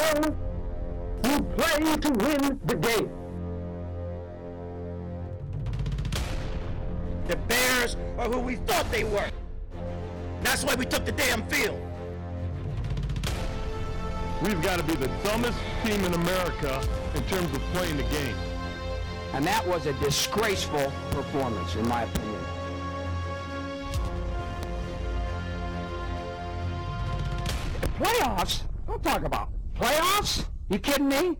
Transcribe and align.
know 0.00 0.36
you 1.24 1.42
play 1.56 1.96
to 1.96 2.10
win 2.10 2.60
the 2.64 2.76
game. 2.76 3.10
The 7.28 7.36
Bears 7.36 7.96
are 8.18 8.28
who 8.28 8.40
we 8.40 8.56
thought 8.56 8.90
they 8.90 9.04
were. 9.04 9.30
That's 10.42 10.64
why 10.64 10.74
we 10.74 10.84
took 10.84 11.04
the 11.04 11.12
damn 11.12 11.46
field. 11.48 11.80
We've 14.42 14.60
got 14.62 14.78
to 14.78 14.84
be 14.84 14.94
the 14.94 15.08
dumbest 15.22 15.58
team 15.84 16.02
in 16.04 16.14
America 16.14 16.82
in 17.14 17.22
terms 17.24 17.54
of 17.54 17.62
playing 17.74 17.98
the 17.98 18.04
game. 18.04 18.34
And 19.34 19.46
that 19.46 19.66
was 19.66 19.86
a 19.86 19.92
disgraceful 20.00 20.90
performance, 21.10 21.76
in 21.76 21.86
my 21.86 22.02
opinion. 22.02 22.40
The 27.80 27.86
Playoffs? 27.86 28.62
Don't 28.88 29.02
talk 29.04 29.22
about 29.22 29.49
playoffs. 30.20 30.44
You 30.68 30.78
kidding 30.78 31.08
me? 31.08 31.36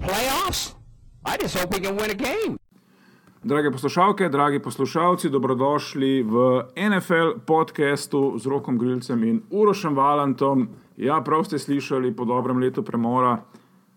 Playoffs? 0.00 0.74
I 1.24 1.36
just 1.36 1.56
hope 1.56 1.74
we 1.74 1.80
can 1.80 1.96
win 1.96 2.10
a 2.10 2.14
game. 2.14 2.58
Drage 3.44 3.72
poslušalke, 3.72 4.28
dragi 4.28 4.62
poslušalci, 4.62 5.30
dobrodošli 5.30 6.22
v 6.22 6.62
NFL 6.76 7.42
podkastu 7.46 8.38
z 8.38 8.46
Rokom 8.46 8.78
Grilcem 8.78 9.24
in 9.24 9.42
Urošem 9.50 9.96
Valantom. 9.96 10.68
Ja, 10.96 11.20
prav 11.20 11.44
ste 11.44 11.58
slišali, 11.58 12.16
po 12.16 12.24
dobrem 12.24 12.58
letu 12.58 12.82
premora, 12.82 13.42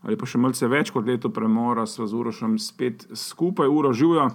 ali 0.02 0.18
pa 0.18 0.26
še 0.26 0.42
malce 0.42 0.68
več 0.68 0.90
kot 0.90 1.06
leto 1.06 1.30
premora, 1.30 1.86
sva 1.86 2.08
z 2.10 2.18
Urošem 2.18 2.58
spet 2.58 3.06
skupaj, 3.14 3.70
Uro 3.70 3.94
živijo. 3.94 4.32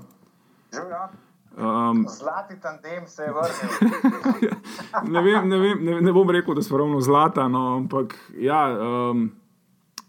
Živijo. 0.71 1.11
Um, 1.59 2.07
Zlati 2.09 2.61
tandem 2.63 3.07
se 3.07 3.23
je 3.23 3.33
vrnil. 3.35 4.55
ne, 5.13 5.23
vem, 5.23 5.49
ne, 5.49 5.59
vem, 5.59 5.85
ne, 5.85 6.01
ne 6.01 6.13
bom 6.13 6.31
rekel, 6.31 6.55
da 6.55 6.63
smo 6.63 6.79
ravno 6.79 7.01
zlata, 7.01 7.49
no, 7.49 7.77
ampak 7.83 8.15
ja. 8.39 8.63
Um, 8.79 9.40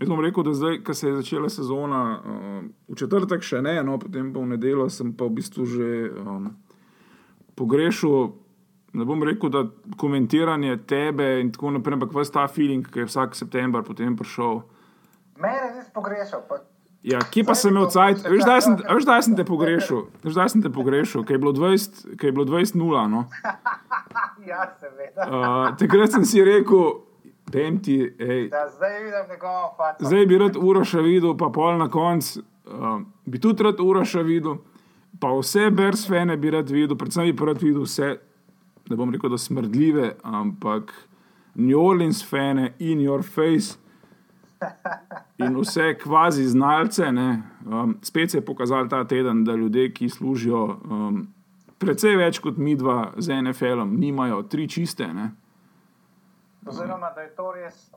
Jaz 0.01 0.09
bom 0.09 0.19
rekel, 0.19 0.43
da 0.43 0.53
zdaj, 0.53 0.79
ko 0.83 0.93
se 0.93 1.07
je 1.07 1.15
začela 1.15 1.49
sezona, 1.49 2.21
um, 2.25 2.69
v 2.89 2.95
četrtek 2.97 3.43
še 3.45 3.59
ne, 3.61 3.75
no, 3.85 3.99
potem 4.01 4.31
pa 4.33 4.41
v 4.41 4.55
nedeljo 4.55 4.87
sem 4.89 5.11
pa 5.13 5.27
v 5.29 5.35
bistvu 5.37 5.65
že 5.69 5.89
um, 6.17 6.47
pogrešil. 7.53 8.31
Ne 8.97 9.05
bom 9.05 9.21
rekel, 9.23 9.53
da 9.53 9.61
komentiranje 10.01 10.79
tebe 10.89 11.27
in 11.43 11.51
tako 11.53 11.75
naprej, 11.77 11.99
ampak 11.99 12.15
vse 12.17 12.33
ta 12.33 12.47
feeling, 12.49 12.81
ki 12.81 13.05
je 13.05 13.11
vsak 13.11 13.37
september 13.37 13.85
potem 13.85 14.17
prišel. 14.17 14.63
Mene 15.37 15.69
nisi 15.77 15.93
pogrešal. 15.93 16.41
Pa... 16.49 16.63
Ja, 17.05 17.21
kje 17.21 17.45
pa 17.45 17.53
sem 17.57 17.71
imel 17.71 17.85
cajt? 17.93 18.25
Veš, 18.25 18.43
da 18.45 18.57
sem, 18.61 18.75
veš, 18.81 19.05
da 19.05 19.19
sem 19.21 19.37
te 19.37 19.45
pogrešal. 19.45 20.03
Veš, 20.25 20.33
da 20.33 20.49
sem 20.49 20.65
te 20.65 20.73
pogrešal, 20.73 21.23
kaj 21.29 21.37
je 21.37 21.43
bilo 21.45 21.53
20, 21.53 22.01
kaj 22.17 22.29
je 22.29 22.35
bilo 22.35 22.49
20 22.49 22.81
nula. 22.81 23.05
No. 23.09 23.23
ja, 24.49 24.65
seveda. 24.81 25.29
Uh, 25.29 25.71
takrat 25.77 26.17
sem 26.17 26.25
si 26.25 26.41
rekel. 26.45 27.05
Ti, 27.51 27.97
da, 28.51 28.67
zdaj 28.75 29.03
vidim 29.03 29.29
njegovo 29.29 29.73
faco. 29.77 30.05
Zdaj 30.05 30.25
bi 30.25 30.37
rad 30.37 30.57
uro 30.59 30.83
še 30.87 31.03
videl, 31.05 31.35
pa 31.37 31.51
pol 31.53 31.77
na 31.77 31.89
koncu 31.91 32.43
uh, 32.65 33.01
bi 33.25 33.39
tudi 33.39 33.63
rad 33.63 33.79
uro 33.79 34.03
še 34.05 34.23
videl, 34.25 34.59
pa 35.19 35.31
vse 35.35 35.69
Bers 35.75 36.05
fene 36.09 36.37
bi 36.37 36.51
rad 36.53 36.69
videl, 36.71 36.97
predvsem 36.97 37.29
bi 37.29 37.47
rad 37.47 37.61
videl 37.63 37.85
vse, 37.85 38.15
ne 38.89 38.97
bom 38.97 39.11
rekel, 39.13 39.31
da 39.31 39.39
smrdljive, 39.39 40.15
ampak 40.23 40.93
New 41.55 41.79
Orleans 41.79 42.23
fene 42.23 42.73
in 42.79 43.03
your 43.03 43.23
face. 43.23 43.77
In 45.41 45.55
vse 45.57 45.95
kvazi 45.97 46.45
znalce, 46.45 47.07
um, 47.09 47.95
spet 48.05 48.31
se 48.31 48.37
je 48.37 48.45
pokazal 48.45 48.89
ta 48.89 49.03
teden, 49.09 49.43
da 49.43 49.55
ljudje, 49.57 49.87
ki 49.93 50.09
služijo 50.09 50.61
um, 50.85 51.23
precej 51.81 52.15
več 52.15 52.39
kot 52.39 52.59
mi 52.61 52.75
dva 52.77 53.13
z 53.17 53.41
NFL-om, 53.41 53.95
nimajo 53.97 54.43
tri 54.45 54.67
čiste. 54.69 55.07
Ne? 55.13 55.31
Oziroma, 56.65 57.11
da 57.15 57.21
je 57.21 57.35
to 57.35 57.51
res 57.55 57.91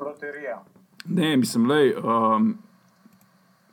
loterija. 0.00 0.62
Ne, 1.04 1.36
mislim, 1.36 1.68
da 1.68 1.74
um, 2.02 2.58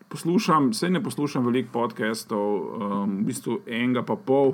poslušam, 0.08 0.70
vse 0.70 0.90
ne 0.90 1.04
poslušam 1.04 1.46
veliko 1.46 1.72
podcastov, 1.74 2.56
um, 2.56 3.18
v 3.22 3.26
bistvu 3.26 3.60
enega 3.68 4.06
pa 4.06 4.16
pol. 4.16 4.54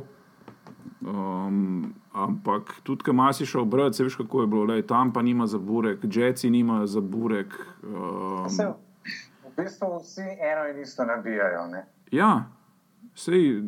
Um, 1.02 1.94
ampak 2.14 2.76
tudi, 2.84 3.04
ki 3.04 3.12
imaš 3.12 3.44
šel 3.46 3.66
brati, 3.66 3.98
se 3.98 4.04
veš, 4.04 4.16
kako 4.16 4.42
je 4.42 4.48
bilo, 4.48 4.64
lej, 4.64 4.86
tam 4.88 5.14
pa 5.14 5.22
nima 5.22 5.48
za 5.48 5.58
burek, 5.58 6.00
Jetsi 6.04 6.50
nima 6.50 6.86
za 6.88 7.02
burek. 7.02 7.54
Um, 7.84 8.50
Se, 8.50 8.68
v 9.46 9.54
bistvu 9.58 9.98
vsi 10.02 10.22
eno 10.22 10.68
in 10.70 10.82
isto 10.82 11.06
nabijajo. 11.06 11.68
Ne? 11.68 11.86
ja, 12.12 12.50
sej, 13.16 13.62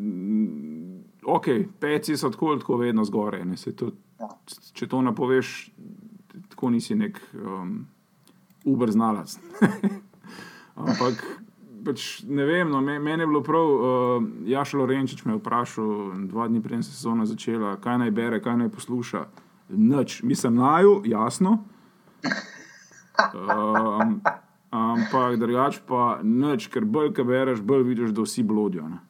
ok, 1.26 1.46
peci 1.80 2.18
so 2.18 2.30
tako 2.30 2.48
ali 2.48 2.60
tako 2.60 2.78
vedno 2.78 3.04
zgoraj. 3.04 3.44
To, 3.76 3.92
če 4.74 4.88
to 4.88 5.02
napoveš, 5.02 5.72
tako 6.64 6.72
nisi 6.72 6.96
nek 6.96 7.20
um, 7.34 7.86
uber 8.66 8.92
znalec. 8.92 9.40
Ampak 10.76 11.24
pač, 11.86 12.24
ne 12.24 12.46
vem, 12.46 12.70
no, 12.72 12.80
meni 12.82 13.24
je 13.24 13.28
bilo 13.28 13.42
prav, 13.44 13.68
uh, 13.68 14.24
Jaš 14.48 14.74
Lorenčič 14.74 15.26
me 15.26 15.34
je 15.34 15.42
vprašal, 15.42 16.14
dva 16.32 16.48
dni 16.48 16.62
prej 16.64 16.86
se 16.88 16.96
sezona 16.96 17.26
začela, 17.28 17.76
kaj 17.84 18.00
naj 18.00 18.12
bere, 18.16 18.40
kaj 18.40 18.56
naj 18.62 18.72
posluša. 18.72 19.26
Noč, 19.76 20.22
mislim, 20.24 20.56
naju, 20.56 21.02
jasno. 21.06 21.58
Um, 23.20 24.22
ampak 24.72 25.36
drugač 25.36 25.82
pa 25.84 26.22
noč, 26.24 26.70
ker 26.72 26.88
bolj, 26.88 27.12
ki 27.18 27.28
bereš, 27.28 27.60
bolj 27.60 27.84
vidiš, 27.92 28.16
da 28.16 28.24
vsi 28.24 28.48
blodijo. 28.48 28.88
Ne? 28.88 29.04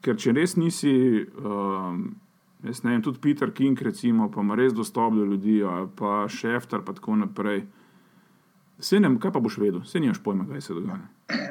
Ker 0.00 0.16
če 0.16 0.32
res 0.32 0.56
nisi. 0.56 0.96
Um, 1.36 2.14
Jaz 2.62 2.82
ne 2.82 2.90
vem, 2.90 3.02
tudi 3.02 3.18
Peter 3.18 3.50
King, 3.50 3.78
recimo, 3.82 4.30
pa 4.30 4.40
ima 4.40 4.54
res 4.54 4.74
dostop 4.74 5.14
do 5.14 5.24
ljudi, 5.26 5.60
pa 5.98 6.28
Šeftar, 6.30 6.84
pa 6.86 6.94
tako 6.94 7.16
naprej. 7.18 7.64
Se 8.78 9.00
ne, 9.00 9.10
kaj 9.18 9.32
pa 9.34 9.40
boš 9.42 9.58
vedel, 9.58 9.82
se 9.86 10.00
nimaš 10.00 10.22
pojma, 10.22 10.46
kaj 10.50 10.60
se 10.60 10.74
dogaja. 10.74 11.02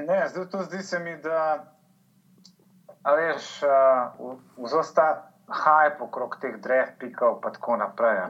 Ne, 0.08 0.22
zdaj 0.32 0.48
to 0.52 0.64
zdi 0.64 0.80
se 0.84 1.00
mi, 1.00 1.18
da 1.24 1.42
veš, 3.04 3.50
uh, 3.68 4.34
vzosta 4.64 5.10
hype 5.52 6.04
okrog 6.04 6.38
teh 6.42 6.56
drev, 6.64 6.96
pikov, 7.00 7.42
pa 7.44 7.52
tako 7.52 7.78
naprej. 7.82 8.24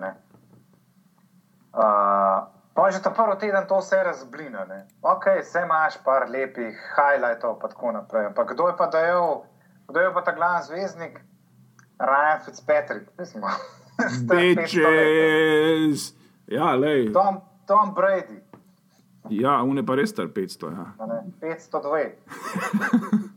Uh, 1.72 2.50
pa 2.74 2.90
že 2.92 3.02
ta 3.03 3.13
prvi 3.13 3.38
teden 3.40 3.68
to 3.69 3.78
vse 3.78 4.03
razblina. 4.03 4.66
Ne? 4.66 4.86
Ok, 5.02 5.30
vse 5.42 5.66
imaš 5.66 6.02
par 6.06 6.30
lepih 6.30 6.78
highlightov, 6.98 7.59
pa 7.62 7.69
tako 7.69 7.92
naprej. 7.92 8.34
Pa 8.36 8.44
kdo 8.44 8.68
je 8.68 8.78
pa 8.78 8.88
dajal, 8.88 9.44
kdo 9.88 10.00
je 10.00 10.13
pa 10.13 10.22
ta 10.22 10.34
glavni 10.34 10.66
zvezdnik? 10.66 11.22
Ryan 12.01 12.39
Fitzpatrick, 12.45 13.12
mislim. 13.19 13.44
Bitches. 14.29 16.13
Ja, 16.47 16.75
lej. 16.75 17.13
Tom, 17.13 17.41
Tom 17.67 17.94
Brady. 17.95 18.41
Ja, 19.29 19.62
on 19.63 19.78
je 19.78 19.85
pa 19.85 19.95
res 19.95 20.09
star 20.09 20.28
500. 20.28 20.72
Ja. 20.72 21.07
Ne, 21.07 21.23
502. 21.41 22.09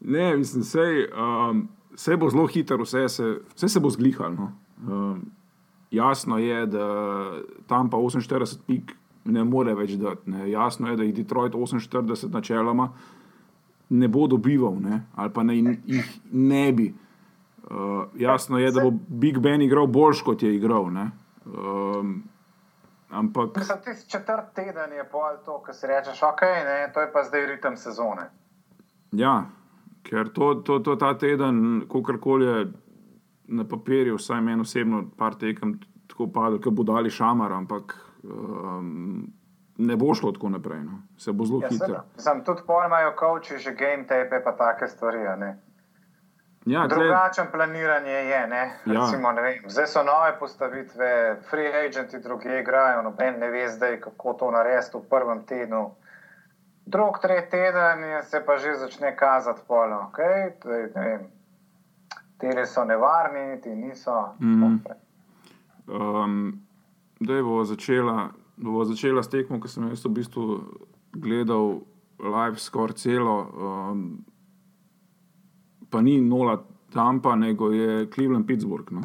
Ne, 0.00 0.36
mislim, 0.36 0.62
sej, 0.64 1.10
um, 1.12 1.68
sej 1.94 2.16
bo 2.16 2.30
zelo 2.32 2.46
hitro, 2.48 2.82
vse 2.82 3.08
se, 3.08 3.26
vse 3.54 3.68
se 3.68 3.80
bo 3.80 3.90
zglihalo. 3.90 4.30
No. 4.32 4.52
Um, 4.88 5.30
jasno 5.90 6.38
je, 6.38 6.66
da 6.66 6.86
tam 7.68 7.90
pa 7.90 7.96
48 7.96 8.64
pik 8.66 8.94
ne 9.24 9.44
more 9.44 9.74
več 9.74 9.92
dati. 10.00 10.30
Ne. 10.30 10.50
Jasno 10.50 10.88
je, 10.88 10.96
da 10.96 11.04
jih 11.04 11.14
Detroit 11.14 11.52
48 11.52 12.32
načeloma 12.32 12.88
ne 13.90 14.08
bo 14.08 14.26
dobival, 14.26 14.80
ne. 14.80 15.02
ali 15.14 15.30
pa 15.30 15.42
ne, 15.42 15.56
jih 15.86 16.20
ne 16.32 16.72
bi. 16.72 16.94
Uh, 17.64 18.04
jasno 18.14 18.58
je, 18.58 18.70
da 18.72 18.82
bo 18.82 18.90
Big 19.08 19.38
Ben 19.38 19.62
igral 19.62 19.86
boljš, 19.86 20.22
kot 20.22 20.42
je 20.42 20.54
igral. 20.54 20.84
Um, 20.84 22.22
ampak. 23.10 23.56
Mislim, 23.56 23.78
tisti 23.84 24.10
četrt 24.10 24.54
teden 24.54 24.92
je 24.92 25.04
pol 25.12 25.36
to, 25.44 25.60
kar 25.62 25.74
si 25.74 25.86
rečeš, 25.86 26.22
ok, 26.22 26.42
ne, 26.42 26.90
to 26.94 27.00
je 27.00 27.12
pa 27.12 27.22
zdaj 27.22 27.46
ritem 27.46 27.76
sezone. 27.76 28.30
Ja, 29.12 29.44
ker 30.02 30.32
to, 30.34 30.54
to, 30.54 30.78
to 30.78 30.96
ta 30.96 31.14
teden, 31.18 31.84
kakorkoli 31.92 32.46
je 32.46 32.66
na 33.50 33.64
papirju, 33.68 34.16
vsaj 34.16 34.40
meni 34.40 34.60
osebno, 34.60 35.04
par 35.18 35.34
tekem 35.34 35.78
tako 36.08 36.30
padlo, 36.32 36.60
kot 36.62 36.74
bo 36.74 36.82
dali 36.86 37.10
šamar, 37.10 37.52
ampak 37.52 37.94
um, 38.22 39.26
ne 39.78 39.96
bo 39.96 40.14
šlo 40.14 40.32
tako 40.32 40.48
naprej. 40.48 40.84
No. 40.84 41.02
Se 41.18 41.32
bo 41.32 41.46
zelo 41.46 41.60
Ja, 41.62 41.68
hitro. 41.68 42.02
Mislim, 42.16 42.44
tudi 42.44 42.62
pol 42.66 42.86
imajo 42.86 43.12
koči, 43.16 43.58
že 43.58 43.74
game 43.74 44.06
tape, 44.06 44.42
pa 44.44 44.52
take 44.56 44.88
stvari. 44.88 45.18
Ne. 45.38 45.58
Ja, 46.66 46.88
tle, 46.88 46.96
Drugačen 46.98 47.46
planiranje 47.52 48.10
je. 48.10 48.46
Ne? 48.46 48.62
Ja. 48.86 48.92
Recimo, 48.94 49.32
ne 49.32 49.42
vem, 49.42 49.54
zdaj 49.66 49.86
so 49.86 50.02
nove 50.02 50.38
postavitve, 50.38 51.08
free 51.50 51.86
agenti 51.86 52.18
druge 52.18 52.60
igrajo, 52.60 53.02
noben 53.02 53.38
ne 53.38 53.50
ve 53.50 53.68
zdaj, 53.68 54.00
kako 54.00 54.32
to 54.32 54.50
narediti 54.50 54.96
v 54.96 55.08
prvem 55.08 55.42
tednu. 55.42 55.94
Drug, 56.86 57.18
tretji 57.18 57.50
teden 57.50 58.04
je- 58.04 58.22
se 58.22 58.40
pa 58.40 58.56
že 58.56 58.74
začne 58.74 59.16
kazati 59.16 59.60
polno. 59.68 60.10
Okay? 60.12 60.52
Te 62.38 62.66
so 62.66 62.84
nevarni, 62.84 63.60
ti 63.60 63.68
niso. 63.70 64.34
Mhm. 64.40 64.76
um, 65.88 66.60
da 67.20 67.42
bo 67.42 67.64
začela, 67.64 68.28
bo 68.56 68.84
začela 68.84 69.22
s 69.22 69.28
tekmo, 69.28 69.60
ki 69.60 69.68
sem 69.68 69.82
jo 69.84 69.94
v 69.94 70.08
bistvu 70.10 70.60
gledal 71.12 71.80
live 72.18 72.56
skoraj 72.56 72.94
celo. 72.94 73.50
Um, 73.54 74.24
pa 75.90 76.00
ni 76.00 76.20
nola 76.20 76.60
Tampa, 76.92 77.36
nego 77.36 77.70
je 77.72 78.06
Cleveland 78.10 78.46
Pittsburgh. 78.46 78.90
No. 78.90 79.02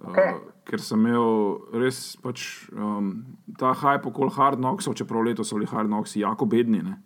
Okej. 0.00 0.34
Uh, 0.34 0.40
ker 0.68 0.82
sem 0.84 1.00
imel 1.00 1.58
res 1.80 2.12
pač, 2.20 2.68
um, 2.76 3.12
ta 3.58 3.72
hype 3.72 4.10
okoli 4.10 4.34
Hard 4.36 4.60
Knocksov, 4.60 4.98
čeprav 4.98 5.24
letos 5.24 5.48
so 5.48 5.56
bili 5.56 5.68
Hard 5.70 5.88
Knocksi 5.88 6.20
jako 6.20 6.46
bedni. 6.46 6.82
ne. 6.82 6.98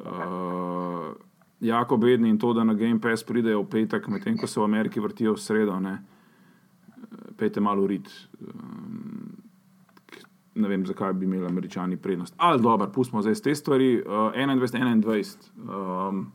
Uh, 0.00 1.14
jako 1.60 1.96
bedni 1.96 2.28
in 2.28 2.38
to, 2.38 2.52
da 2.52 2.64
na 2.64 2.74
Game 2.74 3.00
Pass 3.00 3.24
pridejo 3.24 3.62
v 3.62 3.68
petek, 3.70 4.08
medtem 4.08 4.38
ko 4.38 4.46
se 4.46 4.60
v 4.60 4.64
Ameriki 4.64 5.00
vrtijo 5.00 5.36
v 5.36 5.40
sredo, 5.40 5.78
ne. 5.80 6.00
Pejte 7.36 7.60
malo 7.60 7.86
rit. 7.86 8.08
Um, 8.40 9.36
ne 10.54 10.68
vem, 10.68 10.86
zakaj 10.86 11.12
bi 11.12 11.26
imeli 11.26 11.46
američani 11.46 11.96
prednost. 11.96 12.34
Ali 12.36 12.62
dobro, 12.62 12.90
pustimo 12.92 13.22
zdaj 13.22 13.38
te 13.44 13.54
stvari. 13.54 14.02
Uh, 14.02 14.34
21-21. 14.34 15.36
Um, 15.60 16.32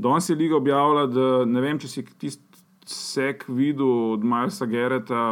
Danes 0.00 0.28
je 0.30 0.36
Liga 0.36 0.56
objavila, 0.56 1.06
da 1.06 1.44
ne 1.44 1.60
vem, 1.60 1.78
če 1.78 1.88
si 1.88 2.04
tisti 2.18 2.50
sek 2.90 3.44
videl 3.48 4.14
od 4.14 4.24
Milesa 4.24 4.66
Gereta, 4.66 5.24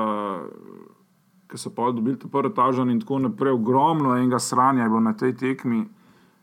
ki 1.49 1.59
so 1.59 1.73
pa 1.75 1.89
dobili 1.93 2.19
ta 2.21 2.29
prvi 2.29 2.53
tažan 2.55 2.91
in 2.93 3.01
tako 3.01 3.23
naprej. 3.25 3.57
Ogromno 3.57 4.17
enega 4.17 4.39
sranja 4.39 4.85
je 4.85 4.93
bilo 4.93 5.01
na 5.01 5.15
tej 5.17 5.35
tekmi. 5.37 5.87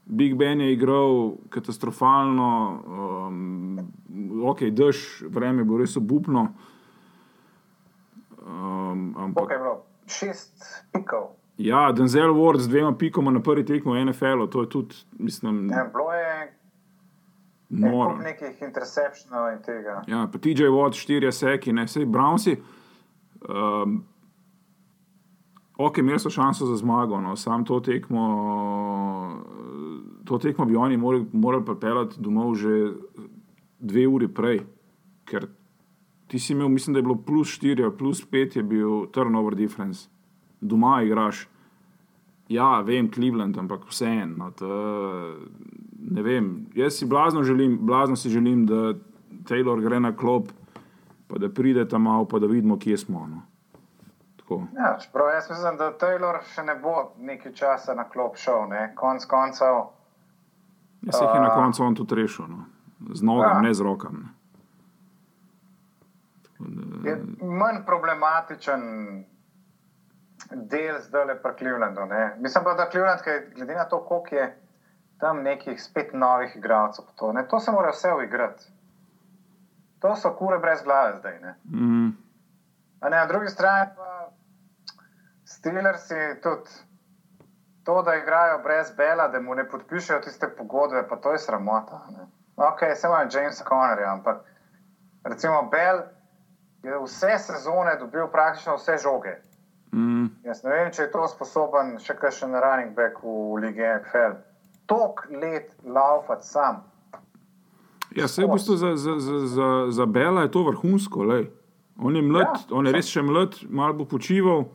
Big 0.05 0.35
Ben 0.37 0.61
je 0.61 0.73
igral 0.73 1.35
katastrofalno, 1.49 2.49
um, 3.27 3.79
ok, 4.45 4.67
dež, 4.69 5.23
vreme 5.33 5.61
je 5.63 5.65
bilo 5.65 5.81
res 5.81 5.97
obupno. 5.97 6.47
Um, 8.45 9.15
ampak, 9.17 9.51
je 9.51 9.57
bilo? 9.57 9.75
Šest 10.05 10.65
pikov. 10.93 11.33
ja, 11.57 11.91
Denzel 11.91 12.33
Ward 12.37 12.61
z 12.61 12.69
dvema 12.69 12.93
pikoma 12.93 13.31
na 13.31 13.41
prvi 13.41 13.65
tekmi 13.65 13.97
v 13.97 14.05
NFL-u, 14.05 14.47
to 14.47 14.61
je 14.61 14.69
tudi, 14.69 14.95
mislim, 15.17 15.65
Ne, 15.67 15.89
bilo 15.93 16.13
kup 17.81 18.23
nekih 18.23 18.61
interceptionov 18.61 19.51
in 19.53 19.61
tega. 19.65 20.01
Ja, 20.07 20.25
pa 20.31 20.39
TJ 20.39 20.69
Watt, 20.73 20.97
štirje 20.99 21.31
seki, 21.31 21.73
ne 21.73 21.85
vse 21.85 22.05
Brownsi. 22.05 22.55
Um, 23.49 24.03
ok, 25.77 25.97
imeli 25.97 26.19
so 26.19 26.29
šanso 26.29 26.65
za 26.65 26.77
zmago, 26.81 27.21
no, 27.21 27.35
sam 27.35 27.65
to 27.65 27.79
tekmo, 27.79 28.25
to 30.25 30.37
tekmo 30.37 30.65
bi 30.65 30.75
oni 30.75 30.97
morali, 30.97 31.25
morali 31.33 31.65
pripeljati 31.65 32.21
domov 32.21 32.55
že 32.55 32.93
dve 33.79 34.07
uri 34.07 34.27
prej, 34.27 34.63
ker 35.25 35.47
ti 36.27 36.39
si 36.39 36.53
imel, 36.53 36.69
mislim, 36.69 36.93
da 36.93 36.99
je 36.99 37.03
bilo 37.03 37.15
plus 37.15 37.47
štiri, 37.47 37.83
ali 37.83 37.97
plus 37.97 38.25
pet 38.25 38.55
je 38.55 38.63
bil 38.63 39.05
turnover 39.11 39.55
difference. 39.55 40.09
Doma 40.61 41.01
igraš. 41.03 41.47
Ja, 42.49 42.81
vem, 42.81 43.11
Cleveland, 43.13 43.57
ampak 43.57 43.85
vseeno. 43.89 44.35
No, 44.37 44.51
ne 46.05 46.21
vem, 46.21 46.45
jaz 46.73 46.93
si 46.93 47.05
blazno 47.05 47.43
želim, 47.43 47.77
blazno 47.81 48.15
si 48.15 48.29
želim, 48.29 48.65
da 48.65 48.93
Taylor 49.43 49.81
gre 49.81 49.99
na 49.99 50.11
klop, 50.13 50.47
pa 51.27 51.37
da 51.37 51.49
pride 51.49 51.87
tam 51.87 52.01
malo, 52.01 52.25
pa 52.25 52.39
da 52.39 52.47
vidimo, 52.47 52.77
kje 52.79 52.97
smo. 52.97 53.27
No. 53.27 53.41
Tako. 54.37 54.61
Ja, 54.75 54.97
čeprav 54.99 55.27
jaz 55.29 55.49
mislim, 55.49 55.77
da 55.77 55.91
Taylor 55.93 56.41
še 56.45 56.63
ne 56.63 56.75
bo 56.75 56.93
nekaj 57.19 57.53
časa 57.53 57.93
na 57.93 58.03
klop 58.05 58.37
šel, 58.37 58.67
ne? 58.69 58.91
konc 58.95 59.25
koncev. 59.25 59.81
Jaz 61.01 61.21
jih 61.21 61.29
je 61.33 61.41
na 61.41 61.49
koncu 61.51 61.83
on 61.83 61.95
tudi 61.95 62.15
rešil, 62.15 62.45
no. 62.47 62.65
z 63.11 63.21
nogami, 63.21 63.55
Ja. 63.55 63.61
ne 63.61 63.73
z 63.73 63.81
rokami. 63.81 64.25
Da- 66.59 67.09
Je 67.09 67.15
manj 67.41 67.83
problematičen 67.85 68.81
del 70.51 71.01
zdaj 71.01 71.25
le 71.25 71.35
pri 71.35 71.51
Clevelandu. 71.59 72.05
Ne? 72.05 72.37
Mislim 72.39 72.63
pa, 72.63 72.73
da 72.73 72.89
Cleveland, 72.89 73.19
glede 73.55 73.75
na 73.75 73.85
to, 73.85 73.99
koliko 73.99 74.35
je 74.35 74.47
tam 75.19 75.43
nekih 75.43 75.83
spet 75.83 76.13
novih 76.13 76.55
igralcev, 76.55 77.05
to, 77.15 77.31
ne, 77.33 77.45
to 77.47 77.59
se 77.59 77.71
mora 77.71 77.89
vse 77.89 78.13
uigrati. 78.13 78.71
To 79.99 80.15
so 80.15 80.33
kure 80.35 80.59
brez 80.59 80.83
glave 80.83 81.15
zdaj. 81.17 81.39
Ne? 81.39 81.55
Mm, 81.65 82.09
A 82.99 83.09
ne, 83.09 83.17
na 83.17 83.25
drugi 83.25 83.49
strani 83.49 83.91
pa 83.95 84.29
Steelersi 85.45 86.39
tudi 86.43 86.69
to, 87.83 88.01
da 88.01 88.15
igrajo 88.15 88.59
brez 88.63 88.91
Bela, 88.97 89.27
da 89.27 89.39
mu 89.39 89.55
ne 89.55 89.67
podpišejo 89.69 90.19
tiste 90.19 90.47
pogodbe, 90.57 91.07
pa 91.09 91.15
to 91.15 91.31
je 91.31 91.39
sramota. 91.39 92.01
Ne? 92.17 92.27
Ok, 92.55 92.79
se 92.95 93.07
imajo 93.07 93.29
Jamesa 93.31 93.63
Connerja, 93.63 94.11
ampak 94.13 94.37
recimo 95.23 95.63
Bell 95.71 96.01
je 96.83 96.97
vse 97.03 97.37
sezone 97.37 97.95
dobil 97.95 98.27
praktično 98.27 98.75
vse 98.75 98.97
žoge. 98.97 99.37
mm, 99.93 100.25
Jaz 100.43 100.63
ne 100.63 100.69
vem, 100.69 100.91
če 100.91 101.01
je 101.01 101.11
to 101.11 101.27
sposoben 101.27 101.97
še 101.99 102.15
kakšen 102.15 102.53
running 102.59 102.95
back 102.95 103.23
v 103.23 103.61
Ligi 103.61 103.81
NFL. 103.81 104.37
Tok 104.85 105.27
let 105.31 105.71
laufati 105.83 106.47
sam. 106.47 106.83
Ja, 108.11 108.25
vse 108.25 108.43
v 108.43 108.51
bistvu 108.53 108.75
za, 108.75 108.95
za, 108.95 109.19
za, 109.19 109.39
za, 109.47 109.67
za 109.89 110.05
Bela 110.07 110.41
je 110.41 110.51
to 110.51 110.63
vrhunsko. 110.63 111.23
Lej. 111.25 111.49
On 111.97 112.15
je 112.15 112.21
mlad, 112.21 112.41
Ja. 112.45 112.53
ja. 112.61 112.65
on 112.71 112.85
je 112.85 112.91
res 112.91 113.07
še 113.07 113.21
mlad, 113.21 113.55
malo 113.69 113.93
bo 113.93 114.05
počival, 114.05 114.65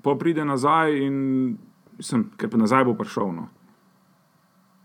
pa 0.00 0.14
pride 0.14 0.44
nazaj 0.44 0.94
in 0.98 1.14
mislim, 1.94 2.30
ker 2.36 2.48
pa 2.48 2.56
nazaj 2.56 2.84
bo 2.84 2.94
prišel. 2.94 3.32
No. 3.32 3.48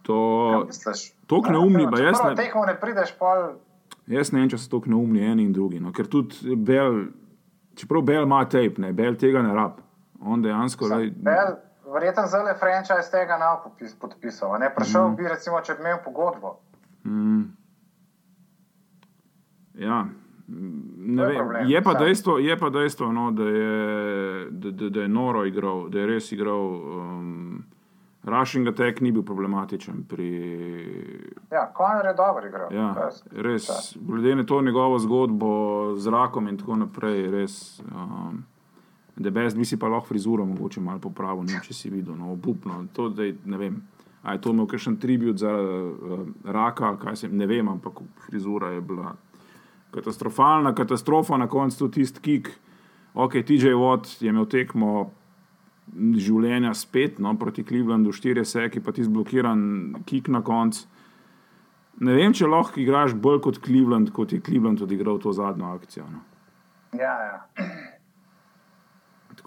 To, 0.02 0.18
Ja, 0.52 0.60
misliš? 0.66 1.12
Toliko 1.28 1.52
neumni, 1.52 1.86
pa 1.86 2.00
jaz 2.00 2.18
ne- 2.24 2.36
tekmo 2.36 2.66
ne 2.66 2.74
prideš 2.76 3.12
pol. 3.14 3.60
jaz 4.08 4.32
ne 4.32 4.40
vem, 4.40 4.50
če 4.50 4.58
so 4.58 4.70
tako 4.70 4.90
neumni 4.90 5.22
eni 5.22 5.44
in 5.44 5.54
drugi. 5.54 5.80
No. 5.80 5.92
Ker 5.92 6.08
tudi 6.08 6.56
Bel, 6.58 7.04
čeprav 7.76 8.02
Bel 8.02 8.24
ima 8.24 8.42
tape, 8.46 8.80
ne, 8.80 8.92
Bel 8.92 9.16
tega 9.16 9.42
ne 9.42 9.54
rab. 9.54 9.80
On 10.20 10.42
dejansko. 10.42 10.88
Lej, 10.88 11.12
Bell, 11.14 11.56
verjetno 11.94 12.28
zelo 12.28 12.54
franchise 12.60 13.12
tega 13.12 13.38
ne 13.38 13.46
bi 13.80 13.92
podpisal. 14.02 14.60
Ne? 14.60 14.72
Prišel 14.76 15.10
mm. 15.10 15.16
bi, 15.16 15.28
recimo, 15.28 15.62
če 15.62 15.74
bi 15.74 15.86
imel 15.86 15.98
pogodbo. 16.06 16.60
Mm. 17.06 17.44
Ja, 19.80 20.06
ne 20.98 21.24
To 21.24 21.30
je 21.30 21.38
problem, 21.38 21.68
Je 21.68 21.84
pa 21.84 21.92
sam. 21.92 22.04
dejstvo, 22.04 22.38
je 22.38 22.58
pa 22.60 22.70
dejstvo 22.70 23.12
no, 23.12 23.32
da, 23.32 23.44
je, 23.44 24.48
da, 24.52 24.72
da, 24.72 24.90
da 24.90 25.02
je 25.02 25.08
noro 25.08 25.46
igral, 25.46 25.90
da 25.90 26.00
je 26.00 26.08
res 26.08 26.32
igral. 26.32 26.66
Um, 27.00 27.66
Rushing 28.24 28.68
attack 28.68 29.00
ni 29.02 29.12
bil 29.12 29.24
problematičen 29.24 30.04
pri. 30.04 30.28
Ja, 31.52 31.72
Konor 31.74 32.06
je 32.06 32.14
dobro 32.14 32.48
igral. 32.48 32.74
Ja, 32.74 33.10
res, 33.32 33.96
glede 33.96 34.36
na 34.36 34.46
to 34.46 34.62
njegovo 34.62 35.00
zgodbo 35.00 35.96
z 35.96 36.10
rakom 36.10 36.48
in 36.48 36.58
tako 36.58 36.76
naprej, 36.76 37.32
res. 37.32 37.80
Um, 37.80 38.44
Da 39.20 39.32
best 39.36 39.58
bi 39.58 39.66
si 39.68 39.78
pa 39.80 39.90
lahko 39.92 40.14
frizuro 40.14 40.46
mogoče 40.48 40.82
malo 40.82 41.02
popravil, 41.04 41.44
ne 41.44 41.58
vem, 41.58 41.64
če 41.66 41.74
si 41.76 41.90
videl, 41.92 42.16
no, 42.16 42.32
obupno. 42.32 42.86
To, 42.96 43.10
da 43.12 43.28
je, 43.28 43.36
ne 43.46 43.58
vem, 43.60 43.82
a 44.24 44.36
je 44.36 44.42
to 44.46 44.54
imel 44.56 44.68
kakšen 44.72 44.96
tribut 45.00 45.42
za 45.42 45.52
uh, 45.52 46.22
raka, 46.46 46.88
ali 46.88 47.02
kaj 47.02 47.16
se, 47.24 47.30
ne 47.30 47.48
vem, 47.48 47.68
ampak 47.68 48.00
frizura 48.28 48.72
je 48.72 48.82
bila 48.82 49.16
katastrofalna, 49.92 50.72
katastrofa, 50.76 51.38
na 51.38 51.50
koncu 51.52 51.78
tudi 51.78 52.00
tisti 52.00 52.24
kik. 52.24 52.52
Ok, 53.14 53.42
TJ 53.44 53.74
Watt 53.76 54.22
je 54.24 54.32
imel 54.32 54.48
tekmo 54.48 55.10
življenja 55.98 56.72
spet, 56.78 57.20
no, 57.20 57.34
proti 57.42 57.66
Clevelandu, 57.66 58.14
štiri 58.14 58.46
seki, 58.46 58.80
pa 58.86 58.94
ti 58.96 59.04
zblokiran 59.04 59.60
kik 60.08 60.30
na 60.32 60.44
koncu. 60.46 60.86
Ne 62.00 62.16
vem, 62.16 62.32
če 62.32 62.48
lahko 62.48 62.80
igraš 62.80 63.18
bolj 63.20 63.42
kot 63.44 63.60
Cleveland, 63.66 64.14
kot 64.16 64.32
je 64.32 64.40
Cleveland 64.40 64.80
odigral 64.86 65.20
to 65.20 65.34
zadnjo 65.36 65.74
akcijo. 65.76 66.06
No. 66.08 66.22
Ja, 66.96 67.16
ja. 67.26 67.40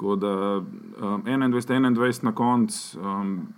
Tako 0.03 0.17
da 0.17 0.57
um, 0.59 1.23
21-21 1.25 2.25
na 2.25 2.35
koncu 2.35 3.01
um, 3.01 3.49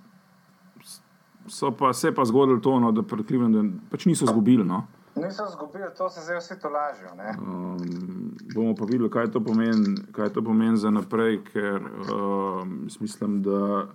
pa 1.78 1.92
se 1.92 2.08
je 2.08 2.14
pa 2.14 2.24
zgodilo 2.24 2.58
to, 2.60 2.80
no, 2.80 2.92
da 2.92 3.02
pred 3.02 3.26
Clevelandom 3.26 3.72
pač 3.90 4.04
niso 4.04 4.24
izgubili. 4.24 4.64
No. 4.64 4.86
Niso 5.16 5.46
izgubili, 5.48 5.84
to 5.98 6.10
se 6.10 6.20
zdaj 6.20 6.38
vsi 6.38 6.60
tolažijo. 6.60 7.14
ne. 7.16 7.36
Um, 7.40 8.36
bomo 8.54 8.74
pa 8.74 8.84
videli, 8.84 9.10
kaj 9.10 9.30
to 9.32 9.40
pomeni, 9.40 9.96
kaj 10.12 10.32
to 10.32 10.42
pomeni 10.42 10.76
za 10.76 10.90
naprej, 10.90 11.40
ker 11.52 11.80
um, 12.12 12.88
mislim, 13.00 13.42
da 13.42 13.86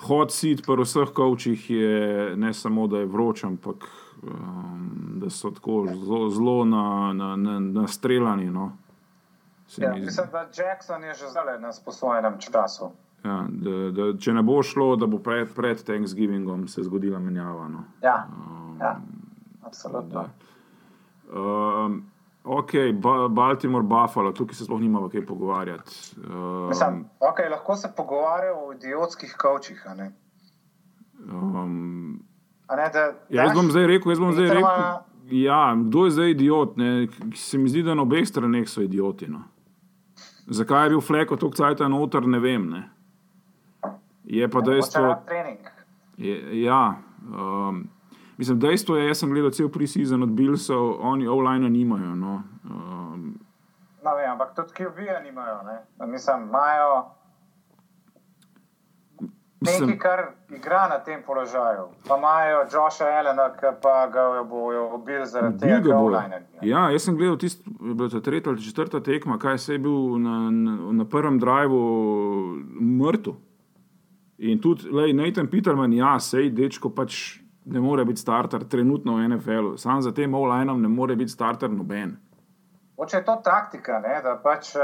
hot 0.00 0.32
seat 0.32 0.64
pri 0.64 0.80
vseh 0.82 1.12
kavčih 1.16 1.70
je 1.70 2.36
ne 2.36 2.54
samo, 2.54 2.86
da 2.86 3.04
je 3.04 3.06
vroč, 3.06 3.44
ampak 3.44 3.84
um, 4.22 5.20
da 5.20 5.30
so 5.30 5.50
tako 5.50 5.84
zelo, 5.92 6.30
zelo 6.30 6.64
na, 6.64 7.12
na, 7.12 7.36
na, 7.36 7.60
nastreljani. 7.60 8.50
No. 8.50 8.72
Ja, 9.78 9.94
mislim, 9.94 10.26
da 10.32 10.40
Jackson 10.40 11.04
je 11.04 11.14
že 11.14 11.28
zdaj 11.28 11.60
na 11.60 11.72
sposojenem 11.72 12.38
času. 12.40 12.90
Ja, 13.24 13.44
da, 13.48 13.90
da, 13.90 14.18
če 14.20 14.32
ne 14.32 14.42
bo 14.42 14.62
šlo, 14.62 14.96
da 14.96 15.06
bo 15.06 15.18
pred, 15.18 15.48
pred 15.54 15.80
Thanksgivingom 15.84 16.68
se 16.68 16.82
zgodila 16.84 17.18
menjava. 17.18 17.68
No. 17.68 17.84
Ja, 18.02 18.26
ja 18.80 19.00
absolutno. 19.62 20.26
Um, 21.32 22.02
ok, 22.44 22.72
ba, 23.00 23.28
Baltimore, 23.28 23.84
Buffalo, 23.84 24.32
tukaj 24.32 24.54
se 24.54 24.64
sploh 24.64 24.80
nimamo 24.80 25.08
kaj 25.08 25.24
pogovarjati. 25.26 25.96
Um, 26.26 26.68
Mislim, 26.68 27.04
okay, 27.20 27.50
lahko 27.50 27.76
se 27.76 27.92
pogovarjajo 27.96 28.66
o 28.66 28.72
idiotskih 28.72 29.34
kavčih. 29.38 29.86
ne. 29.96 30.12
um, 31.32 32.20
A 32.66 32.76
ne, 32.76 32.90
da, 32.92 33.00
ja, 33.28 33.42
jaz 33.42 33.56
bom 33.56 33.70
zdaj 33.70 33.86
rekel, 33.86 34.12
jaz 34.12 34.20
bom 34.20 34.32
zdaj 34.32 34.48
rekel. 34.48 34.68
Ja, 35.30 35.76
kdo 35.76 36.04
je 36.04 36.10
zdaj 36.10 36.30
idiot? 36.30 36.76
Ne? 36.76 37.08
Se 37.34 37.58
mi 37.58 37.68
zdi, 37.68 37.82
da 37.82 37.94
na 37.94 38.02
obeh 38.02 38.28
straneh 38.28 38.68
so 38.68 38.84
idioti. 38.84 39.28
No. 39.28 39.42
Zakaj 40.46 40.84
je 40.84 40.88
bil 40.88 41.00
Fleko 41.00 41.36
tako 41.36 41.56
cajta 41.56 41.88
noter, 41.88 42.26
ne 42.26 42.38
vem. 42.38 42.68
Ne. 42.70 42.82
Je 44.24 44.48
pa 44.50 44.60
dejstvo, 44.60 45.02
rad 45.02 45.24
trening. 45.26 45.58
Je, 46.16 46.62
ja, 46.62 46.94
um, 47.28 47.88
mislim, 48.36 48.60
dejstvo 48.60 48.96
je, 48.96 49.08
jaz 49.08 49.18
sem 49.18 49.30
gledal 49.30 49.50
cel 49.50 49.68
preseason 49.68 50.22
od 50.22 50.32
Billsov, 50.32 50.96
oni 51.00 51.28
online 51.28 51.70
nimajo. 51.70 52.14
No. 52.14 52.42
Um, 52.64 53.34
No, 54.04 54.12
vem, 54.16 54.30
ampak 54.30 54.52
tudi 54.52 54.72
QB-ja 54.76 55.20
nimajo. 55.24 55.62
Ne? 55.64 56.06
Mislim, 56.06 56.42
imajo 56.48 57.08
Mislim- 59.64 59.90
nekaj, 59.90 60.10
kar 60.10 60.24
igra 60.56 60.88
na 60.88 60.98
tem 60.98 61.22
položaju. 61.26 61.84
Pa 62.08 62.16
imajo 62.16 62.58
Josha 62.72 63.04
Allena, 63.04 63.48
ki 63.52 63.66
pa 63.82 64.06
ga 64.06 64.42
bojo 64.42 64.94
ubili 64.94 65.26
zaradi 65.26 65.58
tega, 65.58 65.78
ga 65.78 65.82
ker 65.82 65.94
bojo. 65.94 66.06
online. 66.06 66.42
Ja, 66.62 66.90
jaz 66.90 67.04
sem 67.04 67.16
gledal 67.16 67.36
tisto, 67.36 67.70
je 67.80 67.94
bila 67.94 68.08
to 68.08 68.20
tretja 68.20 68.52
ali 68.52 68.62
četrta 68.62 69.00
tekma, 69.00 69.38
kaj 69.38 69.58
se 69.58 69.72
je 69.74 69.78
bil 69.78 70.18
na, 70.18 70.50
na, 70.50 70.76
na 70.92 71.04
prvem 71.04 71.38
drivu 71.38 71.80
mrtev. 72.80 73.34
In 74.38 74.60
tudi 74.60 74.90
lej, 74.90 75.12
Nathan 75.12 75.46
Peterman, 75.46 75.92
ja, 75.92 76.18
sej 76.20 76.50
dečko 76.50 76.90
pač 76.90 77.38
ne 77.64 77.80
more 77.80 78.04
biti 78.04 78.20
starter 78.20 78.64
trenutno 78.64 79.16
v 79.16 79.28
NFL-u. 79.28 79.76
Sam 79.78 80.02
za 80.02 80.12
tem 80.12 80.34
online 80.34 80.74
ne 80.74 80.88
more 80.88 81.16
biti 81.16 81.30
starter 81.30 81.70
noben. 81.70 82.16
Oče 82.96 83.16
je 83.16 83.24
to 83.24 83.40
taktika, 83.44 83.98
ne? 84.00 84.20
da 84.22 84.36
pač 84.42 84.74
uh, 84.76 84.82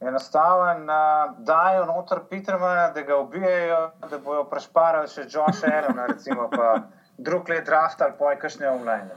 enostaven 0.00 0.82
uh, 0.90 1.44
dajo 1.46 1.86
noter 1.86 2.20
Petermana, 2.30 2.90
da 2.94 3.02
ga 3.02 3.16
ubijajo, 3.16 3.80
da 4.10 4.18
bojo 4.18 4.44
prešparali 4.50 5.08
še 5.08 5.26
Josha 5.26 5.72
Allena, 5.72 6.06
recimo 6.06 6.48
pa 6.50 6.74
drug 7.18 7.48
let 7.48 7.66
draft 7.66 8.02
ali 8.02 8.14
pa 8.18 8.36
kakšne 8.38 8.70
online. 8.70 9.10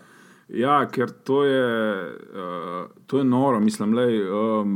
Ja, 0.50 0.82
ker 0.92 1.12
to 1.24 1.44
je, 1.46 1.68
uh, 2.34 2.90
to 3.08 3.22
je 3.22 3.24
noro, 3.24 3.60
mislim, 3.60 3.94
lej, 3.96 4.18
um, 4.30 4.74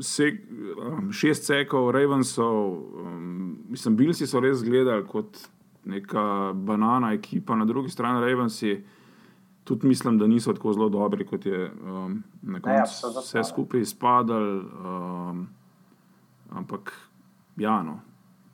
um, 0.00 1.12
šest 1.12 1.46
sekov, 1.48 1.90
Ravensov, 1.96 2.74
um, 3.00 3.64
mislim, 3.70 3.96
Bilsi 3.96 4.26
so 4.26 4.42
res 4.44 4.64
gledali 4.66 5.06
kot 5.08 5.38
neka 5.84 6.52
banana 6.54 7.14
ekipa, 7.14 7.56
na 7.56 7.64
drugi 7.64 7.88
strani 7.88 8.20
Ravensi. 8.20 8.74
Tudi 9.70 9.86
mislim, 9.86 10.18
da 10.18 10.26
niso 10.26 10.52
tako 10.52 10.72
zelo 10.72 10.88
dobri, 10.88 11.22
kot 11.24 11.46
je 11.46 11.70
um, 11.84 12.16
na 12.42 12.58
koncu 12.60 12.80
absolutno 12.80 13.20
vse 13.20 13.38
ne. 13.38 13.44
skupaj 13.44 13.80
izpadalo. 13.80 14.62
Um, 15.30 15.44
ampak, 16.52 16.90
ja, 17.56 17.82
no, 17.82 18.00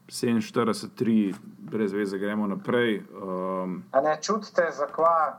47-3, 0.09 1.35
brez 1.61 1.93
veze, 1.93 2.19
gremo 2.19 2.47
naprej. 2.47 3.03
Um, 3.17 3.83
A 3.93 4.01
ne 4.01 4.19
čutite, 4.23 4.69
zakaj 4.73 5.33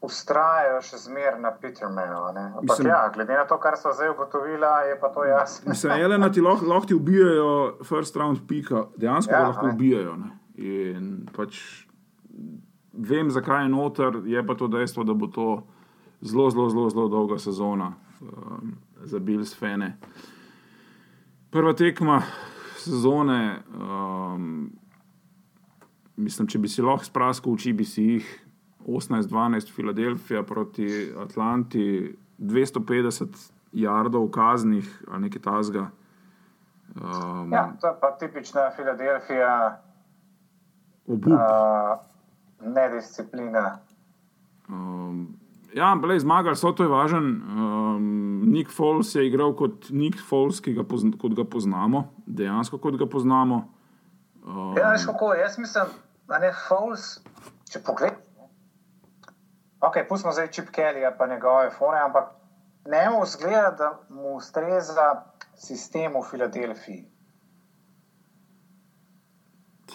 ustrajajo 0.00 0.82
še 0.82 0.98
zmeraj 0.98 1.40
na 1.40 1.50
Petermanu? 1.52 2.32
ne? 2.34 2.52
Ampak 2.58 2.82
ja, 2.84 3.08
glede 3.08 3.32
na 3.32 3.44
to, 3.44 3.56
kar 3.56 3.76
so 3.76 3.92
zdaj 3.92 4.10
ugotovila, 4.10 4.80
je 4.80 4.98
pa 5.00 5.08
to 5.08 5.24
jasno. 5.24 5.70
Mislim, 5.70 5.92
Elena 5.94 6.28
ti 6.28 6.40
lahko, 6.40 6.66
lahko 6.66 6.86
ti 6.86 6.94
ubijajo 6.94 7.54
first 7.82 8.16
round 8.16 8.42
pika, 8.48 8.84
dejansko 8.96 9.32
ja, 9.32 9.38
Ja, 9.38 9.48
lahko 9.48 9.66
ne. 9.66 9.72
ubijajo. 9.72 10.16
Ne? 10.16 10.30
In 10.56 11.06
pač 11.32 11.83
vem, 12.96 13.30
zakaj 13.30 13.64
je 13.64 13.68
noter, 13.68 14.20
je 14.26 14.46
pa 14.46 14.54
to 14.54 14.68
dejstvo, 14.68 15.04
da 15.04 15.14
bo 15.14 15.26
to 15.26 15.62
zelo, 16.20 16.50
zelo, 16.50 16.68
zelo, 16.70 16.90
zelo 16.90 17.08
dolga 17.08 17.38
sezona 17.38 17.92
um, 18.20 18.74
za 19.02 19.18
Bills 19.18 19.54
fene. 19.58 19.96
Prva 21.50 21.72
tekma 21.72 22.22
sezone, 22.78 23.62
um, 23.80 24.70
mislim, 26.16 26.48
če 26.48 26.58
bi 26.58 26.68
si 26.68 26.82
lahko 26.82 27.04
spraskal 27.04 27.54
oči, 27.54 27.72
bi 27.72 27.84
si 27.84 28.04
jih 28.04 28.30
18-12 28.86 29.72
Filadelfija 29.72 30.42
proti 30.42 30.88
Atlanti, 31.18 32.14
250 32.38 33.50
jardov 33.72 34.28
kaznih 34.30 34.88
ali 35.08 35.22
nekaj 35.28 35.42
tasga. 35.42 35.90
Um, 36.94 37.52
Ja, 37.52 37.72
to 37.80 37.86
je 37.86 37.94
pa 38.00 38.10
tipična 38.18 38.70
Filadelfija, 38.76 39.80
Obup. 41.06 41.32
uh, 41.32 42.13
nedisciplina. 42.64 43.78
Um, 44.68 45.36
ja, 45.74 45.92
ampak 45.92 46.20
zmagali 46.20 46.56
so, 46.56 46.72
to 46.72 46.86
je 46.86 46.92
važen. 46.92 47.24
Um, 47.44 48.42
Nick 48.50 48.70
Foles 48.70 49.14
je 49.14 49.26
igral 49.26 49.54
kot 49.56 49.90
Nick 49.90 50.20
Foles, 50.28 50.60
ki 50.60 50.74
ga, 50.74 50.84
pozna, 50.88 51.12
kot 51.20 51.34
ga 51.36 51.44
poznamo, 51.44 52.06
dejansko 52.26 52.78
kot 52.78 52.98
ga 53.00 53.06
poznamo. 53.10 53.64
Um, 54.44 54.76
Ja, 54.76 54.92
veš 54.92 55.06
kako, 55.08 55.34
jaz 55.34 55.58
mislim, 55.58 55.92
da 56.28 56.38
ne 56.38 56.52
Fowls, 56.68 57.18
če 57.70 57.80
pogledaj. 57.84 58.20
Ok, 59.84 59.98
pustimo 60.08 60.32
zdaj 60.32 60.48
Chip 60.52 60.70
Kelly 60.72 61.04
pa 61.18 61.26
njegove 61.26 61.70
fore, 61.70 61.98
ampak 62.00 62.30
ne 62.88 63.10
mu 63.10 63.24
zgleda, 63.26 63.70
da 63.78 63.88
mu 64.08 64.36
ustreza 64.36 65.24
sistem 65.56 66.12
v 66.16 66.22
Filadelfiji. 66.30 67.13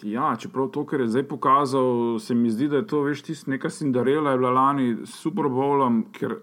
Ja, 0.03 0.35
čeprav 0.39 0.69
to, 0.71 0.85
kar 0.87 1.01
je 1.01 1.07
zdaj 1.07 1.23
pokazal, 1.27 2.19
se 2.19 2.35
mi 2.35 2.51
zdi, 2.51 2.67
da 2.67 2.79
je 2.79 2.87
to 2.87 3.01
veš, 3.03 3.21
tisti 3.21 3.49
neka 3.49 3.69
Cinderella, 3.69 4.31
je 4.31 4.37
bila 4.37 4.51
lani 4.51 4.97
s 5.05 5.17
Super 5.19 5.49
Bowlom, 5.51 6.05
ker 6.15 6.37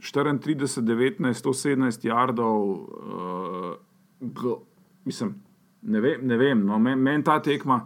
34, 0.00 0.82
19, 0.82 1.42
117 1.44 2.06
jardov, 2.08 2.70
uh, 2.70 3.74
g, 4.20 4.56
mislim, 5.04 5.34
ne 5.82 6.00
vem, 6.00 6.26
ne 6.26 6.36
vem 6.36 6.64
no, 6.66 6.78
meni 6.78 7.02
men 7.02 7.22
ta 7.22 7.38
tekma. 7.42 7.80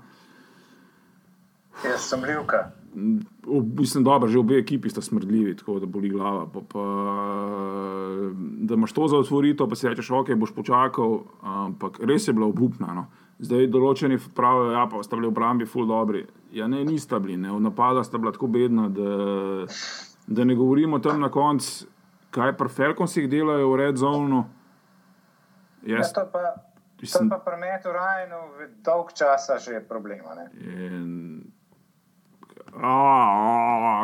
Jaz 1.84 2.08
sem 2.08 2.22
ljubka. 2.24 2.70
Mislim, 3.78 4.04
da 4.04 4.20
že 4.26 4.38
obe 4.38 4.58
ekipi 4.58 4.90
sta 4.90 5.02
smrdljivi, 5.02 5.56
tako 5.56 5.80
da 5.80 5.86
boli 5.86 6.08
glava. 6.08 6.46
Pa, 6.46 6.60
pa, 6.72 6.84
da 8.60 8.74
imaš 8.74 8.92
to 8.92 9.08
za 9.08 9.18
otvoritev, 9.18 9.68
pa 9.68 9.74
si 9.74 9.88
rečeš, 9.88 10.10
ok, 10.10 10.30
boš 10.38 10.54
počakal, 10.54 11.24
ampak 11.42 11.98
res 12.00 12.28
je 12.28 12.32
bila 12.32 12.46
obupna. 12.46 12.94
No. 12.94 13.06
Zdaj 13.42 13.66
določeni 13.66 14.18
pravijo, 14.34 14.74
ja, 14.76 14.84
pa 14.90 15.00
sta 15.02 15.18
bili 15.18 15.26
v 15.26 15.34
obrambi 15.34 15.66
ful 15.66 15.88
dobri. 15.90 16.22
Ja, 16.54 16.68
ne, 16.70 16.84
nista 16.86 17.18
bili, 17.18 17.36
ne. 17.40 17.50
v 17.50 17.60
napada 17.64 18.04
sta 18.06 18.18
bila 18.18 18.30
tako 18.32 18.46
bedna, 18.54 18.86
da, 18.94 19.66
da 20.26 20.44
ne 20.46 20.54
govorimo 20.54 21.00
tam 21.02 21.18
na 21.20 21.32
koncu, 21.34 21.88
kaj 22.34 22.54
pa 22.58 22.68
Falconsih 22.70 23.26
delajo 23.30 23.72
v 23.72 23.80
Red 23.82 23.98
Zonu. 23.98 24.44
Ja, 25.82 25.98
Jaz, 25.98 26.14
to 26.14 26.22
je 26.22 26.30
pa, 26.32 26.38
to 26.38 27.02
je 27.02 27.08
mislim, 27.08 27.28
pa 27.28 27.40
pri 27.42 27.58
Metu 27.60 27.92
Rajnu 27.92 28.40
dolg 28.86 29.12
časa 29.18 29.58
že 29.58 29.82
problema. 29.88 30.38
Ne? 30.38 30.46
In... 30.62 31.10
A, 32.74 32.94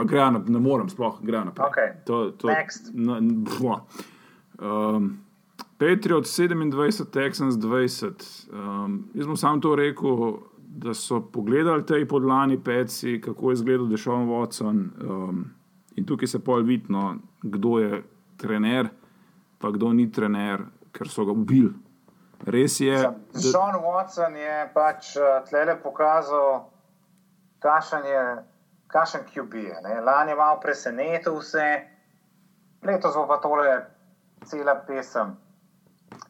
a, 0.02 0.04
na, 0.04 0.42
ne 0.46 0.60
morem, 0.62 0.90
sploh 0.90 1.18
gre 1.22 1.42
naprej. 1.46 1.66
Okej. 1.66 1.90
To, 2.06 2.30
to, 2.38 2.50
Next. 2.50 2.90
na, 2.94 3.18
bua. 3.22 3.82
um, 4.58 5.18
Patriot 5.80 6.24
27, 6.26 7.10
Texans 7.10 7.54
20. 7.56 8.12
Um, 8.52 9.10
jaz 9.14 9.26
bom 9.26 9.36
sam 9.36 9.60
to 9.60 9.72
rekel, 9.76 10.36
da 10.58 10.92
so 10.94 11.20
pogledali 11.22 11.86
te 11.86 12.08
podlani 12.08 12.58
peci, 12.64 13.20
kako 13.20 13.50
je 13.50 13.54
izgledal 13.54 13.86
Dešon 13.86 14.28
Watson. 14.28 14.82
Um, 15.00 15.54
in 15.96 16.06
tukaj 16.06 16.28
se 16.28 16.38
pol 16.38 16.62
vidno, 16.62 17.14
kdo 17.42 17.78
je 17.78 18.02
trener, 18.36 18.88
pa 19.58 19.70
kdo 19.70 19.92
ni 19.92 20.12
trener, 20.12 20.62
ker 20.92 21.08
so 21.08 21.24
ga 21.24 21.32
ubili. 21.32 21.72
Res 22.46 22.80
je. 22.80 23.00
da- 23.00 23.40
Sean 23.40 23.80
Watson 23.80 24.36
je 24.36 24.70
pač 24.74 25.14
uh, 25.16 25.40
tlele 25.48 25.78
pokazal, 25.82 26.68
kakšen 27.58 28.04
je, 28.04 28.22
kakšen 28.86 29.24
QB 29.26 29.54
je. 29.54 29.76
Ne? 29.82 30.00
Lani 30.00 30.32
je 30.32 30.36
malo 30.36 30.60
presenetil 30.60 31.40
vse, 31.40 31.66
letos 32.82 33.16
bo 33.16 33.24
pa 33.26 33.40
tole 33.40 33.78
cela 34.44 34.74
pesem. 34.86 35.36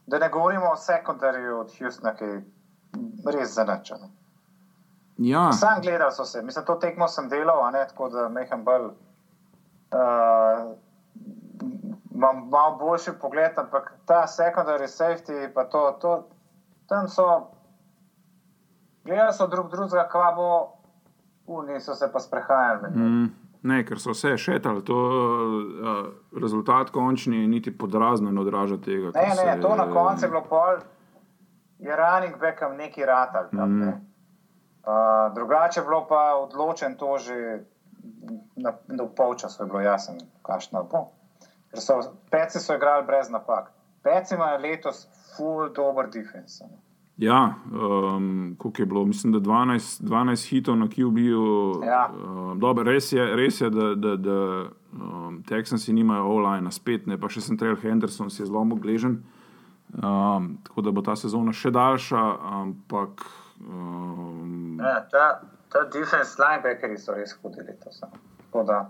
Da 0.06 0.18
ne 0.18 0.28
govorimo 0.28 0.72
o 0.72 0.76
sekundarju 0.76 1.58
od 1.58 1.78
Houstona, 1.78 2.14
ki 2.16 2.24
je 2.24 2.42
res 3.26 3.54
zanačen. 3.54 4.08
Ja. 5.18 5.52
Sam 5.52 5.82
gledal 5.82 6.10
so 6.10 6.24
se, 6.24 6.42
mislim, 6.42 6.64
to 6.64 6.74
tekmo 6.74 7.08
sem 7.08 7.28
delal, 7.28 7.64
a 7.66 7.70
ne 7.70 7.84
tako, 7.88 8.08
da 8.08 8.28
meham 8.28 8.64
bolj. 8.64 8.90
Uh, 9.90 10.72
imam 12.14 12.48
malo 12.48 12.76
boljši 12.76 13.10
pogled, 13.20 13.58
ampak 13.58 13.92
ta 14.06 14.26
secondary 14.26 14.88
safety, 14.88 15.54
pa 15.54 15.64
to, 15.64 15.98
to 16.00 16.28
tam 16.88 17.08
so, 17.08 17.50
gledali 19.04 19.32
so 19.32 19.46
drug 19.46 19.70
drugega, 19.70 20.08
kva 20.08 20.32
bo, 20.36 20.48
uni 21.46 21.80
so 21.80 21.94
se 21.94 22.12
pa 22.12 22.20
sprehajali. 22.20 22.88
Mm, 22.96 23.28
ne, 23.62 23.80
ker 23.84 24.00
so 24.00 24.14
vse 24.14 24.36
šetali, 24.38 24.84
to 24.84 24.96
uh, 24.96 25.98
rezultat 26.40 26.90
končni 26.90 27.46
niti 27.46 27.72
podrazno 27.78 28.30
ne 28.30 28.40
odraža 28.40 28.76
tega. 28.76 29.12
Ne, 29.14 29.28
ne, 29.28 29.34
se 29.36 29.58
to 29.62 29.74
na 29.76 29.90
koncu 29.92 30.24
je 30.24 30.28
bilo 30.28 30.44
pol, 30.48 30.80
je 31.78 31.96
running 31.96 32.40
backom 32.40 32.76
neki 32.76 33.04
ratal 33.04 33.50
tam. 33.50 33.76
Mm. 33.78 33.88
Uh, 33.88 35.34
drugače 35.34 35.80
je 35.80 35.84
bilo 35.84 36.06
pa 36.08 36.34
odločen 36.40 36.94
to 36.96 37.18
že 37.18 37.64
na, 38.56 38.72
na 38.88 39.06
polčasu, 39.16 39.62
je 39.62 39.66
bilo 39.66 39.80
jasno, 39.80 40.14
kakšno 40.42 40.84
bo. 40.84 41.08
Ker 41.70 41.80
so 41.80 42.00
peci 42.30 42.58
so 42.58 42.74
igrali 42.74 43.06
brez 43.06 43.30
napak. 43.30 43.70
Peci 44.02 44.34
imajo 44.34 44.58
letos 44.58 45.06
full 45.36 45.68
dober 45.72 46.08
defense. 46.10 46.64
ne. 46.64 46.89
Ja, 47.20 47.54
um, 47.72 48.54
koliko 48.58 48.82
je 48.82 48.86
bilo, 48.86 49.04
mislim, 49.04 49.32
da 49.32 49.38
12, 49.38 50.02
12 50.02 50.48
hitov 50.50 50.76
na 50.80 50.86
QB-ju. 50.88 51.82
Ja. 51.84 52.08
Uh, 52.08 52.56
dobro, 52.56 52.84
res 52.84 53.12
je, 53.12 53.36
res 53.36 53.60
je 53.60 53.68
da, 53.70 53.90
da, 53.94 54.14
da 54.16 54.38
um, 54.92 55.42
Texansi 55.48 55.92
nimajo 55.92 56.24
online, 56.32 56.72
spet 56.72 57.06
ne, 57.06 57.18
pa 57.20 57.28
še 57.28 57.42
Central 57.44 57.76
Henderson 57.76 58.30
si 58.32 58.40
je 58.42 58.46
zelo 58.48 58.64
mogležen. 58.64 59.18
Um, 59.92 60.56
tako 60.64 60.80
da 60.86 60.90
bo 60.90 61.02
ta 61.04 61.16
sezona 61.16 61.52
še 61.52 61.70
daljša, 61.70 62.22
ampak. 62.62 63.26
Um, 63.68 64.78
Ja, 64.80 65.02
ta, 65.12 65.26
ta 65.68 65.84
defense 65.92 66.40
linebackeri 66.40 66.96
so 66.98 67.12
res 67.12 67.36
hudi 67.42 67.60
letos. 67.68 68.00
a. 68.02 68.08
Tako 68.46 68.64
da, 68.64 68.80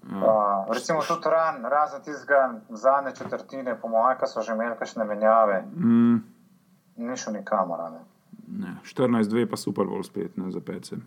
Uh, 0.00 0.64
recimo 0.72 1.02
tudi 1.04 1.28
ran, 1.28 1.60
razen 1.68 2.00
tistega 2.02 2.54
zadnje 2.70 3.12
četrtine, 3.18 3.74
po 3.82 3.88
mojem, 3.88 4.16
so 4.26 4.40
že 4.42 4.52
imeli 4.56 4.72
kakšne 4.78 5.04
menjave, 5.04 5.58
Mm, 5.76 6.16
ni 7.00 7.16
šel 7.16 7.38
nikamor. 7.40 7.84
Ne? 7.92 8.04
ne, 8.58 8.76
14-2 8.84 9.46
pa 9.50 9.56
Super 9.56 9.86
Bowl 9.86 10.02
spet, 10.02 10.36
ne 10.36 10.50
za 10.50 10.60
pece. 10.60 10.96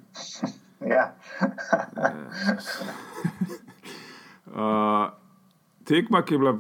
Ja. 0.84 1.14
Uh, 4.52 5.08
tekma, 5.88 6.20
ki 6.28 6.34
je 6.34 6.40
bila 6.42 6.58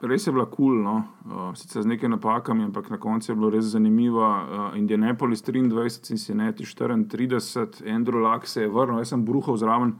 res 0.00 0.26
je 0.26 0.32
bila 0.32 0.46
kul, 0.46 0.56
cool, 0.56 0.78
no? 0.82 1.02
uh, 1.26 1.50
sicer 1.56 1.82
z 1.82 1.90
nekaj 1.90 2.08
napakami, 2.08 2.64
ampak 2.64 2.90
na 2.90 2.96
koncu 2.96 3.32
je 3.32 3.36
bilo 3.36 3.50
res 3.50 3.64
zanimivo. 3.74 4.24
Uh, 4.24 4.78
Indianapolis 4.78 5.42
23, 5.44 6.00
Cincinnati 6.06 6.64
34, 6.64 7.84
Andrew 7.84 8.22
Luck 8.22 8.46
se 8.46 8.62
je 8.62 8.68
vrnil, 8.68 8.98
jaz 8.98 9.12
sem 9.12 9.24
bruhal 9.24 9.56
zraven. 9.56 9.98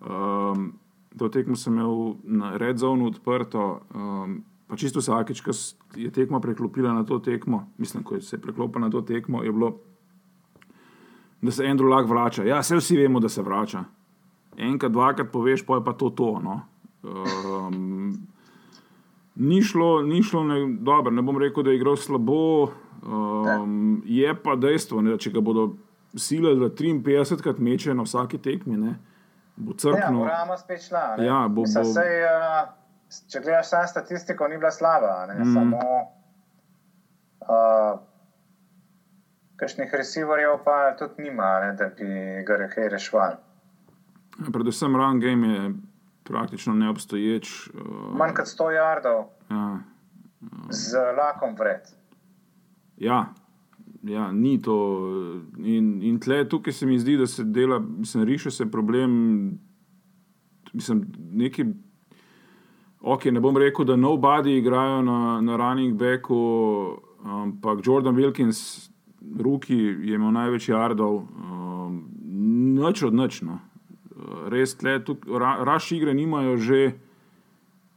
Um, 0.00 0.78
to 1.18 1.28
tekmo 1.28 1.56
sem 1.56 1.74
imel 1.74 2.16
na 2.22 2.56
Red 2.56 2.78
Zone 2.78 3.06
odprto. 3.06 3.80
Um, 3.94 4.44
pa 4.74 4.78
čisto 4.78 4.98
vsakeč, 4.98 5.40
ko 5.40 5.50
je 5.94 6.10
tekma 6.10 6.40
preklopila 6.40 6.92
na 6.92 7.04
to 7.04 7.18
tekmo, 7.20 7.68
mislim, 7.78 8.02
ko 8.02 8.20
se 8.20 8.34
je 8.34 8.40
preklopila 8.40 8.80
na 8.80 8.90
to 8.90 9.00
tekmo, 9.02 9.42
je 9.42 9.52
bilo, 9.52 9.76
da 11.40 11.50
se 11.50 11.62
Andrew 11.64 11.86
Luck 11.86 12.10
vrača. 12.10 12.42
Ja, 12.42 12.58
vse 12.58 12.76
vsi 12.76 12.96
vemo, 12.96 13.20
da 13.20 13.28
se 13.28 13.42
vrača. 13.42 13.84
Enkrat, 14.56 14.92
dvakrat 14.92 15.30
poveš, 15.30 15.62
pa 15.62 15.74
je 15.74 15.84
pa 15.84 15.92
to 15.92 16.10
to. 16.10 16.40
No. 16.40 16.60
Um, 17.04 18.18
ni 19.36 19.62
šlo, 19.62 20.02
ni 20.02 20.22
šlo 20.22 20.44
ne, 20.44 20.58
dobro, 20.80 21.10
ne 21.10 21.22
bom 21.22 21.38
rekel, 21.38 21.62
da 21.62 21.70
je 21.70 21.76
igral 21.76 21.96
slabo. 21.96 22.72
Um, 23.02 23.76
je 24.04 24.34
pa 24.34 24.56
dejstvo, 24.56 25.02
ne, 25.02 25.10
da 25.10 25.18
če 25.18 25.30
ga 25.30 25.40
bodo 25.40 25.74
sile, 26.16 26.54
da 26.56 26.66
53 26.68 27.42
krat 27.42 27.58
meče 27.60 27.94
na 27.94 28.02
vsaki 28.02 28.38
tekmi, 28.38 28.76
ne, 28.76 28.94
bo 29.56 29.70
Ja, 29.72 29.76
crkno. 29.76 30.18
Morama 30.18 30.56
spet 30.56 30.82
šla. 30.82 31.16
ne. 31.18 31.26
Ja, 31.26 31.44
bo- 31.48 31.62
Mislim, 31.62 31.84
bo- 31.84 31.92
Sej, 31.92 32.22
uh, 32.24 32.83
če 33.30 33.40
gledaš 33.40 33.70
samo 33.72 33.86
statistiko, 33.86 34.48
ni 34.48 34.58
bila 34.58 34.70
slaba. 34.70 35.26
Ne? 35.30 35.38
Mm. 35.44 35.54
Samo 35.54 35.80
uh, 37.40 37.98
kakšnih 39.56 39.94
receiverjev 39.94 40.58
pa 40.64 40.94
tudi 40.98 41.28
nima, 41.28 41.50
ne, 41.64 41.72
da 41.78 41.90
bi 41.98 42.08
ga 42.46 42.68
kaj 42.72 42.88
reševali. 42.96 43.36
Predvsem 44.52 44.96
run 44.96 45.20
game 45.20 45.48
je 45.48 45.72
praktično 46.24 46.74
neobstoječ. 46.74 47.54
Uh, 47.68 48.16
Manj 48.18 48.34
kot 48.34 48.50
100 48.50 48.70
jardov 48.74 49.24
ja, 49.50 49.78
z 50.70 51.06
lakom 51.16 51.54
vred. 51.58 51.88
ja, 52.96 53.26
ja, 54.02 54.32
ni 54.32 54.62
to. 54.62 54.76
In, 55.58 56.02
in 56.02 56.20
tle 56.20 56.44
tukaj 56.48 56.72
se 56.72 56.86
mi 56.86 56.98
zdi, 56.98 57.16
da 57.16 57.26
se 57.26 57.44
dela, 57.44 57.78
mislim, 57.78 58.24
riše 58.24 58.50
se 58.50 58.70
problem. 58.70 59.10
Mislim, 60.72 61.06
neki. 61.32 61.66
Ok, 63.04 63.26
ne 63.26 63.40
bom 63.40 63.56
rekel, 63.56 63.84
da 63.84 63.96
nobody 63.96 64.56
igrajo 64.56 65.02
na, 65.02 65.16
na 65.40 65.56
running 65.56 65.92
backu, 65.94 66.38
ampak 67.20 67.82
Jordan 67.84 68.16
Wilkins, 68.16 68.88
Ruki, 69.40 69.76
je 69.76 70.14
imel 70.14 70.32
največ 70.32 70.68
jardov, 70.68 71.18
um, 71.18 71.98
noč 72.76 73.02
od 73.02 73.14
noč. 73.14 73.42
No. 73.42 73.58
Res, 74.48 74.72
tle, 74.74 74.98
tukaj, 75.00 75.38
ra, 75.38 75.58
raš 75.64 75.90
igre 75.92 76.14
nimajo 76.14 76.56
že, 76.56 76.80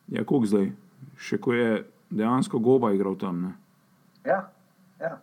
ja, 0.08 0.24
koliko 0.24 0.46
zdaj, 0.46 0.68
še 1.20 1.40
ko 1.40 1.56
je 1.56 1.70
dejansko 2.12 2.60
goba 2.60 2.92
igral 2.92 3.16
tam. 3.16 3.42
Ne. 3.42 3.52
Ja, 4.28 4.42
ja. 5.00 5.18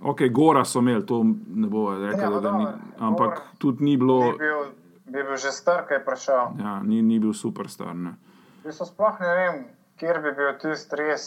Ok, 0.00 0.22
gora 0.30 0.62
so 0.64 0.78
imeli, 0.80 1.02
to 1.04 1.22
ne 1.50 1.66
bo 1.68 1.90
rekel, 1.92 2.20
Ja, 2.20 2.30
no, 2.30 2.40
da 2.40 2.50
ga 2.50 2.58
ni, 2.58 2.64
dobro, 2.64 2.96
ampak 3.00 3.30
Gora. 3.34 3.54
tudi 3.58 3.84
ni 3.84 3.96
bilo, 3.96 4.20
Bi 4.32 4.38
bil, 4.38 4.62
bi 5.06 5.22
bil 5.22 5.36
že 5.36 5.50
star, 5.50 5.82
ki 5.84 5.98
je 5.98 6.04
prišel. 6.04 6.54
ja, 6.58 6.78
ni, 6.82 7.02
ni 7.02 7.18
bil 7.18 7.34
superstar. 7.34 7.94
Ne. 7.94 8.14
V 8.60 8.68
bistvu 8.68 8.86
sploh 8.86 9.20
ne 9.20 9.30
vem, 9.36 9.62
kjer 9.96 10.20
bi 10.20 10.34
bil 10.36 10.52
tisti 10.60 10.96
res 11.00 11.24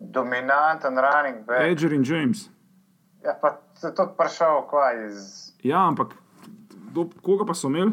dominanten 0.00 0.96
running 0.96 1.44
back. 1.44 1.68
Edger 1.68 1.92
in 1.92 2.04
James. 2.04 2.48
Ja, 3.24 3.34
pa 3.36 3.58
se 3.76 3.92
tudi 3.94 4.16
prišel 4.16 4.62
kvaj 4.70 5.06
iz. 5.06 5.18
Ja, 5.62 5.84
ampak 5.88 6.14
do, 6.94 7.10
koga 7.22 7.44
pa 7.44 7.54
so 7.54 7.68
imeli? 7.68 7.92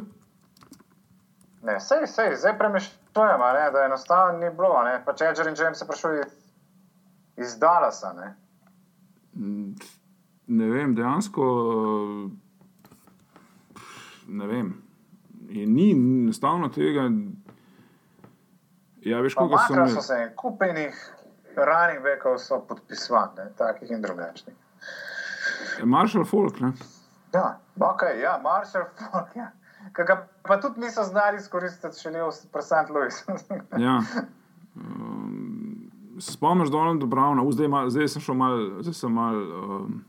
Ne, 1.68 1.80
sej, 1.84 2.08
sej, 2.08 2.38
zdaj 2.40 2.56
premišljujem, 2.58 3.44
ne, 3.60 3.66
da 3.76 3.84
enostavno 3.86 4.40
ni 4.40 4.50
bilo. 4.56 4.80
Ne. 4.88 5.02
Pač 5.06 5.22
Edger 5.28 5.52
in 5.52 5.60
James 5.60 5.82
je 5.82 5.88
prišel 5.88 6.20
iz, 6.22 6.38
iz 7.38 7.58
Dallasa. 7.60 8.14
Ne. 8.16 8.30
Ne 10.48 10.70
vem, 10.72 10.96
dejansko. 10.96 11.44
Ne 14.28 14.48
vem. 14.48 14.72
In 15.50 15.76
ni 15.76 15.92
enostavno 15.92 16.72
tega. 16.72 17.10
Ja, 19.08 19.22
veš, 19.24 19.38
koga 19.40 19.58
so 19.68 19.74
imeli. 19.74 20.02
se 20.04 20.20
en 20.24 20.34
kupenih 20.36 20.96
running 21.58 22.04
backov 22.04 22.38
so 22.38 22.60
podpisovali, 22.68 23.32
ne, 23.38 23.50
takih 23.58 23.92
in 23.92 24.02
drugačnih. 24.02 24.56
Marshall 25.84 26.26
Folk, 26.26 26.60
ne? 26.60 26.74
Ja, 27.34 27.60
ok, 27.80 28.04
ja, 28.22 28.40
Marshall 28.44 28.86
Falk, 28.98 29.36
ja. 29.36 29.52
Ki 29.96 30.04
ga 30.08 30.28
pa 30.44 30.60
tudi 30.62 30.82
niso 30.82 31.04
znali 31.04 31.40
izkoristiti, 31.40 32.00
še 32.00 32.12
le 32.12 32.26
v 32.26 32.62
St. 32.62 32.90
Louis. 32.92 33.24
Ja. 33.86 34.02
Um, 34.76 35.90
spomniš 36.20 36.70
Donalda 36.70 37.06
Browna, 37.06 37.42
U, 37.42 37.52
zdaj, 37.52 37.68
mal, 37.72 37.90
zdaj 37.90 38.12
sem 38.14 38.22
šel 38.22 38.38
mal, 38.38 38.58
zdaj 38.82 38.94
sem 38.94 39.14
mal, 39.14 39.38
um, 39.38 40.02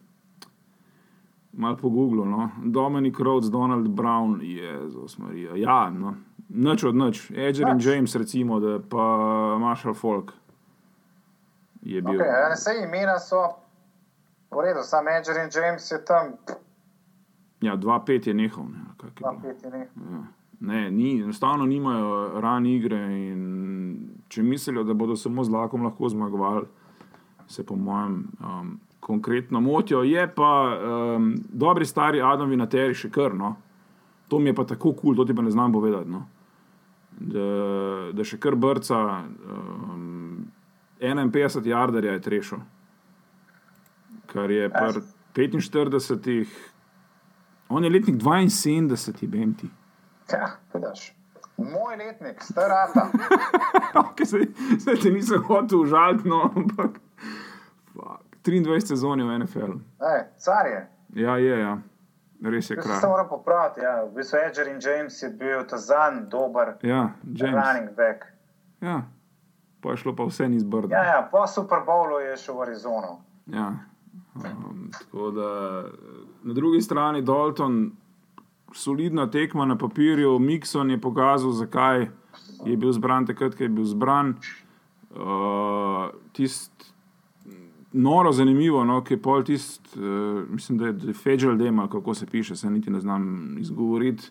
mal 1.53 1.77
po 1.77 1.89
Googlu. 1.89 2.27
No? 2.29 2.51
Dominic 2.65 3.21
Rhodes, 3.21 3.53
Donald 3.53 3.89
Brown, 3.89 4.41
Jezus 4.43 5.19
Marija. 5.19 5.57
Ja, 5.57 5.87
no. 5.91 6.17
Nič 6.49 6.85
od 6.85 6.97
nič. 6.97 7.31
Edger 7.31 7.69
in. 7.69 7.81
James, 7.81 8.15
recimo, 8.17 8.61
da 8.61 8.79
pa 8.81 9.05
Marshall 9.61 9.95
Folk 9.95 10.33
je 11.83 12.03
bil. 12.03 12.21
Okay, 12.21 12.55
vse 12.55 12.73
imena 12.85 13.19
so 13.19 13.43
v 14.51 14.65
redu, 14.65 14.83
sam 14.83 15.09
Edger 15.09 15.37
in 15.45 15.51
James 15.53 15.91
je 15.91 16.05
tam, 16.05 16.33
Ja, 17.61 17.77
2-5 17.77 18.29
je 18.29 18.35
nehal. 18.35 18.65
Ne, 18.65 18.79
ali 18.87 18.97
kak 18.97 19.21
je 19.21 19.27
na 19.27 19.33
bilo. 19.33 19.43
peti 19.43 19.71
ne. 19.71 19.79
Ja. 19.79 20.23
Ne, 20.61 20.91
ni, 20.91 21.23
enostavno 21.23 21.67
nimajo 21.67 22.41
rane 22.41 22.75
igre. 22.75 22.99
in 23.33 24.19
Če 24.29 24.43
mislijo, 24.43 24.85
da 24.85 24.95
bodo 24.95 25.17
samo 25.17 25.45
z 25.45 25.51
lakom 25.51 25.83
lahko 25.83 26.09
zmagovali, 26.09 26.67
se 27.49 27.67
po 27.67 27.77
mojem 27.77 28.29
um, 28.41 28.81
konkretno 29.01 29.61
motijo. 29.61 30.03
Je 30.03 30.35
pa 30.35 30.79
um, 31.17 31.35
dobri 31.49 31.87
stari 31.87 32.23
Adam 32.23 32.51
Vinateri 32.51 32.95
še 32.95 33.11
kar. 33.11 33.35
No? 33.35 33.57
To 34.29 34.39
mi 34.39 34.51
je 34.51 34.55
pa 34.55 34.65
tako 34.65 34.93
kul, 34.93 35.01
cool, 35.01 35.17
to 35.17 35.25
ti 35.25 35.35
pa 35.35 35.43
ne 35.43 35.51
znam 35.51 35.73
povedati. 35.73 36.11
No? 36.11 36.27
Da, 37.18 37.44
da 38.14 38.24
še 38.24 38.38
kar 38.38 38.54
brca, 38.54 38.98
um, 39.26 40.46
51 41.00 41.66
jardarja 41.66 42.12
je 42.14 42.22
trešil, 42.22 42.61
kar 44.31 44.50
je 44.50 44.70
par 44.70 45.00
45. 45.35 46.46
On 47.68 47.85
je 47.85 47.90
letnik 47.90 48.22
72, 48.22 49.26
bem 49.28 49.54
ti. 49.54 49.68
Ja, 50.33 50.57
vidiš. 50.74 51.12
Moj 51.59 51.96
letnik, 51.98 52.42
star 52.42 52.70
rata. 52.70 53.09
Okay, 53.98 54.26
zdaj, 54.26 54.44
zdaj 54.78 54.96
te 55.02 55.11
nisem 55.11 55.42
hotel 55.42 55.81
užaliti, 55.81 56.28
no, 56.28 56.42
ampak 56.57 56.98
fuck, 57.92 58.37
23 58.46 58.92
sezone 58.92 59.24
v 59.24 59.38
NFL. 59.42 59.78
Ej, 60.07 60.20
car 60.38 60.66
je. 60.66 60.81
Ja, 61.18 61.38
je, 61.38 61.59
ja. 61.59 61.78
Res 62.42 62.70
je 62.70 62.77
Jaz 62.77 62.85
se 62.85 62.90
kraj. 62.90 63.11
moram 63.11 63.29
popraviti. 63.29 63.81
Ja. 63.81 64.05
V 64.05 64.14
bistvu 64.14 64.38
Edger 64.38 64.66
in 64.66 64.79
James 64.81 65.22
je 65.22 65.31
bil 65.31 65.66
ta 65.66 65.77
zanj 65.77 66.20
dober 66.29 66.74
Ja, 66.83 67.11
James. 67.24 67.55
running 67.57 67.96
back. 67.96 68.24
Ja, 68.81 69.03
pa 69.81 69.90
je 69.90 69.96
šlo 69.96 70.16
pa 70.16 70.24
vse 70.24 70.48
ni 70.48 70.61
zbrdo. 70.61 70.88
Ja, 70.88 71.05
ja, 71.05 71.29
po 71.33 71.46
Super 71.46 71.79
Bowlu 71.87 72.18
je 72.20 72.37
šel 72.37 72.55
v 72.55 72.62
Arizono. 72.62 73.20
Ja. 73.46 73.72
Um, 74.35 74.90
da 75.35 75.83
na 76.42 76.55
drugi 76.55 76.81
strani 76.81 77.22
Dalton, 77.22 77.90
solidna 78.72 79.27
tekma 79.27 79.64
na 79.64 79.77
papirju, 79.77 80.38
Mikson 80.38 80.90
je 80.90 81.01
pokazal, 81.01 81.51
zakaj 81.51 82.07
je 82.64 82.77
bil 82.77 82.92
zbran 82.92 83.27
takrat, 83.27 83.55
ko 83.55 83.62
je 83.62 83.68
bil 83.68 83.85
zbran. 83.85 84.35
Uh, 85.11 86.09
tist, 86.33 86.78
noro 87.92 88.33
zanimivo, 88.33 88.85
no, 88.85 89.01
ki 89.05 89.14
je 89.14 89.22
pol 89.22 89.44
tist, 89.44 89.96
uh, 89.96 90.03
mislim, 90.51 90.79
da 90.79 90.87
je 90.87 91.14
Fedžel 91.14 91.57
Dema, 91.57 91.88
kako 91.88 92.14
se 92.14 92.27
piše, 92.27 92.57
se 92.57 92.70
niti 92.70 92.90
ne 92.90 93.01
znam 93.01 93.57
izgovoriti. 93.59 94.31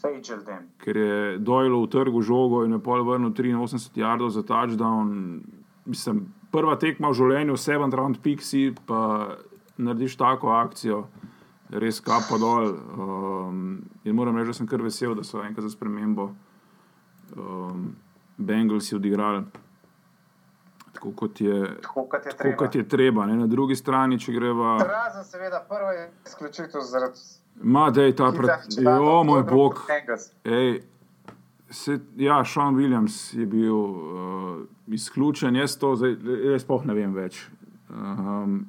Fejčel 0.00 0.42
dem. 0.46 0.66
Ker 0.78 0.96
je 0.96 1.38
Dojlo 1.38 1.82
v 1.82 1.90
trgu 1.90 2.22
žogo 2.22 2.64
in 2.64 2.72
je 2.72 2.78
pol 2.78 3.04
vrnil 3.04 3.30
83 3.30 4.00
jardov 4.00 4.30
za 4.30 4.42
touchdown. 4.42 5.40
Mislim, 5.86 6.26
prva 6.50 6.76
tekma 6.78 7.10
v 7.10 7.18
življenju, 7.18 7.56
7 7.56 7.94
round 7.94 8.20
pixi, 8.22 8.70
pa 8.86 9.36
narediš 9.76 10.16
tako 10.16 10.54
akcijo, 10.56 11.06
res 11.70 12.00
kapo 12.00 12.38
dol. 12.38 12.72
Um, 12.96 13.60
in 14.04 14.14
moram 14.14 14.36
reči, 14.36 14.52
da 14.52 14.58
sem 14.60 14.70
kar 14.70 14.82
vesel, 14.82 15.14
da 15.14 15.24
so 15.24 15.42
enkrat 15.42 15.66
za 15.66 15.74
spremembo 15.74 16.30
um, 17.36 17.90
Bengalsi 18.36 18.96
odigrali. 18.96 19.44
Tako 21.06 21.16
kot 21.16 21.40
je, 21.40 21.80
Tako 21.82 22.04
kot 22.04 22.26
je 22.26 22.30
tako 22.30 22.42
treba. 22.42 22.56
kot 22.56 22.74
je 22.74 22.88
treba. 22.88 23.26
Ne? 23.26 23.36
Na 23.36 23.46
drugi 23.46 23.76
strani, 23.76 24.18
če 24.18 24.32
greva, 24.32 24.76
Razen 24.82 25.24
seveda 25.24 25.60
prva 25.68 25.92
je 25.92 26.10
izključitev 26.26 26.80
zaradi 26.82 27.20
ima 27.62 27.90
da 27.90 28.02
je 28.02 28.16
ta 28.16 28.32
pred. 28.32 28.50
Jo, 28.78 29.22
moj 29.24 29.42
bog. 29.42 29.86
Ej, 30.44 30.82
Se, 31.70 31.98
ja, 32.16 32.44
Sean 32.44 32.76
Williams 32.76 33.34
je 33.38 33.46
bil 33.46 33.74
uh, 33.74 34.60
izključen, 34.86 35.56
jaz 35.56 35.78
to 35.78 35.96
zdaj 35.96 36.14
res 36.22 36.62
sploh 36.62 36.84
ne 36.86 36.94
vem 36.94 37.14
več. 37.14 37.40
Um, 37.90 38.68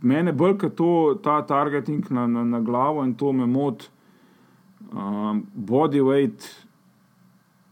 mene 0.00 0.32
bolj 0.32 0.54
kot 0.58 0.74
to, 0.74 1.18
ta 1.22 1.42
targeting 1.44 2.08
na, 2.10 2.24
na, 2.26 2.44
na 2.44 2.60
glavo 2.64 3.04
in 3.04 3.12
to 3.14 3.32
me 3.32 3.46
moti, 3.46 3.90
um, 4.92 5.42
body 5.52 6.00
weight, 6.00 6.48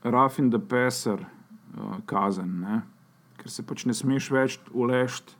rough 0.04 0.38
in 0.38 0.50
the 0.50 0.60
passer, 0.60 1.16
uh, 1.16 1.96
kazen. 2.04 2.60
Ne? 2.60 2.82
Ker 3.46 3.52
se 3.54 3.62
pač 3.62 3.84
ne 3.86 3.94
smeš 3.94 4.26
več 4.34 4.54
ulešti 4.74 5.36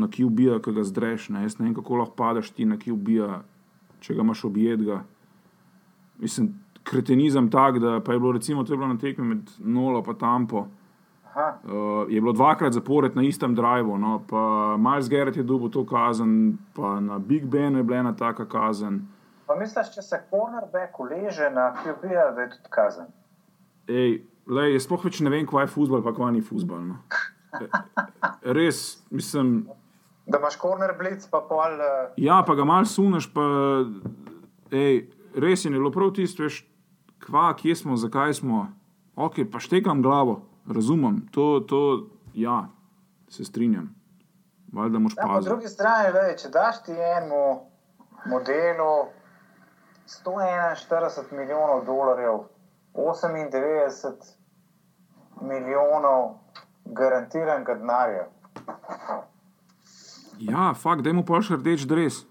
na 0.00 0.06
ki 0.08 0.24
ubija, 0.24 0.54
ki 0.64 0.72
ga 0.72 0.84
zdreš. 0.88 1.26
Ne? 1.34 1.42
Jaz 1.44 1.58
ne 1.58 1.66
vem, 1.66 1.74
kako 1.76 1.98
lahko 2.00 2.16
padeš 2.16 2.48
ti 2.56 2.64
na 2.64 2.78
ki 2.80 2.94
ubija, 2.94 3.42
če 4.00 4.16
ga 4.16 4.24
imaš 4.24 4.46
objedga. 4.48 5.02
Mislim, 6.22 6.54
kretenizem 6.88 7.50
tak, 7.52 7.76
da 7.84 7.98
pa 8.00 8.16
je 8.16 8.22
bilo 8.22 8.32
recimo 8.32 8.64
to 8.64 8.72
je 8.72 8.78
bilo 8.80 8.88
na 8.88 8.96
tekmi 8.96 9.26
med 9.34 9.50
Nolo 9.58 10.00
in 10.00 10.16
Tampo. 10.16 10.64
Uh, 11.36 12.08
je 12.08 12.20
bilo 12.20 12.32
dvakrat 12.32 12.72
zapored 12.72 13.16
na 13.16 13.22
istem 13.22 13.54
drivu, 13.54 13.98
no, 13.98 14.22
pa 14.30 14.76
Miles 14.80 15.12
Garrett 15.12 15.36
je 15.36 15.44
dobil 15.44 15.68
to 15.70 15.84
kazen, 15.86 16.56
pa 16.74 17.00
na 17.00 17.18
Big 17.18 17.44
Benu 17.46 17.78
je 17.78 17.84
bila 17.84 17.98
ena 17.98 18.16
taka 18.16 18.48
kazen. 18.48 19.04
Pa 19.46 19.54
misliš, 19.60 19.92
če 19.94 20.02
se 20.02 20.22
cornerback 20.30 20.98
uleže 20.98 21.50
na 21.52 21.70
QB, 21.84 22.16
da 22.34 22.40
je 22.40 22.50
tudi 22.56 22.72
kazen? 22.72 23.12
Ej, 23.88 24.22
lej, 24.48 24.74
jaz 24.76 24.86
sploh 24.86 25.04
več 25.04 25.20
ne 25.24 25.32
vem, 25.32 25.46
kaj 25.48 25.66
je 25.66 25.72
futbol, 25.74 26.02
pa 26.04 26.14
kaj 26.16 26.32
ni 26.36 26.44
futbol. 26.44 26.80
No. 26.92 26.98
Res, 28.58 29.02
mislim. 29.10 29.68
Da 30.28 30.40
imaš 30.40 30.58
corner 30.60 30.94
blitz, 30.98 31.28
pa 31.30 31.40
pol. 31.48 31.78
Uh... 31.80 32.16
Ja, 32.20 32.42
pa 32.46 32.56
ga 32.58 32.66
mal 32.68 32.88
suneš, 32.88 33.30
pa 33.32 33.44
ej, 34.74 35.06
res 35.36 35.64
je 35.64 35.72
bilo 35.72 35.92
prav 35.94 36.12
tisto, 36.16 36.44
veš, 36.44 36.62
kva, 37.24 37.50
kje 37.56 37.76
smo, 37.82 37.96
zakaj 38.00 38.36
smo. 38.40 38.66
Ok, 39.18 39.42
pa 39.50 39.60
štekam 39.62 40.02
glavo, 40.04 40.42
razumem, 40.70 41.24
to, 41.34 41.58
to 41.66 41.80
ja, 42.38 42.68
se 43.32 43.44
strinjam. 43.44 43.88
Valjda 44.72 45.00
moš 45.00 45.16
ja, 45.16 45.22
po 45.22 45.28
paziti. 45.32 45.48
drugi 45.48 45.68
strani, 45.72 46.12
le, 46.14 46.36
če 46.38 46.52
daš 46.54 46.82
ti 46.86 46.92
enemu 46.92 47.44
modelu 48.28 48.92
141 50.06 51.32
milijonov 51.32 51.84
dolarjev, 51.88 52.44
98 52.94 54.37
milijonov 55.40 56.34
garantiranega 56.84 57.74
denarja. 57.74 58.26
Ja, 60.38 60.72
fakt, 60.74 61.02
da 61.02 61.12
mu 61.12 61.24
pa 61.26 61.40
še 61.42 61.58
rdeč 61.58 61.84
dres. 61.90 62.22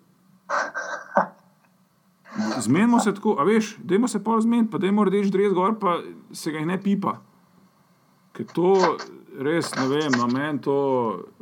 Zmenimo 2.62 3.00
se 3.00 3.14
tako, 3.14 3.36
a 3.40 3.44
veš, 3.44 3.76
dajmo 3.84 4.08
se 4.08 4.22
pa 4.24 4.38
zmeniti, 4.42 4.72
pa 4.72 4.78
dajmo 4.78 5.04
rdeč 5.08 5.32
dres 5.34 5.54
gor, 5.54 5.76
pa 5.80 5.98
se 6.32 6.52
ga 6.54 6.62
ne 6.66 6.78
pipa. 6.82 7.18
Ker 8.38 8.46
to 8.54 8.74
res 9.42 9.72
ne 9.76 9.88
vem, 9.90 10.12
na 10.14 10.28
meni 10.30 10.62
to. 10.62 10.78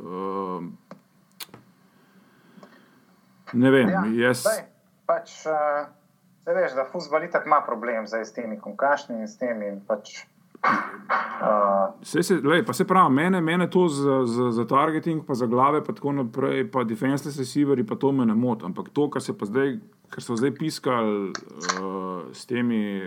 Uh, 0.00 0.64
ne 3.52 3.70
vem, 3.70 3.92
Ja, 3.92 4.04
jaz. 4.26 4.42
saj, 4.46 4.64
pač, 5.08 5.34
uh, 5.48 5.84
veš, 6.48 6.74
da 6.76 6.86
futbol 6.88 7.28
itak 7.28 7.46
ima 7.46 7.60
problem 7.66 8.06
zdaj 8.08 8.24
s 8.24 8.32
temi 8.36 8.58
konkašnimi 8.60 9.20
in 9.24 9.28
s 9.28 9.36
temi. 9.40 9.68
In 9.68 9.80
pač, 9.86 10.24
uh, 10.62 11.76
Sej 12.02 12.22
se, 12.22 12.34
lej, 12.44 12.64
pa 12.66 12.72
se 12.72 12.84
pravi, 12.86 13.14
mene, 13.14 13.40
mene 13.40 13.70
to 13.70 13.88
za, 13.88 14.24
za, 14.24 14.50
za 14.50 14.64
targeting, 14.66 15.24
pa 15.26 15.34
za 15.34 15.46
glave, 15.46 15.84
pa 15.84 15.92
tako 15.92 16.12
naprej, 16.12 16.70
pa 16.70 16.84
defenseless 16.84 17.38
receiveri, 17.38 17.86
pa 17.86 17.96
to 17.96 18.12
me 18.12 18.26
ne 18.26 18.34
moti. 18.34 18.64
Ampak 18.64 18.88
to, 18.92 19.08
kar, 19.10 19.22
se 19.22 19.34
pa 19.38 19.46
zdaj, 19.46 19.78
kar 20.10 20.22
so 20.22 20.36
zdaj 20.36 20.54
piskali 20.54 21.32
uh, 21.32 22.30
s 22.32 22.46
temi 22.46 23.02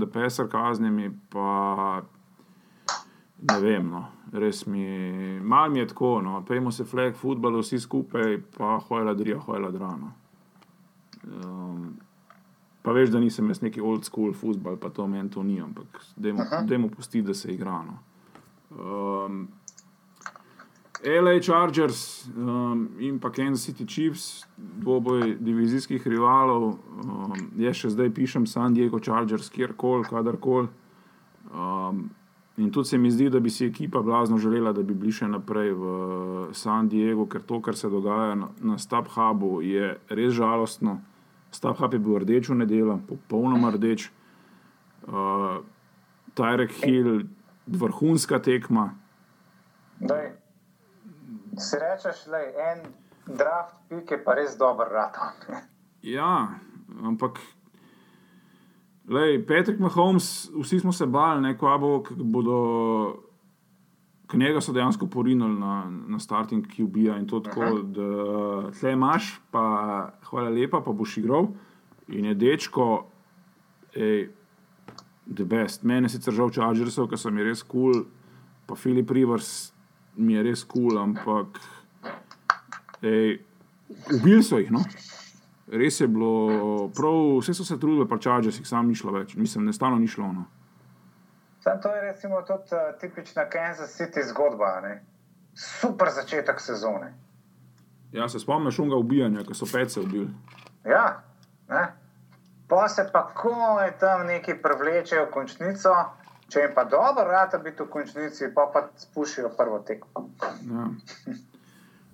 the 0.00 0.06
passer 0.12 0.48
kaznimi, 0.48 1.10
pa 1.30 2.02
ne 3.40 3.60
vem, 3.60 3.90
no. 3.90 4.04
res 4.32 4.66
mi, 4.66 4.84
mal 5.40 5.70
mi 5.70 5.78
je 5.78 5.86
tako, 5.86 6.20
no. 6.20 6.44
pejmo 6.48 6.70
se 6.72 6.84
flag, 6.84 7.14
futbol, 7.14 7.60
vsi 7.60 7.80
skupaj, 7.80 8.38
pa 8.58 8.78
hojla 8.88 9.14
drija, 9.14 9.38
hojla 9.38 9.70
drano. 9.70 10.12
Um, 11.24 12.00
Pa 12.82 12.92
veš, 12.96 13.10
da 13.12 13.20
nisem 13.20 13.48
jaz 13.52 13.60
neki 13.60 13.80
old 13.80 14.04
school 14.08 14.32
futbol, 14.32 14.76
pa 14.80 14.88
to 14.88 15.06
meni 15.06 15.30
to 15.30 15.42
ni, 15.44 15.60
ampak 15.60 16.00
dajmo 16.16 16.88
pustiti, 16.88 17.26
da 17.26 17.34
se 17.34 17.52
igra. 17.52 17.82
No. 17.84 17.98
Um, 18.70 19.48
LA 21.04 21.40
Chargers 21.40 22.28
um, 22.36 22.88
in 22.98 23.18
pa 23.18 23.30
Kansas 23.30 23.64
City 23.64 23.86
Chiefs, 23.86 24.46
dvoboj 24.56 25.36
divizijskih 25.40 26.06
rivalov, 26.06 26.76
um, 27.04 27.34
jaz 27.56 27.76
še 27.80 27.92
zdaj 27.96 28.10
pišem 28.16 28.46
San 28.46 28.76
Diego 28.76 29.00
Chargers, 29.00 29.48
kjerkoli, 29.52 30.04
kadarkoli. 30.04 30.68
Um, 31.52 32.10
in 32.60 32.68
tudi 32.70 32.88
se 32.88 32.98
mi 32.98 33.10
zdi, 33.10 33.30
da 33.32 33.40
bi 33.40 33.50
si 33.50 33.64
ekipa 33.66 34.02
blazno 34.04 34.38
želela, 34.38 34.72
da 34.76 34.82
bi 34.82 34.94
bili 34.94 35.12
še 35.12 35.28
naprej 35.28 35.72
v 35.72 35.94
San 36.52 36.88
Diego, 36.88 37.24
ker 37.26 37.44
to, 37.48 37.62
kar 37.64 37.76
se 37.76 37.88
dogaja 37.88 38.36
na, 38.36 38.50
na 38.60 38.76
StubHubu, 38.78 39.62
je 39.64 39.94
res 40.08 40.36
žalostno. 40.36 41.00
StubHub 41.50 41.92
je 41.92 41.98
bil 41.98 42.18
rdeč 42.22 42.48
v 42.48 42.54
nedeljo, 42.62 43.00
popolnoma 43.08 43.70
rdeč. 43.74 44.10
Uh, 45.06 45.62
Tyrek 46.34 46.72
Hill, 46.84 47.24
vrhunska 47.66 48.38
tekma. 48.38 48.94
daj, 50.00 50.32
si 51.58 51.76
rečeš, 51.76 52.24
da 52.30 52.36
je 52.36 52.52
en 52.72 52.78
draft 53.36 53.74
pik, 53.88 54.10
je 54.10 54.24
pa 54.24 54.34
res 54.34 54.56
dober 54.58 54.88
rata. 54.88 55.32
Ja, 56.02 56.48
ampak. 57.04 57.36
Lej, 59.04 59.42
Patrick 59.44 59.80
Mahomes, 59.80 60.48
vsi 60.62 60.78
smo 60.80 60.92
se 60.92 61.06
bali, 61.06 61.42
ne, 61.42 61.58
ko 61.58 61.78
bo, 61.78 61.90
bodo. 62.16 62.60
K 64.30 64.38
njega 64.38 64.60
so 64.62 64.72
dejansko 64.72 65.06
porinili 65.10 65.58
na, 65.58 65.90
na 66.08 66.18
starting 66.18 66.66
QB-ja 66.66 67.16
in 67.18 67.26
to 67.26 67.40
tako, 67.40 67.80
da 67.82 68.70
tle 68.70 68.92
imaš, 68.92 69.40
pa 69.50 69.64
hvala 70.30 70.52
lepa, 70.54 70.80
pa 70.86 70.92
boš 70.92 71.16
igral. 71.18 71.48
In 72.08 72.24
je 72.24 72.34
dečko, 72.34 72.86
ej, 73.94 74.28
the 75.34 75.44
best. 75.44 75.82
Mene 75.82 76.06
je 76.06 76.14
sicer 76.14 76.34
žal 76.34 76.50
Chargersov, 76.54 77.08
ker 77.10 77.18
sem 77.18 77.36
jih 77.38 77.50
res 77.50 77.62
kul, 77.62 77.92
cool, 77.92 78.04
pa 78.66 78.78
Filip 78.78 79.10
Rivers 79.10 79.72
mi 80.16 80.34
je 80.34 80.42
res 80.46 80.64
kul, 80.64 80.90
cool, 80.90 81.02
ampak 81.02 81.58
ej, 83.02 83.40
ubili 84.14 84.42
so 84.46 84.58
jih. 84.58 84.70
No? 84.74 84.84
Res 85.70 86.00
je 86.00 86.08
bilo, 86.10 86.90
prav, 86.94 87.38
vse 87.40 87.54
so 87.54 87.66
se 87.66 87.78
trudili, 87.78 88.08
pa 88.10 88.18
Chargers 88.18 88.58
jih 88.58 88.66
sam 88.66 88.90
ni 88.90 88.98
šlo 88.98 89.14
več, 89.14 89.36
mislim, 89.38 89.66
ne 89.66 89.74
stano 89.74 89.98
ni 89.98 90.10
šlo. 90.10 90.32
No. 90.34 90.46
Sam 91.60 91.80
to 91.80 91.94
je 91.94 92.00
recimo 92.00 92.42
tudi 92.42 92.62
uh, 92.72 92.98
tipična 93.00 93.48
Kansas 93.48 94.00
City 94.00 94.22
zgodba. 94.28 94.80
Ne? 94.80 95.04
Super 95.54 96.08
začetek 96.10 96.60
sezone. 96.60 97.14
Ja, 98.12 98.28
se 98.28 98.38
spomniš 98.38 98.78
unga 98.78 98.96
ubijanja, 98.96 99.44
ko 99.44 99.54
so 99.54 99.66
pece 99.72 100.00
ubili. 100.00 100.28
Ja, 100.84 101.22
ne? 101.68 101.92
Pa 102.68 102.88
se 102.88 103.08
pa 103.12 103.26
komaj 103.34 103.98
tam 103.98 104.26
neki 104.26 104.54
prevlečejo 104.62 105.26
v 105.26 105.30
končnico, 105.30 105.94
če 106.48 106.60
jim 106.60 106.74
pa 106.74 106.84
dobro 106.84 107.24
rata 107.24 107.58
biti 107.58 107.82
v 107.82 107.88
končnici, 107.90 108.50
pa 108.54 108.70
pa 108.72 108.88
spušijo 108.96 109.50
prvo 109.58 109.78
tekmo. 109.78 110.28
Ja. 110.70 110.86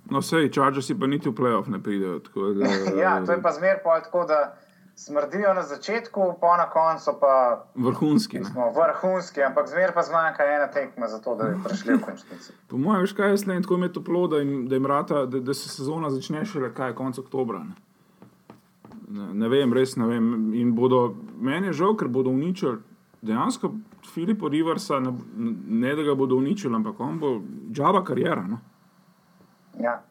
No, 0.09 0.21
sej, 0.21 0.49
Chargersi 0.53 0.95
pa 0.99 1.07
niti 1.07 1.29
v 1.29 1.35
playoff 1.35 1.69
ne 1.69 1.83
pridejo. 1.83 2.19
Da, 2.19 2.69
Ja, 3.03 3.25
to 3.25 3.31
je 3.31 3.41
pa 3.41 3.51
zmer 3.51 3.79
pa 3.83 3.99
tako, 4.01 4.25
da 4.25 4.57
smrdijo 4.97 5.53
na 5.53 5.63
začetku, 5.63 6.33
pa 6.41 6.57
na 6.57 6.69
koncu 6.69 7.11
pa 7.21 7.65
Vrhunski. 7.75 8.39
Ne? 8.39 8.45
smo 8.45 8.71
vrhunski, 8.71 9.43
ampak 9.43 9.69
zmer 9.69 9.93
pa 9.93 10.03
zmanjka 10.03 10.43
ena 10.43 10.67
tekma 10.67 11.07
za 11.07 11.19
to, 11.21 11.35
da 11.35 11.43
bi 11.43 11.59
prišli 11.63 11.93
v 11.93 12.01
končnici. 12.01 12.53
Po 12.69 12.77
mojem, 12.77 13.01
veš 13.05 13.13
kaj 13.13 13.29
je 13.29 13.37
slej, 13.37 13.61
tako 13.61 13.77
je 13.83 13.93
toplo, 13.93 14.27
da, 14.27 14.37
jim, 14.37 14.67
da, 14.67 14.75
jim 14.75 14.85
rata, 14.85 15.25
da, 15.25 15.39
da 15.39 15.53
se 15.53 15.69
sezona 15.69 16.09
začne 16.09 16.45
šele 16.45 16.73
kaj, 16.73 16.95
konec 16.97 17.19
oktobra. 17.19 17.59
Ne? 17.63 17.75
Ne, 19.07 19.27
ne 19.33 19.49
vem, 19.49 19.73
res 19.73 19.95
ne 19.95 20.07
vem. 20.07 20.31
In 20.57 20.73
bodo, 20.75 21.13
meni 21.39 21.69
je 21.69 21.77
žal, 21.83 21.93
ker 21.97 22.07
bodo 22.07 22.33
uničili 22.33 22.81
dejansko 23.21 23.71
Filipa 24.13 24.49
Riversa, 24.49 24.99
ne, 24.99 25.13
ne 25.67 25.95
da 25.95 26.03
ga 26.03 26.15
bodo 26.15 26.35
uničili, 26.35 26.75
ampak 26.75 26.99
on 26.99 27.19
bo 27.19 27.31
džava 27.71 28.03
karijera. 28.03 28.47
No? 28.49 28.59
Ja. 29.79 30.01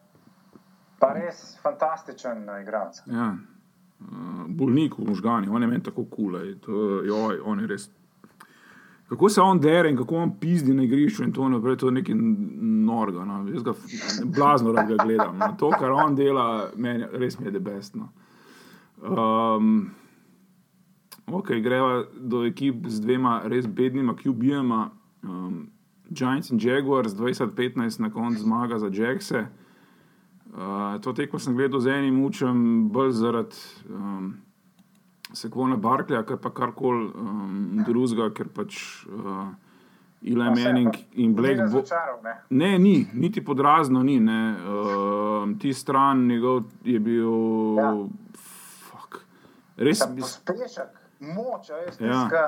Pa 0.99 1.11
res 1.13 1.57
fantastičen 1.61 2.47
uh, 2.49 2.61
igralec. 2.61 3.03
Ja. 3.05 3.33
Uh, 3.99 4.45
bolnik 4.47 4.93
v 4.97 5.07
možganjih, 5.07 5.51
on 5.51 5.61
je 5.61 5.67
meni 5.67 5.83
tako 5.83 6.05
kul, 6.05 6.35
cool, 6.65 7.39
on 7.43 7.59
je 7.59 7.67
res. 7.67 7.89
Kako 9.09 9.29
se 9.29 9.41
on 9.41 9.59
dere 9.59 9.89
in 9.89 9.97
kako 9.97 10.15
on 10.15 10.33
pizdi 10.39 10.73
na 10.73 10.83
igrišču 10.83 11.23
in 11.23 11.31
to 11.33 11.49
naprej, 11.49 11.77
to 11.77 11.87
je 11.87 11.91
nekaj 11.91 12.15
norga. 12.85 13.25
No. 13.25 13.45
Jaz 13.53 13.63
ga 13.63 13.73
blazno 14.23 14.71
rad 14.71 14.91
gledam. 15.03 15.37
No. 15.37 15.55
To, 15.59 15.69
kar 15.79 15.91
on 15.91 16.15
dela, 16.15 16.69
meni 16.75 17.05
res 17.11 17.39
mi 17.39 17.47
je 17.47 17.51
debestno. 17.51 18.09
Um, 19.01 19.89
ok, 21.25 21.53
greva 21.63 22.03
do 22.19 22.43
ekip 22.45 22.87
z 22.87 23.01
dvema 23.01 23.41
res 23.45 23.67
bednima 23.67 24.13
QB-jema. 24.13 24.89
Um, 25.23 25.69
Giants 26.09 26.51
in 26.51 26.59
Jaguars 26.59 27.15
2015 27.15 27.99
na 27.99 28.09
koncu 28.09 28.41
zmaga 28.41 28.79
za 28.79 28.91
Jackse. 28.93 29.47
Uh, 30.53 30.97
to 31.01 31.13
tekmo 31.13 31.39
sem 31.39 31.55
gledal 31.55 31.79
z 31.79 31.87
enim 31.87 32.23
učem, 32.25 32.89
bolj 32.89 33.11
zaradi 33.11 33.55
um, 33.89 34.33
Sekvona 35.33 35.75
Barkleja, 35.75 36.23
kar 36.23 36.37
pa 36.39 36.49
karkoli 36.55 37.09
um, 37.11 37.83
drugega, 37.85 38.29
ker 38.33 38.47
pač 38.47 38.77
uh, 39.11 39.49
Eli 40.23 40.47
Manning 40.49 40.95
in 41.13 41.35
Blake 41.35 41.67
Bo... 41.67 41.81
Začaral, 41.83 42.21
ne. 42.23 42.33
Ne, 42.49 42.79
ni, 42.79 42.95
niti 43.13 43.43
podrazno 43.45 44.01
ni. 44.03 44.19
ne. 44.19 44.55
Uh, 44.55 45.59
ti 45.59 45.73
stran 45.73 46.25
njegov 46.27 46.63
je 46.83 46.99
bil. 46.99 47.35
Ja. 47.77 47.91
Fuck. 48.87 49.19
Res 49.77 50.01
bi. 50.15 50.21
Pospešek, 50.21 50.95
moč, 51.19 51.69
veš, 51.69 51.99
Ja. 52.01 52.23
ja. 52.33 52.47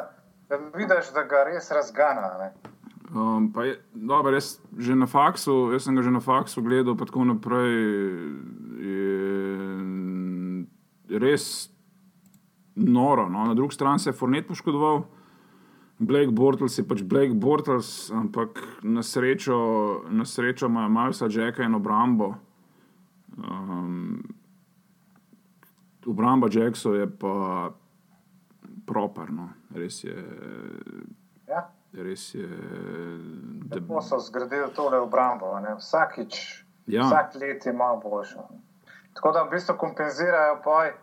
da 0.50 0.58
vidiš, 0.74 1.12
da 1.14 1.24
ga 1.30 1.44
res 1.46 1.70
razgana. 1.72 2.32
Ne. 2.40 2.50
Um, 3.10 3.50
pa 3.54 3.63
je, 3.65 3.80
dobro, 3.93 4.34
jaz, 4.34 4.60
že 4.78 4.95
na 4.95 5.08
faksu, 5.10 5.72
jaz 5.74 5.84
sem 5.88 5.95
ga 5.98 6.04
že 6.06 6.13
na 6.13 6.22
faksu 6.22 6.62
gledal, 6.62 6.93
pa 6.93 7.10
tako 7.10 7.26
naprej. 7.26 7.74
Je 11.10 11.17
res 11.19 11.69
noro. 12.76 13.30
No. 13.30 13.45
Na 13.50 13.54
drugi 13.58 13.74
strani 13.74 14.00
se 14.00 14.10
je 14.10 14.13
Fornet 14.13 14.48
poškodoval, 14.48 15.04
Blake 16.00 16.32
Bortles 16.32 16.78
je 16.78 16.86
pač 16.88 17.02
Blake 17.04 17.36
Bortles, 17.36 18.12
ampak 18.15 18.62
na 18.84 19.04
srečo, 19.04 19.56
na 20.10 20.26
srečo 20.26 20.69
ima 20.72 20.88
Malsa 20.88 21.28
Jacka 21.28 21.63
in 21.63 21.76
obrambo. 21.76 22.36
Um, 23.36 24.24
obramba 26.06 26.48
Jacksov 26.52 26.95
je 26.95 27.08
pa 27.19 27.69
properno, 28.88 29.50
res 29.76 30.04
je. 30.04 30.15
Res 31.93 32.34
je. 32.34 32.47
Da, 33.63 33.75
Tako 33.78 34.02
so 34.02 34.19
zgradili 34.19 34.69
tole 34.71 34.99
obrambo. 34.99 35.54
a 35.54 35.60
ne. 35.60 35.75
Vsakič, 35.75 36.65
Ja. 36.88 37.04
vsak 37.04 37.36
let 37.36 37.65
je 37.65 37.73
malo 37.73 37.97
boljša. 37.99 38.43
Tako 39.13 39.32
da 39.32 39.43
v 39.43 39.49
bistvu 39.49 39.75
kompenzirajo 39.78 40.62
poj 40.63 40.93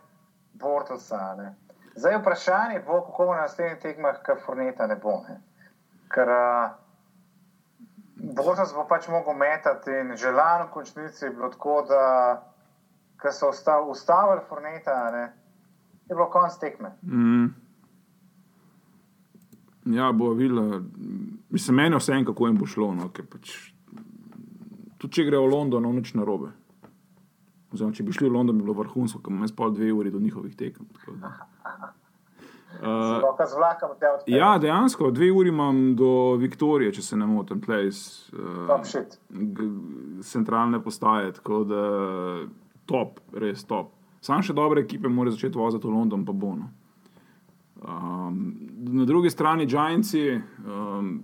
Bortlesa. 0.53 1.35
ne. 1.35 1.55
Zdaj 1.95 2.13
je 2.13 2.19
vprašanje, 2.19 2.79
bo, 2.81 3.01
kako 3.01 3.25
bo 3.25 3.33
na 3.33 3.41
naslednjih 3.41 3.79
tekmah, 3.79 4.21
ker 4.21 4.35
Forneta 4.39 4.87
ne 4.87 4.95
bo. 4.95 5.23
Ne. 5.29 5.41
Ker 6.07 6.29
uh, 6.29 6.69
Bortles 8.15 8.73
bo 8.73 8.85
pač 8.85 9.07
mogel 9.07 9.33
metati 9.35 9.91
in 9.91 10.15
želano 10.15 10.65
v 10.65 10.71
končnici 10.71 11.25
je 11.25 11.31
bilo 11.31 11.49
tako, 11.49 11.81
da 11.83 12.03
ko 13.17 13.31
so 13.31 13.49
ustav, 13.49 13.89
ustavili 13.89 14.41
Forneta, 14.41 14.91
a 14.93 15.11
ne, 15.11 15.23
je 16.03 16.15
bilo 16.15 16.29
konc 16.29 16.53
tekme. 16.55 16.91
mm, 17.03 17.47
ja, 19.93 20.11
bo 20.11 20.33
videla. 20.33 20.81
Mislim, 21.49 21.75
meni 21.75 21.95
je 21.95 21.99
vseeno, 21.99 22.25
kako 22.25 22.47
jim 22.47 22.57
bo 22.57 22.65
šlo. 22.65 22.93
No, 22.95 23.09
ker 23.13 23.25
pač, 23.29 23.55
tudi 24.97 25.19
če 25.19 25.27
gre 25.29 25.41
v 25.41 25.51
London, 25.51 25.83
no, 25.83 25.93
nič 25.95 26.13
narobe. 26.17 26.53
Oziroma, 27.73 27.95
če 27.95 28.05
bi 28.07 28.15
šli 28.15 28.29
v 28.29 28.35
London, 28.37 28.57
bi 28.57 28.67
bilo 28.67 28.77
vrhunsko, 28.77 29.21
ker 29.23 29.33
imamo 29.33 29.49
spal 29.51 29.73
dve 29.75 29.91
uri 29.93 30.11
do 30.13 30.19
njihovih 30.23 30.55
tekem. 30.55 30.87
Uh, 32.77 33.23
z 33.47 33.55
vlakom 33.57 33.95
te 33.99 34.09
odpelje. 34.11 34.37
ja, 34.37 34.57
dejansko, 34.61 35.09
dve 35.11 35.31
uri 35.31 35.49
imam 35.49 35.95
do 35.97 36.35
Viktorije, 36.37 36.93
če 36.93 37.01
se 37.01 37.17
ne 37.17 37.25
motim, 37.25 37.61
tleh 37.63 37.87
iz 37.87 38.29
uh, 38.37 38.77
centralne 40.21 40.79
postaje. 40.83 41.31
Tako 41.39 41.63
da 41.67 41.83
top, 42.85 43.19
res 43.33 43.65
top. 43.65 43.95
Sam 44.21 44.43
še 44.43 44.53
dobre 44.53 44.83
ekipe 44.83 45.09
morajo 45.09 45.35
začeti 45.37 45.57
voziti 45.57 45.87
v 45.87 45.95
London, 45.95 46.25
pa 46.27 46.35
bo. 46.35 46.53
No. 46.59 46.69
Um, 47.81 48.37
na 48.77 49.05
drugi 49.05 49.29
strani 49.29 49.65
Giantsi, 49.65 50.41
um, 50.65 51.23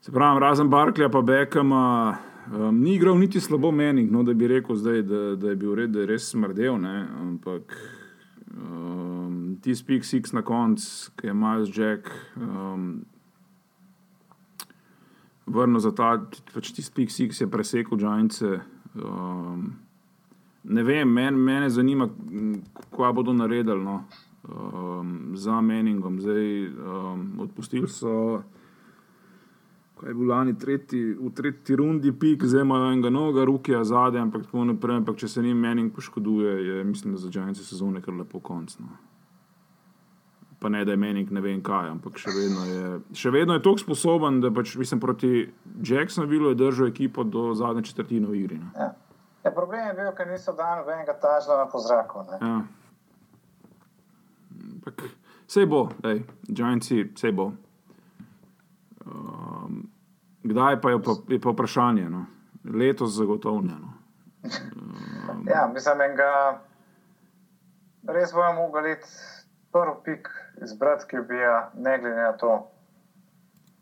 se 0.00 0.12
pravi, 0.12 0.40
razen 0.40 0.68
Barklja 0.68 1.08
pa 1.08 1.22
Bekama, 1.22 2.16
um, 2.52 2.80
ni 2.80 2.94
igral 2.94 3.18
niti 3.18 3.40
slabo 3.40 3.70
mening, 3.70 4.10
no, 4.12 4.22
da 4.22 4.34
bi 4.34 4.48
rekel, 4.48 4.76
zdaj, 4.76 5.02
da, 5.02 5.36
da 5.36 5.48
je 5.48 5.56
bil 5.56 5.74
red, 5.74 5.90
da 5.90 6.00
je 6.00 6.06
res 6.06 6.30
smrdel. 6.32 6.78
Ne, 6.80 7.06
ampak 7.20 7.76
um, 8.56 9.58
ti 9.62 9.74
six 9.74 10.32
na 10.32 10.42
koncu, 10.42 11.10
ki 11.16 11.26
je 11.26 11.34
Miles 11.34 11.68
Jack. 11.76 12.10
Um, 12.36 13.04
Vrnil 15.46 15.80
za 15.80 15.92
ta, 15.96 16.16
pač 16.54 16.72
ti 16.72 16.82
spik 16.82 17.10
six 17.10 17.40
je 17.40 17.50
presekal 17.50 17.98
Giantse. 17.98 18.60
Um, 18.94 19.78
ne 20.64 20.82
vem, 20.82 21.08
men, 21.08 21.36
mene 21.36 21.70
zanima, 21.70 22.08
kaj 22.96 23.12
bodo 23.12 23.32
naredili 23.32 23.80
no, 23.84 24.02
um, 24.48 25.32
za 25.34 25.60
meningom. 25.60 26.20
Zdaj 26.20 26.66
um, 26.66 27.40
odpustili 27.40 27.88
so, 27.88 28.42
kaj 30.00 30.10
je 30.10 30.14
bil 30.14 30.28
lani 30.28 30.54
tretji, 30.58 31.02
v 31.14 31.30
tretji 31.34 31.76
rundi 31.76 32.12
pik, 32.12 32.44
zdaj 32.44 32.62
imajo 32.62 32.92
enega 32.92 33.10
novega 33.10 33.44
rukija 33.44 33.84
zadaj, 33.84 34.20
ampak 34.20 34.46
tako 34.46 34.64
naprej. 34.64 34.96
Ampak 35.02 35.16
če 35.16 35.28
se 35.28 35.42
njim 35.42 35.58
mening 35.58 35.94
poškoduje, 35.94 36.66
je 36.66 36.84
mislim, 36.84 37.14
da 37.14 37.20
za 37.20 37.30
Giants 37.30 37.68
sezone 37.68 38.02
kar 38.02 38.14
lepo 38.14 38.40
konc. 38.40 38.78
No. 38.78 38.88
Pa 40.58 40.68
ne, 40.68 40.84
da 40.84 40.90
je 40.90 40.98
menik 40.98 41.30
ne 41.30 41.40
vem 41.40 41.60
kaj, 41.62 41.92
ampak 41.92 42.16
še 42.18 42.32
vedno 42.34 42.64
je, 42.66 42.86
še 43.14 43.30
vedno 43.30 43.54
je 43.54 43.62
tako 43.62 43.78
sposoben, 43.78 44.40
da 44.42 44.50
pač, 44.50 44.74
mislim, 44.76 45.00
proti 45.00 45.50
Jacksonville 45.86 46.50
je 46.50 46.58
držal 46.58 46.88
ekipo 46.90 47.22
do 47.24 47.52
zadnje 47.54 47.84
četrtine 47.92 48.26
v 48.26 48.40
igri. 48.40 48.58
No. 48.58 48.72
Ja. 48.74 48.94
Ja, 49.44 49.52
problem 49.54 49.86
je 49.86 49.94
bil, 49.94 50.08
ker 50.18 50.26
niso 50.28 50.52
dali 50.52 50.80
nobenega 50.80 51.14
tažla 51.22 51.62
na 51.62 51.66
pozraku. 51.70 52.24
ne. 52.26 52.38
Ja. 52.42 52.56
Ampak 54.88 55.18
Sej 55.48 55.66
bo, 55.66 55.88
ej, 56.04 56.24
Giantsi, 56.44 57.12
sej 57.16 57.32
bo. 57.32 57.52
Um, 59.08 59.88
kdaj 60.44 60.80
pa 60.80 60.90
je, 60.90 60.98
pa 61.00 61.12
je 61.28 61.40
pa 61.40 61.50
vprašanje? 61.50 62.04
No? 62.10 62.26
Letos 62.64 63.16
zagotovljeno. 63.16 63.92
Ja, 65.48 65.70
mislim, 65.74 66.00
enega 66.00 66.60
res 68.04 68.32
bomo 68.32 68.52
mogli 68.52 68.96
prvi 69.72 69.94
pik 70.04 70.28
izbrati, 70.62 71.08
ki 71.08 71.24
bi 71.28 71.40
ja, 71.40 71.70
ne 71.74 71.96
glede 71.98 72.20
na 72.20 72.36
to. 72.36 72.68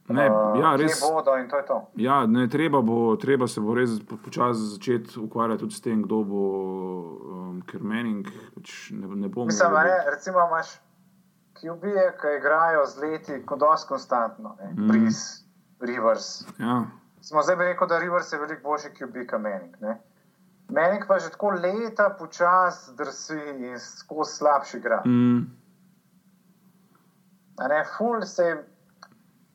Ne, 0.08 0.30
uh, 0.30 0.54
ja, 0.60 0.76
res, 0.78 1.02
bodo 1.02 1.34
in 1.34 1.50
to 1.50 1.56
je 1.56 1.66
to. 1.66 1.82
ja, 1.98 2.26
ne, 2.26 2.48
treba, 2.48 2.78
bo, 2.80 3.16
treba 3.16 3.48
se 3.50 3.60
bo 3.60 3.74
res 3.74 3.98
po- 4.06 4.22
počasi 4.22 4.70
začeti 4.78 5.18
ukvarjati 5.18 5.66
tudi 5.66 5.74
s 5.74 5.82
tem, 5.82 6.02
kdo 6.02 6.22
bo, 6.22 6.42
um, 7.26 7.62
ker 7.66 7.82
mening 7.82 8.22
pač 8.54 8.90
ne, 8.94 9.10
ne 9.26 9.28
bo 9.28 9.50
Mislim, 9.50 9.74
ne, 9.74 9.98
recimo 10.14 10.46
imaš 10.46 10.78
QB-je, 11.56 12.06
ki 12.20 12.36
igrajo 12.38 12.84
z 12.86 13.02
leti 13.02 13.40
kot 13.46 13.58
dosti 13.58 13.88
konstantno, 13.88 14.56
ne, 14.60 14.70
mm. 14.72 14.88
Breeze, 14.88 15.44
Rivers. 15.80 16.44
Ja, 16.58 16.84
Smo 17.20 17.42
zdaj 17.42 17.56
rekel, 17.56 17.88
da 17.88 17.98
Rivers 17.98 18.32
je 18.32 18.38
veliko 18.38 18.62
boljši 18.62 18.88
QB 18.98 19.24
kot 19.30 19.40
Menik. 19.40 19.80
Ne. 19.80 19.96
Menik 20.68 21.06
pa 21.08 21.18
že 21.18 21.30
tako 21.30 21.50
leta 21.50 22.10
počasi 22.18 22.94
drsi 22.96 23.38
in 23.56 23.78
skozi 23.78 24.36
slabši 24.36 24.76
igra. 24.76 25.02
mm, 25.06 25.40
A 27.58 27.68
Ne, 27.68 27.84
ful 27.96 28.22
se 28.22 28.44
je, 28.44 28.56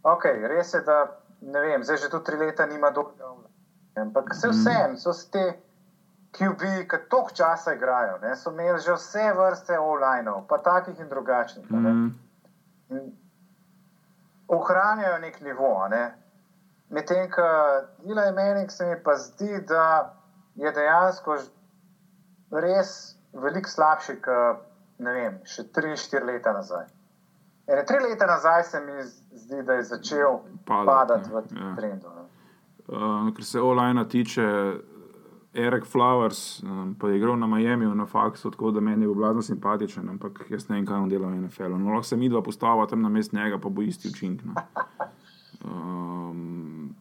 ok, 0.03 0.23
res 0.47 0.73
je, 0.73 0.81
da 0.81 1.21
ne 1.41 1.61
vem, 1.61 1.83
zdaj 1.83 1.97
že 1.97 2.09
tu 2.09 2.19
tri 2.19 2.37
leta 2.37 2.65
nima 2.65 2.89
dobro. 2.91 3.37
Ampak 3.95 4.33
vse 4.33 4.49
vsem 4.49 4.97
so 4.97 5.11
te 5.31 5.61
QB, 6.31 6.61
ki 6.87 6.97
toliko 7.09 7.33
časa 7.35 7.73
igrajo, 7.73 8.17
ne, 8.21 8.35
so 8.35 8.51
imeli 8.51 8.79
že 8.79 8.93
vse 8.95 9.33
vrste 9.35 9.79
online-ov, 9.79 10.45
pa 10.47 10.57
takih 10.57 10.99
in 10.99 11.09
drugačnih. 11.09 11.71
mm, 11.71 12.11
In 12.89 13.11
ohranjajo 14.47 15.19
nek 15.19 15.41
nivo. 15.41 15.87
Ne? 15.89 16.13
Medtem, 16.89 17.29
ko 17.31 17.41
Eli 18.03 18.31
Manning 18.35 18.71
se 18.71 18.85
mi 18.85 19.03
pa 19.03 19.15
zdi, 19.15 19.61
da 19.67 20.13
je 20.55 20.71
dejansko 20.71 21.37
res 22.51 23.15
veliko 23.33 23.69
slabši, 23.69 24.17
kot 24.21 24.65
ne 24.99 25.13
vem, 25.15 25.37
še 25.47 25.63
3-4 25.71 26.27
leta 26.27 26.51
nazaj. 26.53 26.89
Ene 27.71 27.85
tri 27.87 28.01
leta 28.03 28.27
nazaj 28.27 28.63
se 28.63 28.81
mi 28.83 29.03
zdi, 29.03 29.61
da 29.63 29.79
je 29.79 29.83
začel 29.83 30.41
Padati, 30.67 31.29
padati 31.29 31.55
v 31.55 31.61
ja. 31.61 31.75
trendu. 31.77 32.11
ne. 32.15 32.27
Uh, 32.91 33.29
kar 33.35 33.45
se 33.45 33.61
online 33.61 34.03
tiče, 34.09 34.43
Erik 35.53 35.83
Flowers, 35.85 36.63
um, 36.63 36.95
pa 36.95 37.09
je 37.09 37.17
igral 37.17 37.35
na 37.35 37.47
Miami, 37.47 37.85
na 37.87 38.05
faksu, 38.05 38.51
tako 38.51 38.71
da 38.71 38.79
meni 38.79 39.03
je 39.03 39.07
bil 39.07 39.15
blazno 39.15 39.41
simpatičen, 39.41 40.09
ampak 40.09 40.45
jaz 40.49 40.69
ne 40.69 40.75
vem, 40.75 40.85
kaj 40.85 40.97
on 40.97 41.09
dela 41.09 41.27
v 41.27 41.41
NFL-u. 41.41 41.77
No, 41.77 41.89
lahko 41.89 42.03
se 42.03 42.17
mi 42.17 42.29
dva 42.29 42.41
postava 42.41 42.85
tam 42.87 43.01
na 43.01 43.09
mest 43.09 43.33
njega, 43.33 43.57
pa 43.57 43.69
bo 43.69 43.81
isti 43.81 44.07
učinek. 44.07 44.45
No. 44.45 44.53
Um, 45.65 46.95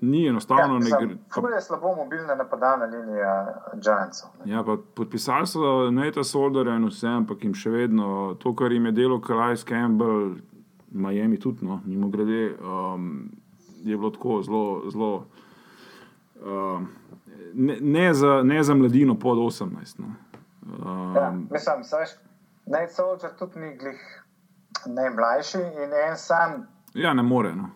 ni 0.00 0.26
enostavno, 0.26 0.62
Ja, 0.64 0.68
ne 0.68 0.78
mislim, 0.78 1.08
gre. 1.08 1.18
ful 1.34 1.50
je 1.50 1.60
slabo 1.60 1.94
mobilna 1.94 2.34
napadalna 2.34 2.84
linija 2.86 3.46
Giantsov. 3.74 4.30
ne. 4.44 4.52
Ja, 4.52 4.64
pa 4.64 4.76
podpisali 4.94 5.46
so 5.46 5.60
Neta 5.90 6.24
Solderja 6.24 6.74
in 6.76 6.84
vse, 6.84 7.06
ampak 7.08 7.44
jim 7.44 7.54
še 7.54 7.70
vedno 7.70 8.10
to, 8.34 8.54
kar 8.54 8.72
jim 8.72 8.86
je 8.86 8.92
delo 8.92 9.20
Kalajs 9.20 9.64
Campbell, 9.64 10.34
Miami 10.90 11.38
tudi, 11.38 11.64
no, 11.66 11.80
mimo 11.84 12.08
grede, 12.08 12.56
um, 12.60 13.30
je 13.78 13.96
bilo 13.96 14.10
tako 14.10 14.42
zelo, 14.42 14.64
zelo. 14.90 15.24
Um, 16.44 16.88
ne, 17.56 17.76
ne, 17.80 18.14
za, 18.14 18.42
ne 18.42 18.62
za 18.62 18.74
mladino 18.74 19.18
pod 19.18 19.38
18. 19.38 19.98
No. 19.98 20.06
Ja, 20.06 21.28
Um, 21.28 21.48
mislim, 21.52 21.84
saš, 21.84 22.08
Nate 22.66 22.92
Soldier 22.92 23.30
tudi 23.38 23.60
ni 23.60 23.76
glih 23.78 24.22
najmlajši 24.86 25.58
in 25.58 25.92
en 26.08 26.16
sam 26.16 26.66
ja, 26.94 27.14
ne 27.14 27.22
more. 27.22 27.54
No. 27.56 27.68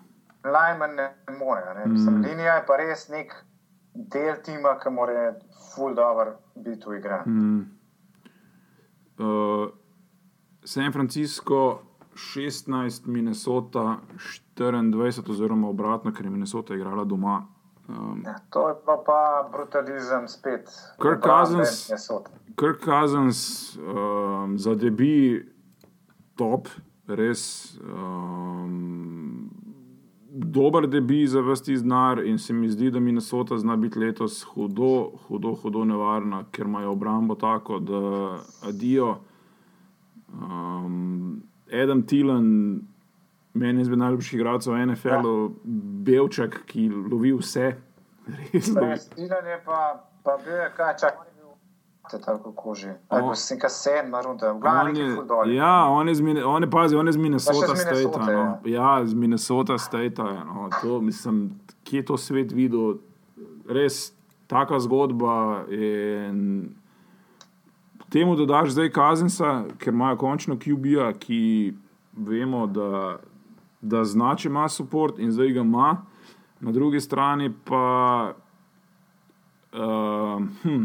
Lajman 0.45 0.91
ne 0.95 1.15
more. 1.39 1.75
Ne? 1.75 1.87
Mislim, 1.87 2.15
Mm. 2.15 2.25
Linija 2.25 2.55
je 2.55 2.65
pa 2.67 2.77
res 2.77 3.09
nek 3.09 3.35
del 3.95 4.35
tima, 4.45 4.79
ki 4.79 4.91
mora 4.91 5.35
ful 5.75 5.95
dobro 5.95 6.37
biti 6.57 6.89
v 6.89 6.99
igri. 6.99 7.21
Mm. 7.27 7.61
uh, 9.19 9.69
San 10.65 10.93
Francisco 10.93 11.83
16, 12.15 13.07
Minnesota 13.07 13.99
24, 14.57 15.31
oziroma 15.31 15.69
obratno, 15.69 16.13
ker 16.13 16.27
je 16.27 16.31
Minnesota 16.31 16.75
igrala 16.75 17.05
doma. 17.05 17.47
Um, 17.91 18.23
Ja, 18.27 18.35
to 18.51 18.69
je 18.69 18.75
pa, 18.87 18.97
pa 19.07 19.49
brutalizem 19.53 20.29
spet. 20.29 20.69
Kirk 21.03 21.23
Cousins-. 21.25 21.91
Kirk 22.57 22.85
Cousins 22.85 23.77
um, 23.79 24.59
za 24.59 24.75
debi 24.75 25.47
top, 26.37 26.69
res 27.07 27.75
um, 27.83 29.51
dober 30.31 30.87
debi 30.87 31.27
za 31.27 31.41
vrsti 31.41 31.77
znar 31.77 32.23
in 32.27 32.39
se 32.39 32.53
mi 32.53 32.69
zdi, 32.69 32.91
da 32.91 33.01
Minnesota 33.01 33.59
zna 33.59 33.77
biti 33.77 33.99
letos 33.99 34.43
hudo, 34.43 35.11
hudo, 35.29 35.55
hudo 35.63 35.85
nevarna, 35.85 36.45
ker 36.53 36.67
imajo 36.67 36.93
obrambo 36.93 37.35
tako, 37.35 37.79
da 37.79 38.39
adijo. 38.69 39.17
Um, 40.33 41.43
Adam 41.83 42.03
Tilan, 42.07 42.81
meni 43.55 43.83
izmed 43.83 43.99
najljubših 43.99 44.35
igralcev 44.35 44.75
v 44.75 44.87
NFL-u, 44.87 45.35
Belček, 46.07 46.63
ki 46.67 46.89
lovi 46.89 47.33
vse. 47.33 47.73
Stilan 48.61 49.47
je 49.47 49.59
pa, 49.65 50.05
pa 50.23 50.39
bil 50.45 50.55
je 50.55 50.71
kaj, 50.77 50.95
čak. 51.01 51.27
Tako 52.11 52.53
koži. 52.53 52.89
Bo 53.11 53.35
si 53.35 53.55
nekaj 53.55 53.71
sedma 53.71 54.21
runda, 54.23 54.51
v 54.53 54.59
glavnem 54.59 54.97
je, 54.97 55.09
dol. 55.29 55.51
ja, 55.55 55.87
on 55.87 56.09
je, 56.09 56.15
z, 56.15 56.21
Mine- 56.21 56.45
on 56.45 56.63
je, 56.63 56.71
pazi, 56.71 56.97
on 56.97 57.07
je 57.07 57.13
z 57.13 57.17
Minnesota 57.17 57.77
z 57.77 57.81
State. 57.81 58.19
No. 58.19 58.59
Ja, 58.65 59.07
z 59.07 59.15
Minnesota 59.15 59.79
State. 59.79 60.19
No. 60.19 60.69
To, 60.83 61.01
mislim, 61.01 61.61
kje 61.85 61.99
je 61.99 62.05
to 62.05 62.17
svet 62.17 62.53
videl? 62.53 62.99
Res 63.69 64.11
taka 64.47 64.81
zgodba. 64.81 65.65
In 65.71 66.75
temu 68.11 68.35
dodaš 68.37 68.75
zdaj 68.75 68.91
Kazensa, 68.91 69.65
ker 69.79 69.95
imajo 69.95 70.17
končno 70.17 70.59
QB-ja, 70.59 71.13
ki 71.15 71.75
vemo, 72.17 72.67
da, 72.67 73.19
da 73.81 74.05
zna, 74.05 74.35
če 74.37 74.49
ima 74.49 74.67
podpor 74.79 75.15
in 75.19 75.33
zdaj 75.33 75.53
ga 75.53 75.61
ima. 75.61 75.91
Na 76.61 76.73
drugi 76.73 77.01
strani 77.01 77.53
pa. 77.65 78.35
Uh, 79.73 80.43
hm, 80.63 80.85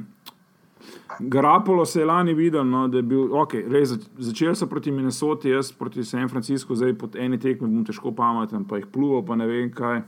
Garapolo 1.19 1.85
se 1.85 1.99
je 1.99 2.05
lani 2.05 2.33
videl, 2.33 2.67
no, 2.69 2.87
da 2.87 2.97
je 2.97 3.03
bil, 3.03 3.31
okay, 3.33 3.63
res, 3.71 3.89
zač- 3.89 4.09
začel 4.17 4.55
so 4.55 4.67
proti 4.69 4.91
Minnesoti, 4.91 5.49
jaz 5.49 5.71
proti 5.71 6.03
San 6.03 6.29
Franciscu, 6.29 6.75
zdaj 6.75 6.93
pod 6.97 7.15
eni 7.15 7.39
tekmi 7.41 7.67
bom 7.67 7.85
težko 7.85 8.11
pameten, 8.13 8.67
pa 8.69 8.77
jih 8.77 8.85
pluval, 8.93 9.23
pa 9.25 9.35
ne 9.35 9.47
vem 9.47 9.71
kaj. 9.73 10.03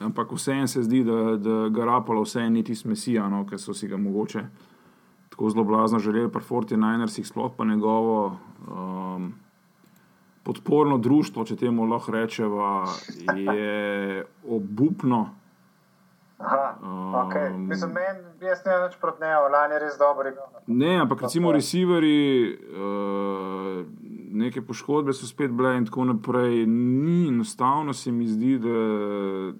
Ampak 0.00 0.32
vseeno 0.32 0.66
se 0.66 0.82
zdi, 0.82 1.02
da, 1.04 1.36
da 1.36 1.68
Garapolo 1.68 2.22
vseeno 2.24 2.54
ni 2.54 2.64
tisti 2.64 2.88
mesija, 2.88 3.28
no, 3.28 3.44
ker 3.46 3.60
so 3.60 3.74
si 3.76 3.90
ga 3.90 4.00
mogoče 4.00 4.46
tako 5.34 5.50
zelo 5.50 5.64
blazno 5.64 5.98
želeli, 5.98 6.32
pa 6.32 6.40
49ersih, 6.40 7.24
sploh 7.24 7.52
pa 7.56 7.64
njegovo 7.64 8.38
um, 8.68 9.32
podporno 10.44 10.98
društvo, 10.98 11.44
če 11.44 11.56
temu 11.56 11.86
lahko 11.88 12.12
rečemo, 12.12 12.84
je 13.36 14.24
obupno. 14.48 15.26
Aha, 16.38 16.78
okay. 17.24 17.54
Um, 17.54 17.68
Mislim, 17.68 17.92
meni, 17.94 18.24
jaz 18.42 18.64
ne 18.66 18.78
več 18.82 18.96
proti 19.00 19.22
njemu, 19.22 19.50
lani 19.52 19.74
je 19.74 19.80
res 19.80 19.98
dober. 19.98 20.32
igral. 20.32 20.48
Ne, 20.66 20.96
ampak 21.00 21.22
recimo 21.22 21.52
receiverji, 21.52 22.58
uh, 22.74 23.84
neke 24.34 24.62
poškodbe 24.62 25.14
so 25.14 25.26
spet 25.26 25.54
bile 25.54 25.76
in 25.78 25.86
tako 25.86 26.04
naprej. 26.10 26.66
Ni 26.66 27.28
enostavno, 27.28 27.94
se 27.94 28.12
mi 28.12 28.26
zdi, 28.26 28.58
da. 28.58 29.54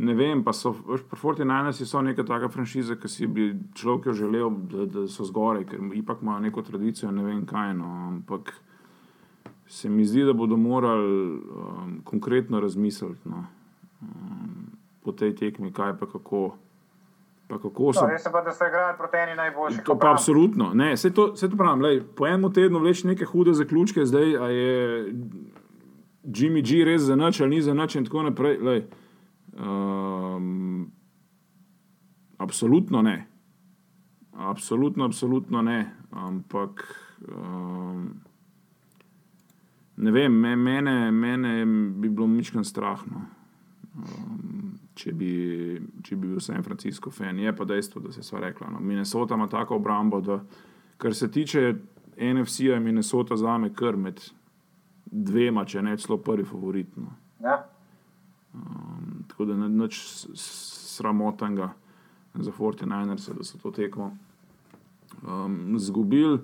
Ne 0.00 0.14
vem, 0.14 0.44
pa 0.44 0.54
so, 0.56 0.72
pri 0.72 1.18
49 1.18 1.84
so 1.84 2.00
neka 2.00 2.24
taka 2.24 2.48
franšiza, 2.48 2.94
ki 2.96 3.08
si 3.10 3.26
bi 3.26 3.50
človek 3.76 4.14
želel, 4.16 4.48
da, 4.70 4.86
da 4.86 5.04
so 5.10 5.26
zgoraj, 5.28 5.66
ker 5.68 5.82
ipak 5.98 6.22
imajo 6.22 6.46
neko 6.46 6.62
tradicijo, 6.62 7.10
ne 7.12 7.26
vem 7.26 7.42
kaj. 7.46 7.74
No, 7.76 7.90
ampak 8.08 8.54
se 9.70 9.88
mi 9.88 10.04
zdi, 10.04 10.24
da 10.24 10.32
bodo 10.32 10.56
morali 10.56 11.34
um, 11.34 12.00
konkretno 12.04 12.60
razmisliti 12.60 13.28
no, 13.28 13.44
um, 14.00 14.08
po 15.02 15.12
tej 15.12 15.36
tekmi, 15.36 15.72
kaj 15.72 15.98
pa 15.98 16.06
kako. 16.06 16.56
Pa 17.48 17.58
kako 17.58 17.92
so 17.92 18.02
No, 18.02 18.10
res 18.10 18.26
je 18.26 18.30
pa, 18.32 18.42
da 18.46 18.52
so 18.54 18.66
igrali 18.66 18.96
proti 18.98 19.16
eni 19.16 19.34
najboljših. 19.36 19.82
To 19.82 19.92
pa 19.92 19.92
obramb. 19.92 20.14
absolutno. 20.14 20.70
Ne, 20.74 20.92
vse 20.94 21.10
to, 21.14 21.32
vse 21.34 21.48
to 21.50 21.56
pravim. 21.56 21.82
Lej, 21.82 22.02
po 22.16 22.26
enem 22.26 22.52
tednu 22.52 22.78
vleč 22.78 23.02
neke 23.04 23.26
hude 23.26 23.54
zaključke, 23.54 24.06
zdaj 24.06 24.30
je 24.54 25.14
Jimmy 26.22 26.62
G 26.62 26.84
res 26.84 27.02
za 27.02 27.16
noč 27.16 27.40
ali 27.40 27.56
ni 27.56 27.62
za 27.62 27.74
noč 27.74 27.94
in 27.94 28.06
tako 28.06 28.22
naprej. 28.22 28.58
Lej, 28.62 28.84
um, 29.58 30.90
absolutno 32.38 33.02
ne. 33.02 33.26
Absolutno, 34.34 35.04
absolutno 35.04 35.62
ne. 35.62 35.90
Ampak 36.10 36.86
um, 37.26 38.20
ne 40.00 40.10
vem, 40.10 40.32
me, 40.32 40.56
mene, 40.56 41.10
mene 41.10 41.66
bi 42.00 42.08
bilo 42.08 42.26
mičken 42.26 42.64
strah. 42.64 43.00
No. 43.10 43.22
Um, 44.00 44.78
če 44.94 45.12
bi, 45.12 45.32
če 46.02 46.16
bi 46.16 46.28
bil 46.28 46.40
San 46.40 46.64
Francisco 46.64 47.12
fan. 47.12 47.38
Je 47.38 47.52
pa 47.56 47.66
dejstvo, 47.68 48.00
da 48.04 48.12
se 48.12 48.24
sva 48.24 48.40
rekla. 48.46 48.70
No. 48.72 48.80
Minnesota 48.80 49.36
ima 49.36 49.48
tako 49.48 49.76
obrambo, 49.76 50.20
da 50.20 50.40
kar 51.00 51.14
se 51.14 51.30
tiče 51.30 51.74
NFC-ja, 52.16 52.74
je 52.74 52.80
Minnesota 52.80 53.36
za 53.36 53.58
me 53.58 53.74
kar 53.74 53.96
med 53.96 54.20
dvema, 55.10 55.64
če 55.64 55.82
ne 55.82 55.96
celo 55.98 56.18
prvi 56.22 56.44
favorit. 56.44 56.96
No. 56.96 57.12
Ja. 57.44 57.60
Tako 59.28 59.44
da 59.44 59.56
ni 59.56 59.68
nič 59.68 60.00
sramotnega 60.36 61.70
za 62.34 62.52
49ers, 62.52 63.30
da 63.36 63.44
so 63.44 63.58
to 63.58 63.70
tekmo 63.74 64.12
um, 65.22 65.78
zgubili. 65.78 66.38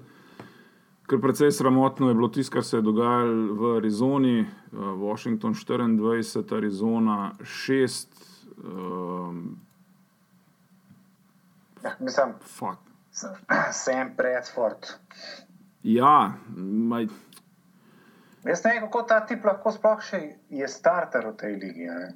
Ker 1.07 1.21
precej 1.23 1.53
sramotno 1.53 2.09
je 2.09 2.14
bilo 2.14 2.29
tisto, 2.29 2.53
kar 2.53 2.64
se 2.64 2.77
je 2.77 2.83
dogajalo 2.83 3.55
v 3.55 3.77
Arizoni, 3.77 4.40
uh, 4.40 4.79
Washington 4.99 5.55
24, 5.55 6.57
Arizona 6.57 7.33
6. 7.40 8.09
Um, 8.59 9.61
Ja, 11.85 11.92
mislim, 12.01 12.33
fuck. 12.42 12.83
Sam 13.73 14.11
Bradford. 14.16 14.87
Ja, 15.83 16.33
maj, 16.57 17.07
Jaz 18.47 18.64
ne 18.64 18.71
vem, 18.73 18.83
kako 18.83 19.03
ta 19.03 19.21
tip 19.27 19.45
lahko 19.45 19.73
sploh 19.75 20.03
še 20.07 20.21
je 20.55 20.69
starter 20.71 21.25
v 21.27 21.35
tej 21.40 21.57
ligi. 21.59 21.88
Ne? 21.90 22.12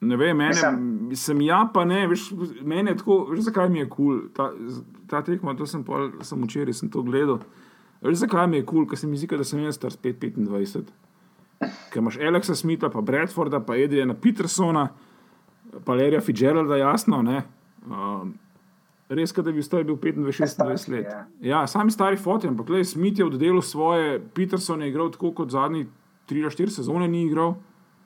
ne 0.00 0.16
vem, 0.16 0.36
mene, 0.36 0.48
Mislim- 0.48 1.16
sem 1.16 1.40
ja, 1.44 1.62
pa 1.74 1.84
ne, 1.84 2.06
veš, 2.08 2.30
meni 2.64 2.90
je 2.90 2.96
tako, 2.96 3.16
veš, 3.30 3.40
zakaj 3.48 3.68
mi 3.68 3.78
je 3.78 3.88
kul, 3.88 4.20
cool, 4.20 4.28
ta, 4.36 4.50
ta 5.10 5.22
tekma, 5.26 5.56
to 5.58 5.66
sem, 5.66 5.82
pol, 5.84 6.12
sem 6.26 6.40
včeraj 6.46 6.78
sem 6.80 6.90
to 6.92 7.02
gledal. 7.06 7.40
Veš, 8.00 8.22
zakaj 8.22 8.46
mi 8.48 8.60
je 8.60 8.64
kul, 8.64 8.84
cool, 8.84 8.90
ker 8.90 8.98
se 8.98 9.08
mi 9.10 9.18
zdi, 9.20 9.28
da 9.36 9.44
sem 9.44 9.60
jaz 9.64 9.76
star 9.76 9.92
spet 9.92 10.22
25. 10.22 10.92
Ker 11.92 12.00
imaš 12.00 12.16
Alexa 12.24 12.56
Smitha, 12.56 12.88
pa 12.88 13.02
Bradforda, 13.04 13.60
pa 13.60 13.76
Edrijana 13.76 14.14
Petersona, 14.16 14.86
pa 15.84 15.96
Lerija 15.98 16.22
Fitzgeralda, 16.24 16.78
jasno, 16.80 17.20
ne. 17.26 17.42
Um, 17.84 18.32
res, 19.12 19.34
da 19.36 19.52
bi 19.52 19.62
star 19.62 19.84
bil 19.84 19.98
25-26 20.00 20.88
let. 20.94 21.10
ja. 21.10 21.24
Ja, 21.40 21.66
sami 21.66 21.92
stari 21.92 22.16
foti, 22.16 22.48
ampak 22.48 22.70
le 22.72 22.84
Smith 22.84 23.18
je 23.18 23.26
oddelal 23.26 23.62
svoje, 23.62 24.20
Peterson 24.34 24.82
je 24.82 24.88
igral 24.88 25.10
tako 25.12 25.34
kot 25.34 25.50
zadnji 25.50 25.86
3-4 26.30 26.76
sezone 26.80 27.08
ni 27.08 27.26
igral. 27.26 27.54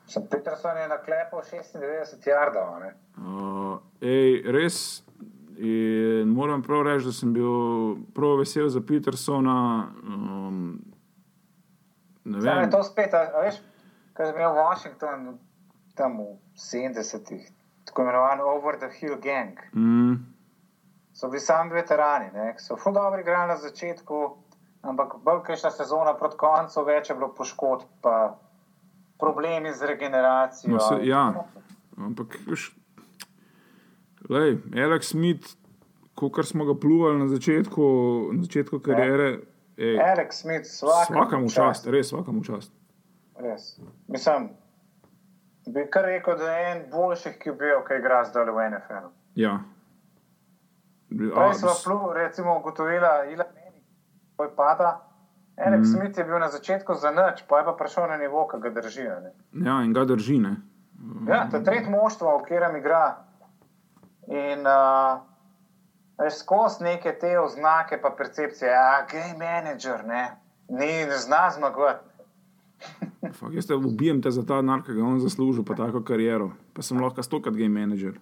Sem 0.07 0.27
Peterson 0.31 0.77
je 0.77 0.87
naklepal 0.87 1.41
96 1.41 2.27
jardov. 2.27 2.83
Uh, 3.17 3.79
ej, 4.01 4.43
res. 4.51 5.04
In 5.57 6.29
moram 6.29 6.61
prav 6.61 6.81
reči, 6.83 7.05
da 7.05 7.11
sem 7.11 7.33
bil 7.33 7.51
prav 8.13 8.37
vesel 8.37 8.67
za 8.69 8.81
Petersona. 8.81 9.87
Um, 10.03 10.79
ne 12.25 12.41
Zdaj 12.41 12.55
je 12.55 12.61
vem, 12.61 12.71
to 12.71 12.83
spet, 12.83 13.13
a, 13.13 13.29
a 13.31 13.41
veš, 13.41 13.61
kaj 14.13 14.27
je 14.27 14.33
imel 14.33 14.53
Washington 14.53 15.37
tam 15.95 16.17
v 16.17 16.25
70-ih, 16.55 17.45
tako 17.85 18.01
imenovan 18.01 18.41
Over 18.41 18.75
the 18.77 18.89
Hill 18.91 19.15
Gang. 19.15 19.59
mm, 19.73 20.15
So 21.13 21.29
bili 21.29 21.39
sami 21.39 21.71
veterani, 21.71 22.31
ne, 22.33 22.55
so 22.57 22.75
ful 22.75 22.93
dobro 22.93 23.19
igrali 23.19 23.47
na 23.47 23.57
začetku, 23.57 24.37
ampak 24.81 25.15
bolj 25.23 25.43
kajšna 25.43 25.71
sezona 25.71 26.13
proti 26.13 26.37
koncu, 26.37 26.83
več 26.83 27.09
je 27.09 27.15
bilo 27.15 27.29
poškodb, 27.29 27.85
pa 28.01 28.35
problemi 29.19 29.71
z 29.73 29.81
regeneracijo. 29.85 30.73
No, 30.73 30.79
se- 30.79 31.05
ja. 31.07 31.33
ampak 31.97 32.35
veš, 32.47 32.73
lej, 34.29 34.57
Alex 34.73 35.09
Smith, 35.09 35.55
kot 36.15 36.45
smo 36.45 36.65
ga 36.65 36.73
pluvali 36.79 37.19
na 37.19 37.27
začetku, 37.27 37.83
na 38.33 38.41
začetku 38.43 38.79
kariere, 38.79 39.39
ej, 39.77 39.99
Alex 39.99 40.41
Smith, 40.41 40.65
svakam 40.65 41.45
v 41.45 41.53
čast, 41.53 41.87
res 41.87 42.09
svakam 42.09 42.39
v 42.39 42.43
čast. 42.43 42.71
Res. 43.35 43.75
Mislim, 44.07 44.49
bi 45.67 45.87
kar 45.91 46.05
rekel, 46.05 46.37
da 46.37 46.51
je 46.51 46.71
en 46.71 46.83
boljših, 46.91 47.39
ki 47.39 47.51
bi 47.51 47.57
bil, 47.57 47.81
ki 47.87 47.99
igra 47.99 48.23
zdaj 48.25 48.51
v 48.51 48.69
NFL. 48.71 49.09
Ja. 49.35 49.59
Prej 51.09 51.53
smo 51.53 51.69
s- 51.69 51.83
plu, 51.83 52.13
recimo 52.13 52.59
ugotovila, 52.59 53.25
Ila 53.31 53.45
Meni, 53.55 53.83
ko 54.35 54.43
je 54.43 54.55
pada. 54.55 55.01
Alex 55.57 55.87
mm. 55.87 55.91
Smith 55.91 56.17
je 56.17 56.23
bil 56.23 56.39
na 56.39 56.49
začetku 56.49 56.93
za 56.95 57.11
nič, 57.11 57.43
pa 57.47 57.59
je 57.59 57.65
pa 57.65 57.73
prišel 57.79 58.07
na 58.07 58.17
nivo, 58.17 58.47
ki 58.47 58.59
ga 58.59 58.69
držijo. 58.69 59.19
Ne? 59.23 59.31
ja, 59.65 59.83
in 59.83 59.93
ga 59.93 60.03
drži. 60.05 60.39
Ne? 60.39 60.55
Ja, 61.27 61.47
to 61.51 61.57
je 61.57 61.63
tretje 61.63 61.89
moštvo, 61.89 62.39
v 62.39 62.43
katerem 62.43 62.75
igra. 62.75 63.24
In 64.27 64.65
uh, 64.65 65.21
skozi 66.31 66.83
neke 66.83 67.13
te 67.19 67.39
oznake, 67.39 67.99
pa 68.01 68.09
percepcije, 68.17 68.71
a 68.71 69.05
game 69.11 69.37
manager, 69.37 70.05
ne, 70.07 70.23
ni, 70.69 71.05
ne 71.05 71.17
zna 71.17 71.49
zmagovati. 71.55 72.05
Fak, 73.39 73.53
jaz 73.53 73.67
te 73.67 73.75
ubijem 73.75 74.21
te 74.21 74.31
za 74.31 74.45
ta 74.45 74.61
denar, 74.61 74.83
ki 74.85 74.93
ga 74.93 74.99
je 74.99 75.05
on 75.05 75.19
zaslužil, 75.19 75.65
pa 75.65 75.75
tako 75.75 76.03
kariero. 76.05 76.51
Pa 76.73 76.81
sem 76.81 77.01
lahko 77.01 77.23
stokrat 77.23 77.55
game 77.55 77.79
manager. 77.79 78.19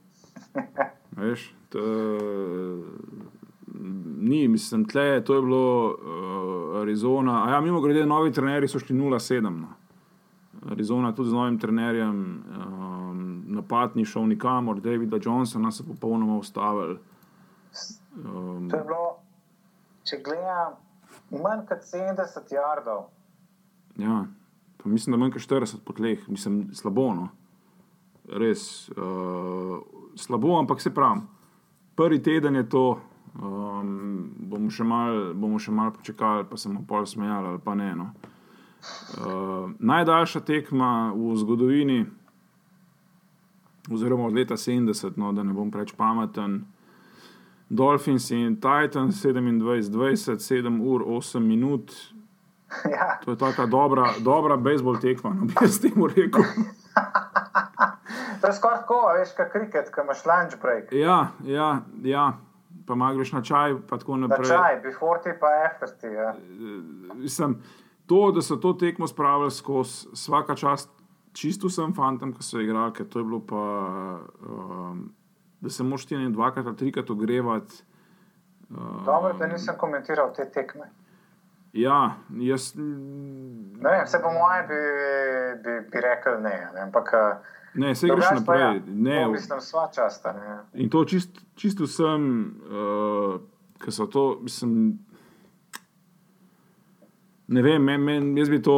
Veš, 1.19 1.53
to, 1.69 1.79
ni, 4.19 4.47
mislim, 4.47 4.85
tle, 4.85 5.23
to 5.25 5.35
je 5.35 5.41
bilo 5.41 5.65
uh, 5.93 6.81
Arizona. 6.81 7.43
A 7.45 7.51
ja, 7.51 7.61
mimo 7.61 7.81
grede, 7.81 8.05
novi 8.05 8.31
trenerji 8.31 8.67
so 8.67 8.79
šli 8.79 8.95
0-7. 8.95 9.49
No. 9.49 9.73
Arizona 10.71 11.11
tudi 11.15 11.29
z 11.29 11.33
novim 11.33 11.59
trenerjem, 11.59 12.43
um, 12.57 13.32
napad 13.53 13.95
ni 13.95 14.05
šel 14.05 14.27
nikamor, 14.27 14.81
Davida 14.81 15.19
Johnsona 15.21 15.71
so 15.71 15.83
popolnoma 15.87 16.37
ustavili. 16.37 16.97
Um, 18.15 18.69
To 18.69 18.77
je 18.77 18.83
bilo, 18.83 19.05
če 20.03 20.19
gledam, 20.25 20.75
manj 21.31 21.65
kot 21.69 21.85
70 21.87 22.53
jardov. 22.53 23.07
Ja, 23.97 24.25
pa 24.77 24.89
mislim, 24.89 25.13
da 25.13 25.21
manj 25.21 25.33
kot 25.37 25.41
40 25.41 25.85
po 25.85 25.93
tleh, 25.93 26.27
mislim, 26.29 26.67
slabo. 26.73 27.13
No. 27.13 27.29
Res 28.29 28.89
uh, 28.89 29.79
slabo, 30.15 30.57
ampak 30.59 30.81
se 30.81 30.93
pravi, 30.93 31.21
prvi 31.95 32.21
teden 32.23 32.55
je 32.55 32.69
to, 32.69 32.85
um, 33.35 34.29
bomo 34.37 34.69
še 34.69 34.83
malo 34.83 35.33
mal 35.69 35.91
počakali, 35.91 36.45
pa 36.49 36.57
se 36.57 36.69
bomo 36.69 36.85
pol 36.87 37.05
smejali 37.05 37.47
ali 37.47 37.59
pa 37.63 37.75
ne. 37.75 37.95
No. 37.95 38.11
Uh, 39.17 39.71
najdaljša 39.79 40.43
tekma 40.43 41.13
v 41.15 41.35
zgodovini, 41.39 42.05
oziroma 43.91 44.27
od 44.27 44.33
leta 44.33 44.53
70, 44.57 45.17
no, 45.17 45.33
da 45.33 45.43
ne 45.43 45.53
bom 45.53 45.71
preveč 45.71 45.93
pameten. 45.97 46.65
Dolphins 47.69 48.31
in 48.31 48.55
Titans 48.55 49.25
27-20, 49.25 50.39
7 50.39 50.81
ur 50.81 51.01
8 51.01 51.39
minut, 51.39 51.91
Ja, 52.91 53.19
To 53.25 53.31
je 53.31 53.37
tako 53.37 53.65
dobra, 53.65 54.13
dobra 54.19 54.57
bejzbol 54.57 54.97
tekma, 54.99 55.33
no, 55.33 55.45
bi 55.45 55.53
jaz 55.61 55.79
temu 55.81 56.07
rekel. 56.07 56.43
to 58.41 58.47
je 58.47 58.53
skoraj 58.53 58.79
tako, 58.79 59.01
veš, 59.19 59.35
kot 59.37 59.51
kriket, 59.51 59.91
ki 59.93 60.01
imaš 60.03 60.25
lunch 60.25 60.61
break. 60.61 60.91
Ja, 60.91 61.27
ja, 61.45 61.81
ja. 62.03 62.33
pa 62.87 62.95
malo 62.95 63.15
greš 63.15 63.31
na 63.31 63.41
čaj, 63.41 63.77
pa 63.89 63.97
tako 63.97 64.17
Na 64.17 64.27
naprej. 64.27 64.49
čaj, 64.49 64.79
before 64.83 65.21
ti 65.23 65.29
pa 65.39 65.47
after 65.65 65.89
ti. 66.01 66.07
Ja. 66.07 66.33
Mislim, 67.15 67.61
to, 68.05 68.31
da 68.31 68.41
so 68.41 68.55
to 68.55 68.73
tekmo 68.73 69.07
spravili 69.07 69.51
skozi 69.51 70.07
vsaka 70.13 70.55
čast, 70.55 70.89
čisto 71.33 71.67
vsem 71.67 71.93
fantom, 71.93 72.33
ki 72.33 72.43
so 72.45 72.61
igrali, 72.61 72.93
ker 72.93 73.07
to 73.09 73.19
je 73.19 73.27
bilo 73.27 73.39
pa, 73.47 73.63
um, 74.47 75.07
da 75.61 75.69
se 75.69 75.83
moš 75.83 76.05
ti 76.05 76.17
ne 76.17 76.29
dvakrat 76.29 76.67
ali 76.67 76.77
trikrat 76.77 77.09
ogrevati. 77.09 77.83
Um, 78.69 79.01
Dobro, 79.05 79.33
da 79.39 79.47
nisem 79.47 79.77
komentiral 79.77 80.33
te 80.35 80.45
tekme. 80.51 80.89
Ja, 81.73 82.15
jaz. 82.37 82.75
Ne 82.77 83.89
vem, 83.89 84.05
vse 84.05 84.19
po 84.21 84.31
mojem 84.31 84.67
bi, 84.69 84.81
bi, 85.63 85.77
bi 85.91 86.01
rekel 86.01 86.41
ne, 86.41 86.53
ne 86.75 86.81
ampak 86.85 87.09
eh, 87.13 87.53
Ne, 87.73 87.95
se 87.95 88.07
greš 88.07 88.25
pa 88.29 88.35
naprej. 88.35 88.61
Ja, 88.61 88.73
Ne, 88.87 89.23
to 89.23 89.31
mislim, 89.31 89.61
sva 89.61 89.87
časta. 89.93 90.33
Ne. 90.33 90.83
In 90.83 90.89
to 90.89 91.05
čist, 91.05 91.39
čisto 91.55 91.87
vsem, 91.89 92.25
uh, 92.69 93.39
ki 93.81 93.91
so 93.91 94.05
to, 94.05 94.37
mislim. 94.41 94.99
Ne 97.47 97.61
vem, 97.61 97.81
men, 97.83 98.01
men, 98.01 98.37
jaz 98.37 98.49
bi 98.49 98.61
to, 98.61 98.75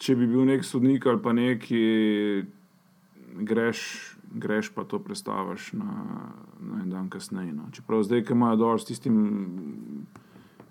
če 0.00 0.16
bi 0.16 0.26
bil 0.26 0.46
nek 0.48 0.64
sodnik 0.64 1.06
ali 1.06 1.20
pa 1.22 1.32
neki, 1.36 1.82
greš, 3.44 3.82
greš 4.32 4.72
pa 4.74 4.84
to 4.88 4.98
predstaviš 4.98 5.72
na, 5.76 5.92
na 6.60 6.82
en 6.82 6.90
dan 6.90 7.10
kasneje. 7.12 7.52
No. 7.52 7.68
Čeprav 7.72 8.02
zdaj, 8.08 8.24
ki 8.24 8.36
imajo 8.36 8.60
dol 8.62 8.80
s 8.80 8.88
tistim 8.88 9.20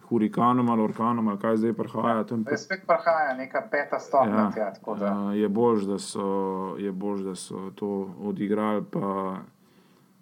hurikanom 0.09 0.69
ali 0.73 0.81
orkanom, 0.81 1.27
ali 1.29 1.37
kaj 1.37 1.59
zdaj 1.61 1.75
prihaja, 1.77 2.23
tam 2.25 2.43
pa 2.43 2.57
spet 2.57 2.81
prihaja 2.89 3.35
neka 3.37 3.61
peta 3.71 3.99
stopnja. 4.01 4.47
Ja, 4.57 4.73
tja, 4.73 4.95
da. 4.97 5.13
uh, 5.13 5.37
je 5.37 5.49
bolj, 5.49 5.85
da, 5.85 5.99
so- 6.01 6.75
je 6.81 6.91
boljš, 6.91 7.21
da 7.21 7.35
so 7.35 7.69
to 7.75 7.91
odigrali. 8.31 8.83
Pa 8.91 9.37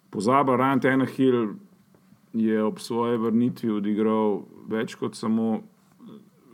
pozabi, 0.09 0.51
Ryan 0.59 0.83
Tenahill 0.83 1.55
je 2.33 2.63
ob 2.63 2.79
svoji 2.79 3.17
vrnitvi 3.17 3.71
odigral 3.71 4.41
več 4.67 4.95
kot 4.99 5.15
samo 5.15 5.61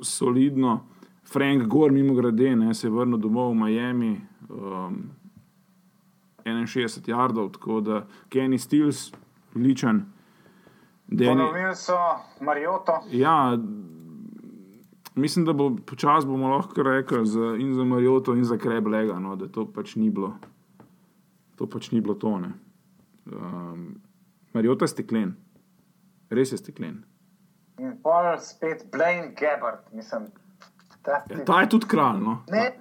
solidno. 0.01 0.83
Frank 1.33 1.63
Gore, 1.63 1.91
mimo 1.91 2.13
grede, 2.13 2.55
ne, 2.55 2.73
se 2.73 2.87
je 2.87 2.91
vrnil 2.91 3.17
domov 3.17 3.51
v 3.51 3.55
Miami, 3.55 4.21
um, 4.49 5.03
61 6.45 7.09
jardov, 7.09 7.49
tako 7.49 7.81
da 7.81 8.01
Kenny 8.29 8.57
Stills, 8.57 9.11
odličen. 9.55 10.05
Danny- 11.07 11.27
Ponovili 11.37 11.75
so 11.75 11.93
Marioto. 12.41 12.99
Ja, 13.11 13.57
mislim, 15.15 15.45
da 15.45 15.53
bo 15.53 15.75
počasi 15.85 16.27
bomo 16.27 16.47
lahko 16.47 16.83
rekli 16.83 17.25
za, 17.25 17.55
in 17.59 17.73
za 17.73 17.83
Marijoto, 17.83 18.33
in 18.33 18.43
za 18.43 18.57
Kreblega, 18.57 19.19
no, 19.19 19.35
da 19.35 19.47
to 19.47 19.65
pač 19.65 19.95
ni 19.95 20.09
bilo. 20.09 20.35
To 21.55 21.65
pač 21.65 21.91
ni 21.91 22.01
bilo 22.01 22.13
tone. 22.15 22.51
Um, 23.25 23.95
Marijota 24.53 24.83
je 24.85 24.89
steklen, 24.89 25.35
res 26.29 26.51
je 26.51 26.57
steklen. 26.57 27.03
In 27.77 27.97
pol 28.03 28.37
spet 28.39 28.85
Blaine 28.91 29.33
Gabbard, 29.33 29.79
mislim. 29.93 30.27
Ja, 31.07 31.19
ta 31.45 31.61
je 31.61 31.69
tudi 31.69 31.87
kralj. 31.87 32.19
No. 32.23 32.37
ne, 32.51 32.71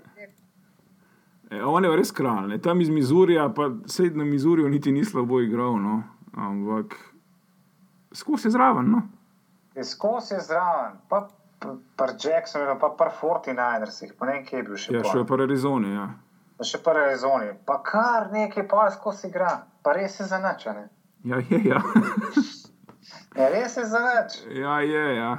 E, 1.53 1.65
on 1.65 1.85
je 1.85 1.97
res 1.97 2.11
kralj, 2.17 2.47
ne. 2.49 2.59
tam 2.59 2.81
iz 2.81 2.89
Mizurija, 2.89 3.49
pa 3.53 3.67
sed 3.87 4.17
na 4.17 4.25
Mizuriju 4.25 4.69
niti 4.69 4.93
ni 4.93 5.05
slabo 5.05 5.41
igral, 5.41 5.77
no. 5.77 6.03
ampak 6.33 6.95
skozi 8.13 8.47
je 8.49 8.51
zraven. 8.51 8.89
No. 8.91 9.03
skozi 9.85 10.35
je 10.35 10.41
zraven, 10.41 10.97
pa 11.09 11.29
pa 11.97 12.07
Jackson, 12.25 12.79
pa 12.81 12.89
pa 12.99 13.11
49ersih, 13.23 14.13
pa 14.19 14.27
ne 14.27 14.33
vem, 14.33 14.47
kje 14.47 14.57
je 14.57 14.63
bil 14.63 14.77
še. 14.77 14.95
Ja, 14.95 15.03
pol. 15.03 15.11
še 15.11 15.19
je 15.19 15.27
pa 15.29 15.39
Arizona. 15.45 15.93
Ja. 15.93 16.07
Še 16.63 16.81
pa 16.83 16.95
Arizoni, 16.97 17.53
pa 17.67 17.79
kar 17.85 18.31
nekaj 18.33 18.67
pa 18.71 18.89
skozi 18.95 19.29
igra, 19.29 19.53
pa 19.83 19.95
res 19.99 20.19
je 20.21 20.27
za 20.31 20.41
nič, 20.43 20.67
a 20.67 20.75
ne. 20.79 20.89
Ja, 21.25 21.43
je, 21.51 21.61
ja. 21.69 21.83
Ja, 23.37 23.47
res 23.49 23.77
je 23.77 23.85
za 23.89 24.01
nič. 24.05 24.41
ja, 24.57 24.81
je, 24.81 25.05
ja. 25.17 25.31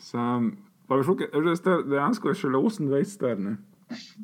Sam, 0.00 0.52
pa 0.92 0.98
veš, 1.00 1.08
okay, 1.14 1.32
že 1.32 1.56
star, 1.56 1.84
dejansko 1.88 2.28
je 2.28 2.40
šele 2.44 2.60
28 2.60 3.04
star, 3.08 3.40
ne. 3.40 3.56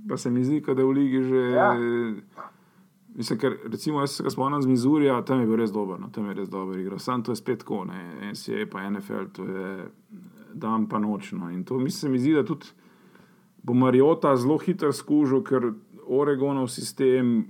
Pa 0.08 0.16
se 0.20 0.30
mi 0.30 0.44
zdi, 0.44 0.60
da 0.60 0.76
je 0.76 0.84
v 0.84 0.92
ligi 0.92 1.22
že. 1.24 1.42
Ja. 1.56 1.72
Mislim, 3.18 3.38
ker 3.40 3.56
recimo 3.64 4.00
jaz 4.00 4.10
se 4.14 4.22
ga 4.22 4.30
spomnim 4.30 4.62
z 4.62 4.68
Mizurija, 4.68 5.16
tam 5.26 5.40
je 5.40 5.46
bil 5.48 5.56
res 5.58 5.72
dober, 5.72 5.98
no, 6.00 6.10
tam 6.12 6.28
je 6.28 6.34
res 6.38 6.48
dober 6.48 6.78
igral. 6.78 7.00
Sam 7.02 7.24
to 7.24 7.32
je 7.32 7.40
spet 7.40 7.64
tako, 7.64 7.80
ne, 7.88 8.30
NCA 8.30 8.68
pa 8.70 8.84
NFL, 8.90 9.32
to 9.34 9.46
je 9.48 9.88
dan 10.54 10.86
pa 10.88 11.00
noč. 11.02 11.32
No. 11.32 11.50
In 11.50 11.64
to 11.64 11.80
mislim, 11.80 11.98
se 11.98 12.08
mi 12.08 12.20
zdi, 12.22 12.36
da 12.36 12.44
tudi 12.46 12.70
bo 13.62 13.74
Mariota 13.74 14.36
zelo 14.36 14.58
hitro 14.62 14.92
skužil, 14.92 15.42
ker 15.42 15.72
Oregonov 16.06 16.68
sistem 16.70 17.48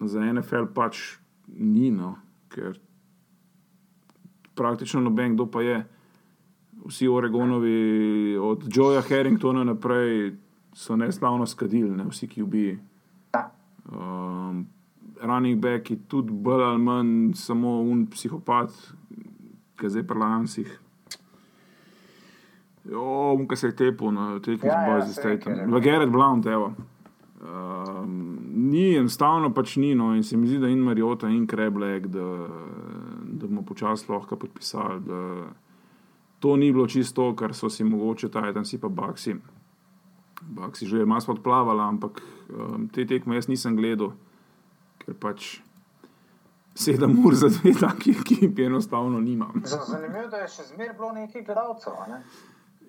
za 0.00 0.22
NFL 0.32 0.70
pač 0.74 1.18
ni, 1.52 1.90
no, 1.90 2.14
ker 2.48 2.78
praktično 4.56 5.02
noben, 5.04 5.36
kdo 5.36 5.50
pa 5.50 5.62
je. 5.62 5.82
Vsi 6.88 7.08
Oregonovi, 7.08 8.36
od 8.40 8.64
Joeja 8.72 9.02
Harringtona 9.04 9.64
naprej, 9.64 10.32
so 10.72 10.96
neslavno 10.96 11.46
skadili, 11.46 11.90
ne, 11.90 12.06
vsi, 12.08 12.28
ki 12.28 12.42
ubiji. 12.42 12.78
Um, 13.92 14.66
running 15.20 15.60
back 15.60 15.90
je 15.90 15.96
tudi 16.08 16.32
bolj 16.32 16.64
ali 16.64 16.78
manj 16.78 17.32
samo 17.34 17.80
un 17.80 18.06
psihopat, 18.06 18.72
ki 19.76 19.88
zdaj 19.88 20.06
pri 20.06 20.18
Lancih. 20.18 20.80
Jo, 22.88 23.34
unka 23.36 23.56
se 23.56 23.66
je 23.66 23.76
tepel 23.76 24.12
na 24.12 24.38
tekmi 24.40 24.68
Ja, 24.68 25.00
z 25.04 25.16
ja, 25.18 25.22
ker 25.22 25.30
je 25.30 25.44
Stateom. 25.44 25.70
bil. 25.70 25.80
Gerard 25.80 26.12
Blount, 26.12 26.46
evo. 26.46 26.72
Um, 27.42 28.38
ni 28.54 28.96
enostavno, 28.96 29.52
pač 29.54 29.76
ni. 29.76 29.94
No, 29.94 30.14
in 30.16 30.22
se 30.22 30.36
mi 30.36 30.48
zdi, 30.48 30.58
da 30.58 30.68
in 30.68 30.80
Mariota, 30.80 31.28
in 31.28 31.46
Kreblek, 31.46 32.06
da, 32.06 32.48
da 33.22 33.46
bomo 33.46 33.62
počasi 33.62 34.08
lahko 34.12 34.36
podpisali. 34.36 35.00
Da 35.04 35.20
to 36.38 36.56
ni 36.56 36.72
bilo 36.72 36.86
čisto, 36.86 37.34
kar 37.36 37.54
so 37.54 37.70
si 37.70 37.84
mogoče 37.84 38.28
Titansi 38.28 38.80
pa 38.80 38.88
Baksi. 38.88 39.36
Baksi 40.42 40.86
že 40.86 41.04
malo 41.04 41.20
smo 41.20 41.34
odplavali, 41.34 41.80
ampak 41.80 42.22
um, 42.48 42.88
te 42.88 43.06
tekme 43.06 43.34
jaz 43.34 43.48
nisem 43.48 43.76
gledal, 43.76 44.12
ker 45.02 45.14
pač 45.18 45.58
sedem 46.78 47.18
ur 47.26 47.34
za 47.34 47.48
dve 47.48 47.74
taki 47.80 48.10
ekipi 48.10 48.64
enostavno 48.64 49.20
nimam. 49.20 49.62
Zanimivo 49.64 50.22
je, 50.22 50.28
da 50.28 50.36
je 50.36 50.48
še 50.48 50.62
zmeraj 50.70 50.94
bilo 50.94 51.12
nekaj 51.12 51.42
gledalcev. 51.42 51.92
Ne? 52.08 52.22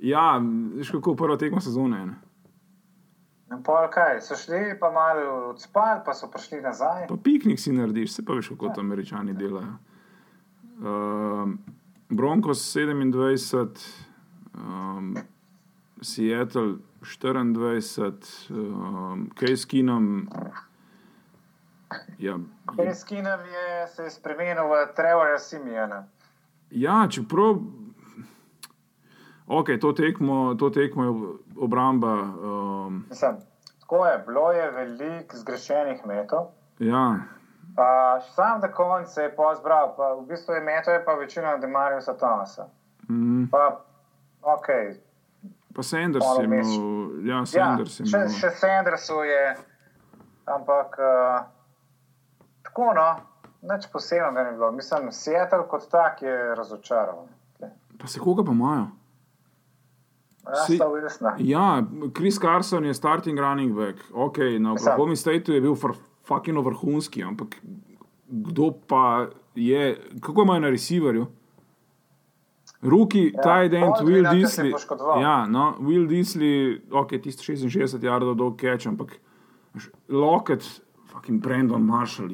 Ja, 0.02 0.38
veš 0.78 0.94
kako 1.00 1.16
prva 1.16 1.38
tekma 1.38 1.62
sezone. 1.62 2.06
Ne? 2.06 2.18
In 3.50 3.64
pol 3.66 3.88
kaj, 3.90 4.22
so 4.22 4.38
šli 4.38 4.78
pa 4.80 4.92
malo 4.94 5.50
odspali, 5.50 6.04
pa 6.06 6.14
so 6.14 6.30
prišli 6.30 6.62
nazaj. 6.62 7.08
Pa 7.10 7.18
piknik 7.18 7.60
si 7.60 7.74
narediš, 7.74 8.14
se 8.20 8.26
pa 8.26 8.38
veš, 8.38 8.52
kako 8.54 8.76
to 8.76 8.86
američani 8.86 9.34
delajo. 9.34 9.74
Um, 10.80 11.58
Broncos 12.10 12.76
27, 12.76 13.80
um, 14.54 15.16
Seattle 16.02 16.78
24, 17.02 18.50
um, 18.50 19.30
Case 19.40 19.68
Keenum. 19.68 20.30
Ja, 22.18 22.38
Keskinem 22.78 23.40
je 23.40 23.88
se 23.88 24.04
je 24.04 24.10
spremenil 24.10 24.64
v 24.64 24.94
Trevorja 24.96 25.40
Simijana. 25.40 26.08
Ja, 26.72 27.08
čeprav. 27.10 27.58
Ok, 29.48 29.70
to 29.82 29.94
tekmo, 29.94 30.56
to 30.56 30.70
tekmo 30.70 31.04
je 31.04 31.12
obramba. 31.58 32.14
Um, 32.14 33.06
Mislim, 33.10 33.32
tako 33.80 34.06
je, 34.06 34.24
bilo 34.28 34.52
je 34.52 34.72
veliko 34.72 35.38
zgrešenih 35.38 36.06
metov. 36.06 36.46
ja, 36.80 37.20
Pa 37.76 37.88
sam 38.30 38.62
do 38.62 38.68
konca 38.70 39.06
se 39.06 39.22
je 39.22 39.36
pozbral, 39.36 39.94
pa 39.98 40.14
v 40.14 40.26
bistvu 40.26 40.54
je 40.54 40.62
metov 40.62 40.94
je 40.94 41.06
pa 41.06 41.14
večina 41.14 41.58
Demariusa 41.58 42.14
Tomasa. 42.14 42.66
mm, 43.10 43.48
Pa, 43.52 43.80
ok, 44.44 44.68
pa 45.76 45.84
Sanders 45.84 46.26
je 46.40 46.44
imel. 46.44 46.66
Ja, 47.24 47.36
ja, 47.36 47.46
Sanders 47.46 48.00
je 48.00 48.06
še, 48.06 48.18
imel. 48.18 48.30
še 48.30 48.50
Sandersu 48.52 49.24
je, 49.24 49.56
ampak 50.48 50.98
uh, 50.98 51.46
tako 52.64 52.94
no, 52.94 53.16
nič 53.64 53.88
posebnega 53.88 54.44
ni 54.44 54.58
bilo. 54.58 54.72
Mislim, 54.72 55.12
Seattle 55.12 55.68
kot 55.68 55.90
tak 55.90 56.22
je 56.22 56.56
razočaral. 56.56 57.28
Pa 58.00 58.08
se 58.08 58.20
koga 58.20 58.44
pa 58.44 58.52
imajo? 58.52 58.88
Si- 60.66 60.78
Rasta 60.78 60.86
Wilsona. 60.86 61.36
Ja, 61.38 61.84
Carson 62.42 62.86
je 62.86 62.94
starting 62.94 63.40
running 63.40 63.76
back. 63.76 64.00
Ok, 64.14 64.38
na 64.60 64.74
Oklahoma 64.74 65.16
Stateu 65.16 65.54
je 65.54 65.62
bil 65.62 65.76
fucking 66.30 66.58
vrhunski, 66.60 67.24
ampak 67.24 67.58
kdo 68.30 68.72
pa 68.88 69.28
je, 69.56 69.90
kako 70.22 70.44
imajo 70.44 70.60
na 70.62 70.70
receiverju? 70.70 71.26
Ruki, 72.82 73.26
ja, 73.26 73.42
tight 73.42 73.74
end, 73.74 73.94
Will 74.02 74.24
Disley. 74.32 74.72
Ja, 75.20 75.46
no, 75.48 75.76
Will 75.80 76.08
Disley, 76.08 76.54
ok, 76.92 77.10
tisti 77.20 77.44
66 77.48 78.00
jardov 78.02 78.36
dolg 78.36 78.56
catch, 78.58 78.88
ampak 78.88 79.18
veš, 79.74 79.90
Lockett, 80.10 80.64
fucking 81.06 81.42
Brandon 81.42 81.82
Marshall. 81.84 82.30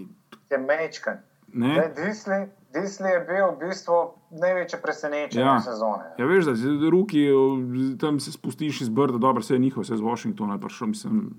Je 0.46 0.58
mečkan. 0.60 1.18
Ne? 1.50 1.72
Disley, 1.98 2.46
Disley 2.72 3.10
je 3.10 3.20
bil 3.22 3.48
v 3.48 3.64
bistvu 3.64 3.98
največje 4.34 4.78
presenečenje 4.78 5.42
Ja. 5.42 5.58
sezone. 5.60 6.12
Ja, 6.20 6.26
veš, 6.26 6.46
da 6.46 6.54
z- 6.54 6.90
ruki 6.92 7.26
tam 7.98 8.20
se 8.20 8.32
spustiš 8.32 8.82
iz 8.82 8.90
Brda, 8.90 9.18
dobro, 9.18 9.42
vse 9.42 9.56
je 9.56 9.60
njihov, 9.60 9.82
vse 9.82 9.94
je 9.94 9.98
z 9.98 10.04
Washingtona, 10.04 10.60
prišel, 10.60 10.88
mislim, 10.88 11.32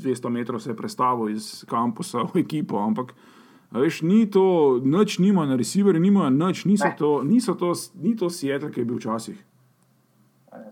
200 0.00 0.28
metrov 0.28 0.60
se 0.60 0.70
je 0.70 0.76
predstavil 0.76 1.30
iz 1.30 1.64
kampusa 1.68 2.24
v 2.34 2.42
ekipo, 2.42 2.78
ampak 2.78 3.14
veš, 3.70 4.02
ni 4.02 4.24
to, 4.30 4.80
nič 4.84 5.18
nima 5.18 5.46
na 5.46 5.56
receiverju, 5.56 6.00
nimajo 6.00 6.30
nič, 6.30 6.64
niso 6.64 6.88
Ne. 6.88 6.96
to, 6.98 7.22
niso 7.22 7.54
to, 7.54 7.72
ni 7.94 8.16
to 8.16 8.30
Seattle, 8.30 8.72
ki 8.72 8.80
je 8.80 8.84
bil 8.84 8.98
včasih. 8.98 9.38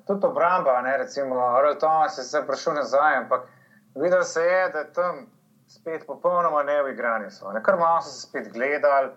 Tudi 0.06 0.26
obramba, 0.26 0.82
ne, 0.82 0.96
recimo, 0.98 1.36
Earl 1.36 1.78
Thomas 1.78 2.18
je 2.18 2.24
se 2.24 2.42
prišel 2.46 2.74
nazaj, 2.74 3.16
ampak 3.16 3.46
videl 3.94 4.24
se 4.24 4.40
je, 4.40 4.70
da 4.72 4.78
je 4.78 4.92
tam 4.92 5.26
spet 5.68 6.06
popolnoma 6.06 6.62
neuigrani 6.62 7.30
so. 7.30 7.52
Ne, 7.52 7.62
kar 7.62 7.78
malo 7.78 8.00
so 8.02 8.10
se 8.10 8.26
spet 8.26 8.52
gledali, 8.52 9.10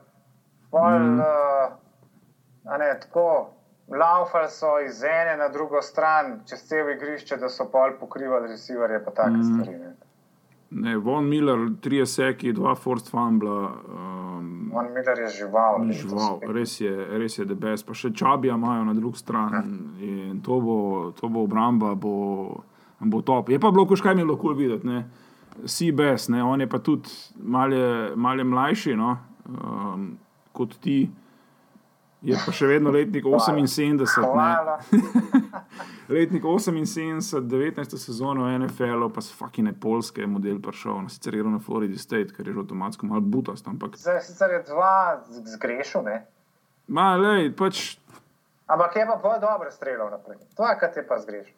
pol, 0.71 0.99
mm. 0.99 1.19
uh, 1.19 2.77
ne, 2.77 2.99
tako, 2.99 3.53
laufali 3.87 4.49
so 4.49 4.79
iz 4.79 5.03
ene 5.03 5.37
na 5.37 5.49
drugo 5.49 5.81
stran, 5.81 6.41
čez 6.49 6.63
cel 6.67 6.89
igrišče, 6.89 7.37
da 7.37 7.49
so 7.49 7.67
pol 7.71 7.97
pokrivali 7.99 8.47
receiverje, 8.47 9.03
pa 9.05 9.11
take 9.11 9.37
mm. 9.37 9.43
stvari. 9.43 9.77
Ne. 9.79 9.90
Ne, 10.71 10.97
Von 10.97 11.27
Miller, 11.27 11.69
tri 11.81 12.05
seki, 12.05 12.53
dva 12.53 12.75
forced 12.75 13.09
fumbla, 13.11 13.71
um, 13.91 14.71
On 14.73 14.85
Miller 14.93 15.19
je 15.19 15.27
žival. 15.27 15.81
letos 15.81 16.01
žival, 16.01 16.39
res 16.47 16.81
je, 16.81 17.07
res 17.19 17.37
je 17.37 17.45
debes, 17.45 17.83
pa 17.83 17.93
še 17.93 18.13
čabija 18.15 18.55
imajo 18.55 18.85
na 18.87 18.93
drugi 18.95 19.19
strani 19.19 19.67
in 19.99 20.39
to 20.39 20.61
bo, 20.63 20.77
to 21.19 21.27
bo 21.27 21.43
obramba, 21.43 21.91
bo, 21.95 22.63
bo 22.99 23.21
top. 23.21 23.49
Je 23.51 23.59
pa 23.59 23.71
bilo, 23.71 23.83
kaj 23.85 24.15
mi 24.15 24.23
je 24.23 24.37
kul 24.39 24.55
videti, 24.55 24.87
ne. 24.87 25.03
Seabass, 25.67 26.29
ne, 26.31 26.39
on 26.43 26.61
je 26.61 26.69
pa 26.71 26.79
tudi 26.79 27.11
malje, 27.35 28.15
malje 28.15 28.43
mlajši, 28.43 28.95
no, 28.95 29.17
um, 29.51 30.17
kot 30.55 30.79
ti. 30.79 31.09
Je 32.21 32.37
pa 32.45 32.53
še 32.53 32.69
vedno 32.69 32.93
letnik 32.95 33.25
78, 33.25 34.23
ne. 34.23 34.31
Hvala. 34.31 34.79
Letnik 36.09 36.43
78, 36.43 37.41
19. 37.47 37.97
sezono 37.97 38.45
v 38.45 38.59
NFL-u, 38.59 39.09
pa 39.09 39.21
s 39.21 39.33
fakine 39.33 39.73
polske 39.73 40.21
je 40.21 40.27
model 40.27 40.59
prišel, 40.61 41.01
no, 41.01 41.09
sicer 41.09 41.33
je 41.33 41.39
igral 41.39 41.53
na 41.53 41.59
Florida 41.59 41.97
State, 41.97 42.33
ker 42.35 42.47
je 42.47 42.53
že 42.53 42.59
avtomatsko 42.59 43.05
malo 43.05 43.21
butast, 43.21 43.67
ampak, 43.67 43.95
Zdaj 43.97 44.21
sicer 44.21 44.51
je 44.51 44.63
dva 44.67 45.23
zgrešil, 45.29 46.03
ne? 46.03 46.25
ma, 46.87 47.15
lej, 47.15 47.51
pač 47.55 47.97
ampak 48.67 48.95
je 48.95 49.05
pa 49.07 49.15
bolj 49.23 49.39
dobro 49.41 49.71
streljal 49.71 50.09
naprej. 50.11 50.37
To 50.55 50.67
je, 50.67 50.77
kar 50.79 50.89
ti 50.93 50.99
pa 51.07 51.19
zgrešil. 51.19 51.55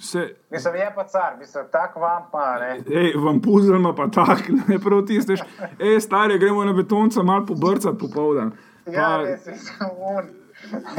se, 0.00 0.34
Mislim, 0.50 0.74
je 0.74 0.92
pa 0.94 1.04
car, 1.04 1.36
mislim, 1.38 1.64
tak 1.72 1.96
vam 1.96 2.22
pa 2.32 2.58
ne. 2.58 2.80
Ej, 2.90 3.12
vam 3.16 3.40
puzelma 3.40 3.94
pa 3.94 4.08
tak, 4.08 4.48
ne 4.68 4.78
prav 4.78 5.04
tiste. 5.06 5.36
Ej, 5.78 6.00
stari, 6.00 6.38
gremo 6.38 6.64
na 6.64 6.72
betonca 6.72 7.22
malo 7.22 7.46
pobrcati 7.46 7.98
popoldan. 7.98 8.52
Ja, 8.86 8.92
Pa, 8.92 9.16
res 9.16 9.46
je 9.46 9.52
un. 9.98 10.24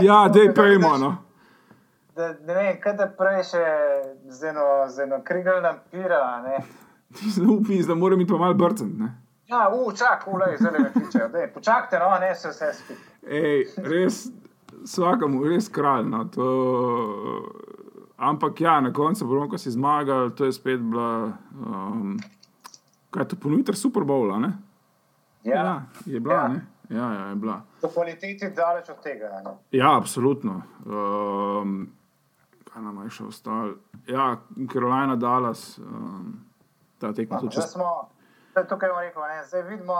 ja, 0.05 0.29
dej 0.29 0.53
pejmo, 0.53 0.97
no. 0.97 1.15
Da, 2.15 2.33
ne 2.39 2.53
vem, 2.53 2.75
kaj 2.79 2.93
da 2.93 3.07
prej 3.09 3.43
še 3.43 3.61
z 4.29 4.43
eno, 4.45 4.65
z 4.87 4.99
eno 4.99 5.21
krigalna 5.23 5.73
pira, 5.91 6.41
ne. 6.41 6.59
Upi, 7.49 7.79
da 7.83 7.95
mora 7.95 8.15
biti 8.15 8.31
pa 8.31 8.37
malo 8.37 8.53
brcati, 8.53 8.93
ne. 8.93 9.09
Ja, 9.47 9.69
u, 9.69 9.91
čak, 9.91 10.27
ulej, 10.27 10.57
zdaj 10.57 10.71
me 10.73 10.91
kličejo. 10.91 11.27
Dej, 11.29 11.47
počakajte, 11.53 11.99
no, 11.99 12.11
ne 12.19 12.35
se 12.35 12.49
vse 12.49 12.69
spet. 12.73 12.97
Ej, 13.23 13.57
res, 13.77 14.19
vsakemu, 14.83 15.43
res 15.45 15.69
kralj, 15.69 16.05
no. 16.05 16.23
To, 16.27 16.47
ampak 18.19 18.61
ja, 18.61 18.79
na 18.79 18.91
koncu 18.91 19.27
Bronco 19.27 19.57
si 19.57 19.71
zmagal, 19.71 20.29
to 20.31 20.45
je 20.45 20.53
spet 20.53 20.79
bila, 20.81 21.33
um, 21.55 22.17
kaj 23.09 23.23
je 23.23 23.27
to 23.27 23.35
ponovitev 23.37 23.75
Super 23.75 24.03
Bowla, 24.03 24.39
ne? 24.39 24.53
Ja, 25.43 25.55
ja 25.55 25.75
je 26.05 26.19
bila, 26.19 26.33
Ja. 26.35 26.47
ne? 26.47 26.61
Ja, 26.89 27.13
ja, 27.13 27.25
je 27.27 27.35
bila. 27.35 27.61
do 27.81 27.87
kvaliteti 27.89 28.49
daleč 28.51 28.89
od 28.89 28.99
tega. 29.01 29.29
Ne. 29.41 29.51
Ja, 29.71 29.97
absolutno. 29.97 30.61
Um, 30.85 31.89
kaj 32.73 32.81
nam 32.81 33.03
je 33.03 33.09
še 33.09 33.23
ostalo? 33.29 33.75
Ja, 34.09 34.37
Carolina, 34.73 35.15
Dallas, 35.15 35.77
um, 35.77 36.33
ta 36.99 37.13
tekma 37.13 37.39
tudi 37.39 37.55
čez. 37.55 37.71
smo, 37.71 38.09
zdaj 38.51 38.67
tukaj 38.67 38.89
bomo 38.89 39.01
rekel, 39.05 39.25
ne, 39.29 39.43
zdaj 39.47 39.63
vidimo, 39.69 39.99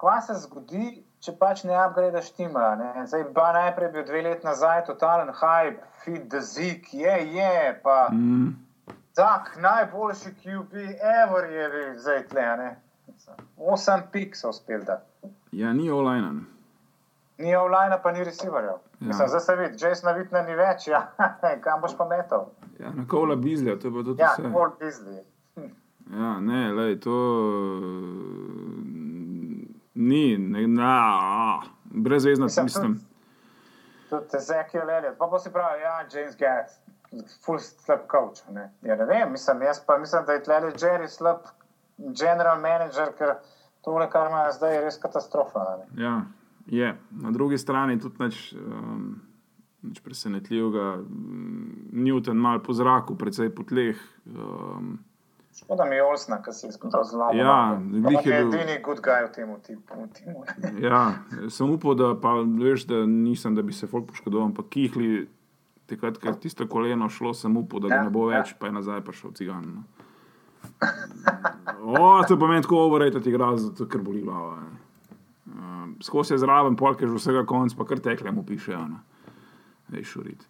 kaj 0.00 0.20
se 0.28 0.36
zgodi, 0.44 0.86
če 1.20 1.34
pač 1.36 1.64
ne 1.68 1.76
upgradeš 1.76 2.30
tima. 2.38 2.70
Ne. 2.80 3.06
Zdaj, 3.06 3.26
ba, 3.36 3.50
najprej 3.58 3.88
je 3.88 3.92
bil 3.96 4.06
dve 4.08 4.22
leti 4.28 4.46
nazaj 4.46 4.84
totalen 4.88 5.32
hype, 5.36 5.82
feed 6.04 6.30
the 6.32 6.40
zik, 6.40 6.92
je, 6.94 7.16
je, 7.34 7.80
pa 7.84 8.08
Mm, 8.12 8.54
tak 9.14 9.56
najboljši 9.60 10.30
QB 10.40 10.86
ever 11.24 11.50
je 11.52 11.68
bil 11.74 11.98
zdaj 11.98 12.22
tle, 12.30 12.46
ne. 12.62 12.70
Osem 13.58 14.06
pik 14.12 14.36
so 14.36 14.48
uspeli 14.48 14.84
da. 14.84 15.02
ja, 15.52 15.72
ni 15.72 15.90
online. 15.90 16.46
Ni 17.38 17.56
online, 17.56 17.98
pa 18.02 18.12
ni 18.12 18.24
receiverjev. 18.24 18.78
Ja. 19.00 19.12
Zdaj 19.12 19.40
se 19.40 19.56
vidi, 19.56 19.76
Jason 19.84 20.14
Vitna 20.18 20.42
ni 20.42 20.54
več, 20.54 20.88
ja. 20.88 21.06
kam 21.64 21.80
boš 21.80 21.96
pa 21.96 22.04
metal? 22.08 22.50
Ja, 22.78 22.92
na 22.94 23.06
kola 23.08 23.36
bizlja, 23.36 23.78
to 23.80 23.88
je 23.88 23.94
pa 23.94 24.02
tudi 24.04 24.22
Ja, 24.22 24.34
vse. 24.38 24.52
Paul 24.52 24.74
Beasley. 24.80 25.22
Ja, 26.10 26.40
ne, 26.40 26.72
lej, 26.74 26.96
to 27.00 27.16
ni, 29.94 30.38
ne, 30.38 30.66
na, 30.66 31.62
brezvezna, 31.84 32.44
Mislim, 32.44 32.64
mislim. 32.64 32.96
Tudi 34.08 34.36
Ezekiel 34.36 34.90
Elliot, 34.90 35.18
pa 35.18 35.28
pa 35.30 35.38
si 35.38 35.52
pravi, 35.52 35.82
ja, 35.82 36.00
James 36.12 36.34
Gatt, 36.36 36.74
full 37.44 37.58
slab 37.58 38.08
coach. 38.10 38.42
Ne? 38.48 38.72
Ja, 38.82 38.96
ne 38.96 39.04
vem, 39.04 39.30
mislim, 39.32 39.62
jaz 39.62 39.84
pa 39.86 39.98
mislim, 39.98 40.24
da 40.26 40.32
je 40.32 40.42
tle 40.42 40.54
Jerry 40.54 41.06
slab 41.08 41.46
general 41.98 42.60
manager, 42.60 43.12
ker 43.18 43.34
tole, 43.84 44.10
kar 44.10 44.26
ima 44.26 44.48
zdaj, 44.52 44.74
je 44.74 44.80
res 44.84 44.98
katastrofa. 44.98 45.64
Ne? 45.78 46.02
Ja, 46.04 46.22
je. 46.70 46.88
Na 47.12 47.30
drugi 47.30 47.58
strani 47.58 47.98
tudi 47.98 48.16
nič, 48.20 48.40
um, 48.54 49.20
nič 49.82 50.00
presenetljivega. 50.00 51.02
Newton 51.92 52.36
mal 52.36 52.58
po 52.58 52.72
zraku, 52.72 53.14
precej 53.14 53.50
po 53.50 53.62
tleh. 53.62 53.98
Um, 54.26 54.98
Škoda 55.52 55.84
mi 55.84 55.96
je 55.96 56.02
Olsna, 56.02 56.38
ki 56.38 56.52
si 56.52 56.68
izgledal 56.68 57.02
zelo 57.04 57.26
Ja, 57.34 57.74
glih 57.76 58.20
je 58.20 58.32
bil- 58.34 58.54
edini 58.54 58.78
good 58.80 59.00
guy 59.00 59.18
v 59.20 59.30
tem 59.30 59.50
tipu. 59.60 59.98
Ne. 59.98 60.72
Ja, 60.86 61.20
sem 61.48 61.68
upal, 61.68 61.94
da, 61.94 62.14
pa, 62.14 62.36
veš, 62.40 62.86
da 62.86 63.02
nisem, 63.04 63.54
da 63.54 63.62
bi 63.62 63.72
se 63.72 63.86
folk 63.86 64.06
poškodoval, 64.06 64.46
ampak 64.46 64.70
kihli, 64.70 65.26
takrat, 65.86 66.16
je 66.16 66.32
tisto 66.38 66.64
koleno 66.66 67.08
šlo, 67.08 67.34
sem 67.34 67.56
upal, 67.56 67.80
da 67.80 67.88
ga 67.88 67.94
Ja, 67.94 68.04
ne 68.04 68.10
bo 68.10 68.30
ja. 68.30 68.38
več, 68.38 68.54
pa 68.54 68.66
je 68.66 68.72
nazaj 68.72 69.02
prišel 69.02 69.32
cigan. 69.32 69.66
No. 69.66 69.82
O, 71.82 71.98
to 72.22 72.34
je 72.34 72.38
pa 72.38 72.46
meni 72.46 72.62
tako 72.62 72.76
overrated 72.78 73.26
igra, 73.26 73.56
zato 73.56 73.86
ker 73.86 74.00
boli 74.00 74.20
glava. 74.22 74.60
ne. 74.60 74.76
Um, 75.60 75.96
Skozi 76.00 76.32
je 76.34 76.38
zraven, 76.40 76.76
polk 76.76 77.02
je 77.04 77.08
že 77.08 77.18
vsega 77.20 77.44
konc, 77.44 77.74
pa 77.76 77.84
kar 77.84 78.00
tekle 78.00 78.32
mu 78.32 78.40
pišejo. 78.42 78.80
No. 78.88 79.00
Ej, 79.92 80.04
šurit. 80.08 80.40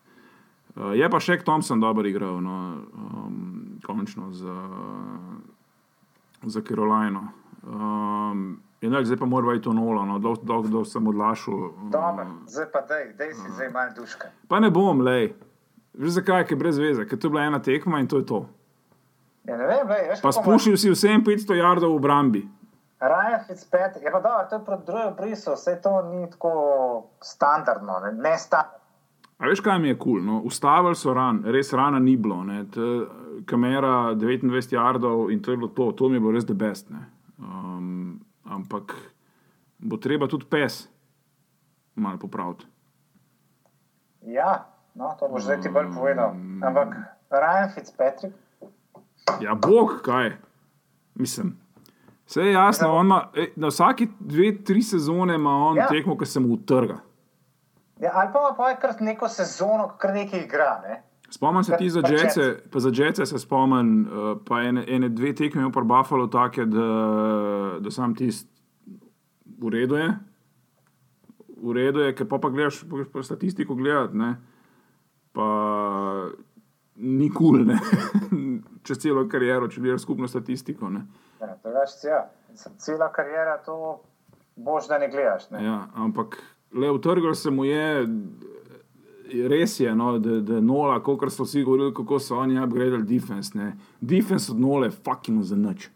Uh, 0.77 0.95
je 0.95 1.09
pa 1.11 1.19
še 1.19 1.41
Thompson 1.43 1.81
dobro 1.83 2.07
igral, 2.07 2.39
no, 2.39 2.57
um, 2.95 3.79
končno 3.83 4.31
za, 4.31 4.55
za 6.47 6.61
Carolino. 6.63 7.27
Um, 7.67 8.61
Enak, 8.81 9.05
zdaj 9.05 9.19
pa 9.21 9.27
mora 9.29 9.53
iti 9.59 9.69
v 9.69 9.75
nolo, 9.77 10.07
no, 10.09 10.17
dolgo 10.17 10.41
dol, 10.47 10.63
dol 10.65 10.85
sem 10.89 11.05
odlašal. 11.05 11.75
Dobro, 11.93 12.25
Um, 12.25 12.47
zdaj 12.49 12.69
pa 12.73 12.81
dej, 12.89 13.13
dej 13.19 13.35
si 13.37 13.51
zdaj 13.53 13.69
malo 13.75 13.93
duška. 13.93 14.31
pa 14.49 14.61
ne 14.61 14.71
bom, 14.71 15.03
lej. 15.05 15.35
Veš 15.93 16.23
zakaj, 16.23 16.47
ker 16.49 16.57
je 16.57 16.61
brez 16.63 16.79
veze, 16.79 17.05
ker 17.05 17.19
to 17.19 17.29
je 17.29 17.33
bila 17.35 17.45
ena 17.45 17.59
tekma 17.61 18.01
in 18.01 18.07
to 18.09 18.23
je 18.23 18.25
to. 18.25 18.47
Ja, 19.45 19.59
ne 19.59 19.67
vem, 19.67 19.85
lej, 19.85 20.03
veš, 20.15 20.23
Pa 20.23 20.33
spušil 20.33 20.79
si 20.81 20.89
vsem 20.89 21.21
500 21.21 21.59
jardov 21.61 21.93
v 21.93 21.99
obrambi. 21.99 22.43
Ryan 23.01 23.41
Fitzpatrick, 23.47 24.05
je 24.05 24.13
pa 24.13 24.21
dobro, 24.21 24.47
to 24.51 24.57
je 24.57 24.65
proti 24.65 24.87
drugemu 24.87 25.15
brisu, 25.17 25.53
vse 25.55 25.81
to 25.83 26.03
ni 26.03 26.31
tako 26.31 26.53
standardno, 27.21 28.01
ne, 28.01 28.13
ne 28.13 28.39
standardno. 28.39 28.81
A 29.39 29.47
veš, 29.49 29.61
kaj 29.61 29.79
mi 29.79 29.89
je 29.89 29.99
kul? 29.99 30.13
Cool, 30.13 30.25
no? 30.25 30.41
Ustavili 30.45 30.97
so 30.97 31.15
ran, 31.15 31.43
res 31.45 31.73
rana 31.73 31.99
ni 31.99 32.17
bilo. 32.17 32.45
T, 32.45 32.81
kamera 33.47 34.13
29 34.15 34.75
jardov 34.75 35.31
in 35.33 35.41
to 35.43 35.51
je 35.51 35.57
bilo 35.57 35.69
to, 35.69 35.93
to 35.93 36.09
mi 36.09 36.17
je 36.17 36.21
bilo 36.21 36.33
res 36.33 36.45
the 36.45 36.55
best. 36.55 36.91
ne. 36.91 37.07
Um, 37.39 38.21
ampak 38.45 38.93
bo 39.79 39.97
treba 39.97 40.29
tudi 40.29 40.45
pes 40.45 40.89
malo 41.95 42.19
popraviti. 42.19 42.67
Ja, 44.23 44.67
no, 44.95 45.17
to 45.19 45.29
boš 45.29 45.43
zdaj 45.43 45.61
ti 45.61 45.69
bolj 45.69 45.89
povedal. 45.97 46.37
Ampak 46.61 46.95
Ryan 47.31 47.73
Fitzpatrick, 47.75 48.37
Ja, 49.41 49.55
bog, 49.55 50.01
kaj. 50.05 50.37
Mislim. 51.15 51.57
Vse 52.31 52.41
je 52.41 52.53
jasno, 52.53 52.93
on 52.93 53.07
ima, 53.07 53.25
na 53.57 53.69
vsaki 53.69 54.09
dve, 54.21 54.65
tri 54.65 54.83
sezone 54.83 55.35
ima 55.35 55.51
on 55.51 55.77
ja. 55.77 55.83
Ja. 55.83 55.89
tekmo, 55.89 56.19
ki 56.19 56.27
se 56.27 56.41
mu 56.41 56.55
utrga. 56.55 56.99
ja, 58.01 58.11
ali 58.15 58.29
pa 58.33 58.71
ima 58.71 58.77
kar 58.81 58.95
neko 59.01 59.29
sezono, 59.29 59.89
kar 59.99 60.15
nekaj 60.15 60.41
igra. 60.41 60.83
Ne? 60.89 61.03
Spomnim 61.31 61.65
se 61.65 61.77
ti 61.79 61.91
za 61.91 62.03
Jetce, 62.09 62.57
pa 62.73 62.81
za 62.81 62.91
Jetce 62.95 63.27
se 63.27 63.39
spomnim, 63.39 64.07
uh, 64.07 64.39
pa 64.47 64.63
ene, 64.63 64.85
ene 64.89 65.09
dve 65.09 65.35
tekme 65.35 65.65
v 65.65 65.85
Buffalo 65.85 66.27
take, 66.27 66.65
da, 66.65 66.87
da 67.81 67.91
sam 67.91 68.15
tist 68.15 68.47
v 69.59 69.69
redu 69.69 69.97
je. 69.97 70.15
V 71.63 71.73
redu 71.73 72.01
je, 72.01 72.15
ker 72.15 72.29
pa, 72.29 72.39
pa 72.39 72.49
gledaš 72.49 72.85
pa, 72.91 73.05
pa 73.13 73.23
statistiko 73.23 73.75
gledati, 73.75 74.17
ne, 74.17 74.37
pa 75.33 75.49
ni 77.01 77.31
kul, 77.31 77.65
cool, 77.65 77.79
čez 78.87 79.01
celo 79.03 79.25
kariero, 79.29 79.69
če 79.69 79.81
gledaš 79.81 80.05
skupno 80.05 80.29
statistiko. 80.29 80.91
Ne. 80.93 81.07
Ja, 81.41 81.57
drugače, 81.65 82.09
ja. 82.09 82.23
Cela 82.79 83.09
karijera 83.13 83.57
to 83.65 84.01
boš, 84.57 84.89
da 84.89 84.99
ne 84.99 85.09
gledaš. 85.09 85.51
Ne? 85.51 85.65
Ja, 85.65 85.79
ampak 85.95 86.43
le 86.73 86.91
utrgal 86.91 87.35
se 87.35 87.51
mu 87.51 87.65
je, 87.65 88.07
res 89.49 89.81
je, 89.81 89.95
no, 89.97 90.19
da, 90.19 90.41
da 90.45 90.61
nola, 90.61 90.99
kot 91.03 91.33
so 91.33 91.47
vsi 91.47 91.63
govorili, 91.65 91.95
kako 91.95 92.19
so 92.21 92.39
oni 92.39 92.61
upgradili 92.61 93.07
defense. 93.07 93.59
Ne. 93.59 93.73
Defense 94.01 94.53
od 94.53 94.61
nole 94.61 94.91
je 94.91 94.97
fucking 94.99 95.43
za 95.43 95.57
nič. 95.57 95.89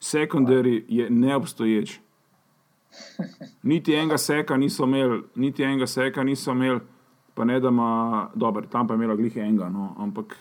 Secondary 0.00 0.82
je 0.88 1.10
neobstoječ. 1.10 2.00
Niti 3.62 3.94
enega 3.94 4.18
seka 4.18 4.56
niso 4.56 4.84
imeli, 4.84 5.22
niti 5.34 5.62
enega 5.62 5.86
seka 5.86 6.24
niso 6.24 6.52
imeli, 6.52 6.80
pa 7.36 7.44
ne 7.44 7.60
da 7.60 7.68
ima, 7.68 8.28
dober, 8.34 8.66
tam 8.72 8.88
pa 8.88 8.94
je 8.94 9.02
imela 9.02 9.16
glih 9.16 9.36
enega, 9.36 9.68
no, 9.68 9.92
ampak 10.00 10.36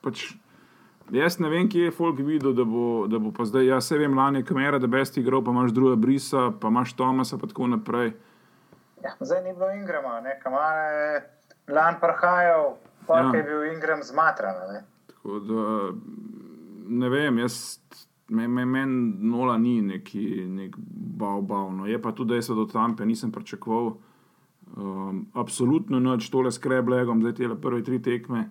pač. 0.00 0.30
Jaz 1.14 1.36
ne 1.38 1.46
vem, 1.50 1.68
kje 1.70 1.84
je 1.84 1.94
folk 1.94 2.18
videl, 2.18 2.50
da 2.54 2.64
bo, 2.66 3.06
da 3.06 3.18
bo 3.22 3.30
pa 3.34 3.44
zdaj. 3.46 3.68
Jaz 3.68 3.86
se 3.86 3.98
vem, 3.98 4.14
lani 4.18 4.40
je 4.40 4.46
kamera, 4.46 4.78
da 4.82 4.90
besti 4.90 5.20
igral, 5.22 5.44
pa 5.44 5.54
imaš 5.54 5.70
druga 5.74 5.94
brisa, 6.02 6.48
pa 6.60 6.70
imaš 6.70 6.96
Tomasa, 6.98 7.38
pa 7.38 7.46
tako 7.46 7.68
naprej. 7.70 8.10
Ja, 9.04 9.12
zdaj 9.20 9.44
ni 9.44 9.52
bilo 9.54 9.70
Ingrama, 9.70 10.18
kamar 10.42 10.80
je 10.82 11.20
lan 11.74 12.00
prhajal, 12.02 12.74
pa 13.06 13.20
Ja. 13.20 13.24
ja. 13.24 13.36
je 13.38 13.42
bil 13.42 13.72
Ingram 13.72 14.02
zmatran. 14.02 14.54
Ne? 14.72 14.82
Tako 15.06 15.38
da, 15.38 15.62
ne 16.88 17.08
vem, 17.08 17.38
jaz, 17.38 17.78
meni 18.28 18.48
men, 18.48 18.68
men 18.68 18.96
nola 19.30 19.58
ni 19.58 19.80
neki 19.82 20.46
nek 20.48 20.74
bav, 21.18 21.40
bav. 21.42 21.70
No. 21.74 21.86
Je 21.86 22.02
pa 22.02 22.12
tudi, 22.12 22.34
da 22.34 22.42
se 22.42 22.54
do 22.54 22.66
tampe 22.66 23.06
nisem 23.06 23.32
pričakoval. 23.32 23.94
Um, 24.76 25.26
absolutno 25.32 26.00
noč 26.00 26.28
tole 26.28 26.52
skreblegom, 26.52 27.22
zdaj 27.24 27.34
te 27.38 27.48
prve 27.60 27.82
tri 27.84 28.00
tekme. 28.02 28.46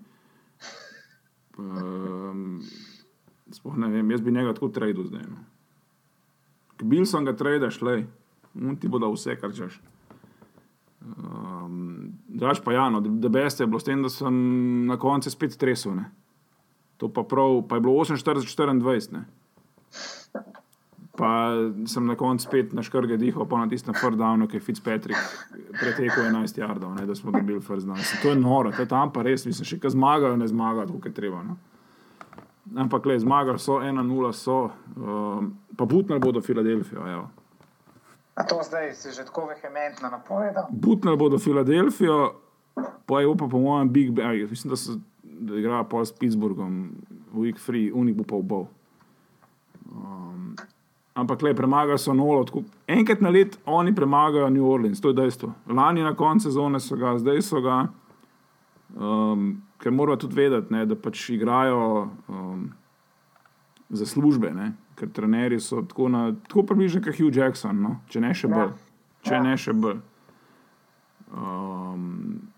Um, 1.57 2.63
sploh 3.53 3.77
ne 3.77 3.91
vem, 3.93 4.09
jaz 4.11 4.23
bi 4.25 4.33
njega 4.33 4.55
tako 4.57 4.71
tradil 4.73 5.05
zdaj. 5.05 5.27
No. 5.29 5.43
Bil 6.81 7.05
sem 7.05 7.25
ga 7.25 7.35
tradaš, 7.37 7.77
le, 7.85 7.99
on 8.57 8.75
ti 8.75 8.89
bo 8.91 8.99
dal 8.99 9.13
vse, 9.13 9.37
kar 9.39 9.53
češ. 9.55 9.77
Um, 11.05 12.17
Draž 12.35 12.59
pa 12.65 12.73
ja, 12.73 12.89
no, 12.89 12.99
da 12.99 13.29
beste 13.29 13.63
je 13.63 13.67
bilo 13.69 13.79
s 13.79 13.87
tem, 13.87 14.01
da 14.01 14.09
sem 14.09 14.35
na 14.89 14.97
koncu 14.99 15.31
spet 15.31 15.53
stresel. 15.53 15.93
Ne. 15.95 16.09
To 16.97 17.07
pa, 17.11 17.23
prav, 17.23 17.61
pa 17.69 17.77
je 17.77 17.85
bilo 17.85 18.01
48-24. 18.01 19.21
Pa 21.15 21.53
sem 21.87 22.05
na 22.05 22.15
koncu 22.15 22.43
spet 22.43 22.73
na 22.73 22.83
škrge 22.83 23.17
dihal, 23.17 23.45
pa 23.47 23.61
na 23.61 23.69
tistem 23.71 23.95
fardownu, 23.95 24.49
ki 24.51 24.57
je 24.57 24.63
Fitzpatrick 24.65 25.19
pretekel 25.79 26.27
11 26.27 26.59
jardov, 26.59 26.95
ne, 26.95 27.05
da 27.05 27.15
smo 27.15 27.31
dobili 27.31 27.61
first 27.61 27.87
down. 27.87 27.95
Mislim, 27.97 28.21
To 28.21 28.29
je 28.29 28.35
noro, 28.35 28.71
to 28.71 28.81
je 28.81 28.87
tam 28.91 29.13
pa 29.13 29.23
res, 29.23 29.45
mislim, 29.45 29.65
še 29.65 29.79
kaj 29.79 29.95
zmagajo, 29.95 30.35
ne 30.35 30.47
zmagajo, 30.47 30.89
tako 30.91 31.07
je 31.07 31.13
treba. 31.13 31.43
No. 31.43 31.55
Ampak 32.75 33.05
le, 33.05 33.19
zmagali 33.19 33.59
so, 33.59 33.79
1-0 33.79 34.33
so, 34.33 34.59
um, 34.97 35.53
pa 35.77 35.85
butnali 35.85 36.19
bodo 36.19 36.41
Filadelfijo. 36.41 37.07
Evo. 37.07 37.29
A 38.35 38.43
to 38.43 38.59
zdaj 38.63 38.91
si 38.99 39.13
že 39.15 39.23
tako 39.23 39.47
vehementno 39.53 40.09
napovedal. 40.09 40.67
Butnali 40.71 41.17
bodo 41.17 41.39
Filadelfijo, 41.39 42.33
pa 43.05 43.21
je 43.21 43.27
upa, 43.27 43.47
po 43.47 43.59
mojem, 43.59 43.93
Big 43.93 44.11
Ben. 44.11 44.49
Mislim, 44.49 44.69
da 44.69 44.75
se 44.75 44.99
da 45.39 45.59
igra 45.59 45.83
pol 45.83 46.05
s 46.05 46.11
Pittsburghom, 46.11 46.89
week 47.35 47.59
free, 47.59 47.91
unik 47.93 48.15
bo 48.15 48.23
pa 48.23 48.35
obal. 48.35 48.67
Um, 49.91 50.24
ampak 51.15 51.41
le, 51.41 51.53
premagali 51.55 51.99
so 51.99 52.13
nolo. 52.13 52.43
Tako, 52.43 52.63
enkrat 52.87 53.21
na 53.21 53.29
let 53.29 53.57
oni 53.65 53.95
premagajo 53.95 54.49
New 54.49 54.67
Orleans, 54.67 55.01
to 55.01 55.09
je 55.09 55.17
dejstvo. 55.21 55.53
Lani 55.67 56.03
na 56.03 56.13
koncu 56.15 56.49
sezone 56.49 56.79
so 56.79 56.95
ga, 56.95 57.15
zdaj 57.17 57.41
so 57.41 57.61
ga. 57.61 57.85
Um, 58.95 59.61
ker 59.77 59.91
morajo 59.91 60.17
tudi 60.25 60.35
vedeti, 60.39 60.73
ne, 60.73 60.85
da 60.85 60.95
pač 60.95 61.29
igrajo 61.29 62.09
um, 62.31 62.69
za 63.89 64.05
službe, 64.05 64.51
ne, 64.55 64.71
ker 64.95 65.09
trenerji 65.11 65.59
so 65.59 65.81
tako, 65.83 66.07
na, 66.09 66.29
tako 66.47 66.63
približni 66.63 67.01
kot 67.03 67.17
Hugh 67.19 67.35
Jackson, 67.35 67.81
no, 67.83 67.95
če 68.09 68.21
ne 68.23 68.33
še 68.33 68.47
bolj. 68.51 68.71
Če 69.25 69.33
Ja. 69.35 69.41
ne 69.43 69.55
še 69.57 69.73
bolj. 69.73 69.99
Um, 71.33 72.53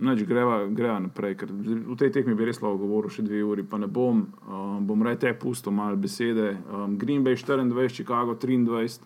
Noč 0.00 0.22
greva, 0.24 0.62
greva 0.72 0.96
naprej, 0.98 1.34
ker 1.42 1.50
v 1.52 1.96
tej 2.00 2.08
tekmi 2.14 2.32
bi 2.32 2.46
res 2.48 2.62
lahko 2.62 2.80
govoril 2.80 3.12
še 3.12 3.24
dve 3.26 3.42
uri, 3.44 3.64
pa 3.68 3.76
ne 3.76 3.84
bom. 3.84 4.22
Um, 4.48 4.78
bom 4.88 5.02
raje 5.04 5.26
te 5.26 5.32
pustil 5.36 5.74
malo 5.76 5.98
besede. 6.00 6.54
Um, 6.72 6.96
Green 6.96 7.20
Bay 7.26 7.36
24, 7.36 7.92
Chicago 7.92 8.32
23. 8.32 9.04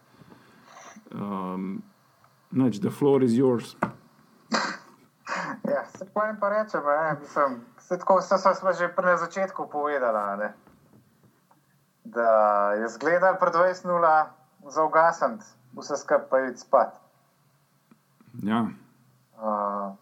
Um, 1.11 1.83
noč, 2.55 2.79
the 2.79 2.95
floor 2.95 3.27
is 3.27 3.35
yours. 3.35 3.75
Ja, 5.67 5.83
se 5.99 6.07
pa 6.15 6.29
jim 6.29 6.39
pa 6.39 6.53
rečem, 6.53 6.87
ne, 6.87 7.17
mislim, 7.21 7.59
se 7.79 7.99
tako 7.99 8.21
se 8.21 8.39
smo 8.39 8.73
že 8.73 8.95
na 9.03 9.17
začetku 9.17 9.67
povedala, 9.73 10.37
ne, 10.37 10.53
da 12.05 12.73
je 12.73 12.89
zgledal 12.89 13.37
pred 13.41 13.55
20-0 13.55 14.27
za 14.69 14.85
ugasant, 14.85 15.43
vse 15.75 15.97
skupaj 15.97 16.29
pa 16.31 16.41
id 16.41 16.59
spat. 16.59 16.95
Ja. 18.43 18.69
Uh, 19.39 19.97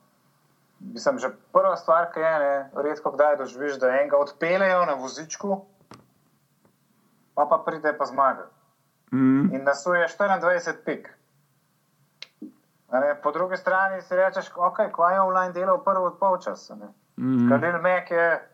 mislim, 0.92 1.18
že 1.18 1.30
prva 1.52 1.76
stvar, 1.76 2.10
ki 2.12 2.20
je, 2.20 2.38
ne, 2.38 2.70
redko 2.82 3.10
kdaj 3.10 3.36
doživiš, 3.36 3.78
da 3.78 3.88
enega 3.88 4.16
odpeljejo 4.16 4.84
na 4.86 4.94
vozičku, 4.94 5.64
pa 7.34 7.46
pa 7.46 7.62
pride 7.66 7.94
pa 7.98 8.04
zmaga. 8.04 8.48
Mm, 9.12 9.54
In 9.54 9.64
nasuje 9.64 10.08
24 10.08 10.72
pik. 10.84 11.08
Ne, 12.92 13.20
po 13.22 13.30
drugi 13.32 13.56
strani 13.56 14.02
si 14.02 14.16
rečeš, 14.16 14.50
ok, 14.56 14.76
kvaj 14.92 15.14
je 15.14 15.20
online 15.20 15.52
delal 15.52 15.84
prvi 15.84 16.10
polčas. 16.20 16.70
a 16.70 16.74
ne. 16.74 16.88
mm, 17.16 17.48
Kadil 17.50 17.80
Mek 17.80 18.10
je 18.10 18.48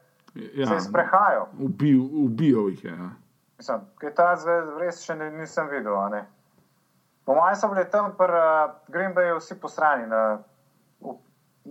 ja, 0.55 0.67
se 0.67 0.81
sprehajal. 0.81 1.47
ubil, 1.59 2.01
ubijal 2.25 2.69
jih 2.69 2.85
je. 2.85 2.91
Ja. 2.91 3.11
Mislim, 3.59 3.81
kaj 3.99 4.15
ta 4.15 4.37
zvez 4.37 4.69
res 4.79 5.03
še 5.03 5.15
ne, 5.15 5.31
nisem 5.31 5.69
videl. 5.69 5.95
Po 7.25 7.35
mojem 7.35 7.57
so 7.57 7.69
bili 7.69 7.85
tam 7.91 8.15
pri 8.17 8.31
uh, 8.33 8.71
Green 8.89 9.15
Bayu 9.15 9.37
vsi 9.39 9.61
posrani 9.61 10.07
na, 10.07 10.39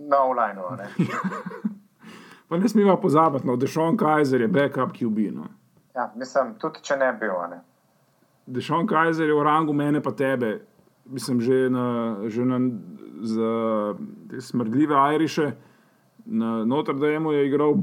na 0.08 0.22
online. 0.24 0.60
Pa 2.48 2.56
ne 2.56 2.68
smemo 2.68 2.96
pozabiti, 3.00 3.46
no, 3.46 3.56
Dešon 3.56 3.96
Kajzer 3.96 4.40
je 4.40 4.48
backup 4.48 4.92
QB. 4.92 5.18
No. 5.32 5.44
Ja, 5.94 6.12
mislim, 6.16 6.54
tudi 6.58 6.80
če 6.82 6.96
ne 6.96 7.12
bi 7.12 7.18
bil. 7.26 7.34
ne. 7.50 7.60
Dešon 8.46 8.86
Kajzer 8.86 9.28
je 9.28 9.34
v 9.34 9.42
rangu 9.44 9.72
mene 9.72 10.02
pa 10.02 10.10
tebe. 10.12 10.60
Mislim, 11.04 11.40
že 11.40 11.68
na, 11.70 12.16
že 12.28 12.44
na 12.44 12.58
za 13.20 13.52
te 14.30 14.40
smrdljive 14.40 14.94
Iriše, 15.14 15.52
na 16.24 16.64
Notre 16.64 16.94
Dame 16.94 17.34
je 17.34 17.46
igral. 17.46 17.74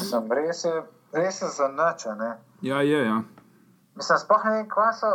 Mislim, 0.00 0.32
res 0.32 0.64
je, 0.64 0.82
res 1.12 1.42
je 1.42 1.48
za 1.48 1.68
ne. 2.18 2.36
Ja, 2.62 2.82
je, 2.82 3.04
ja. 3.04 3.22
Mislim, 3.96 4.18
sploh 4.18 4.44
ne 4.44 4.50
vem, 4.50 4.68
kva 4.68 4.92
so, 4.92 5.12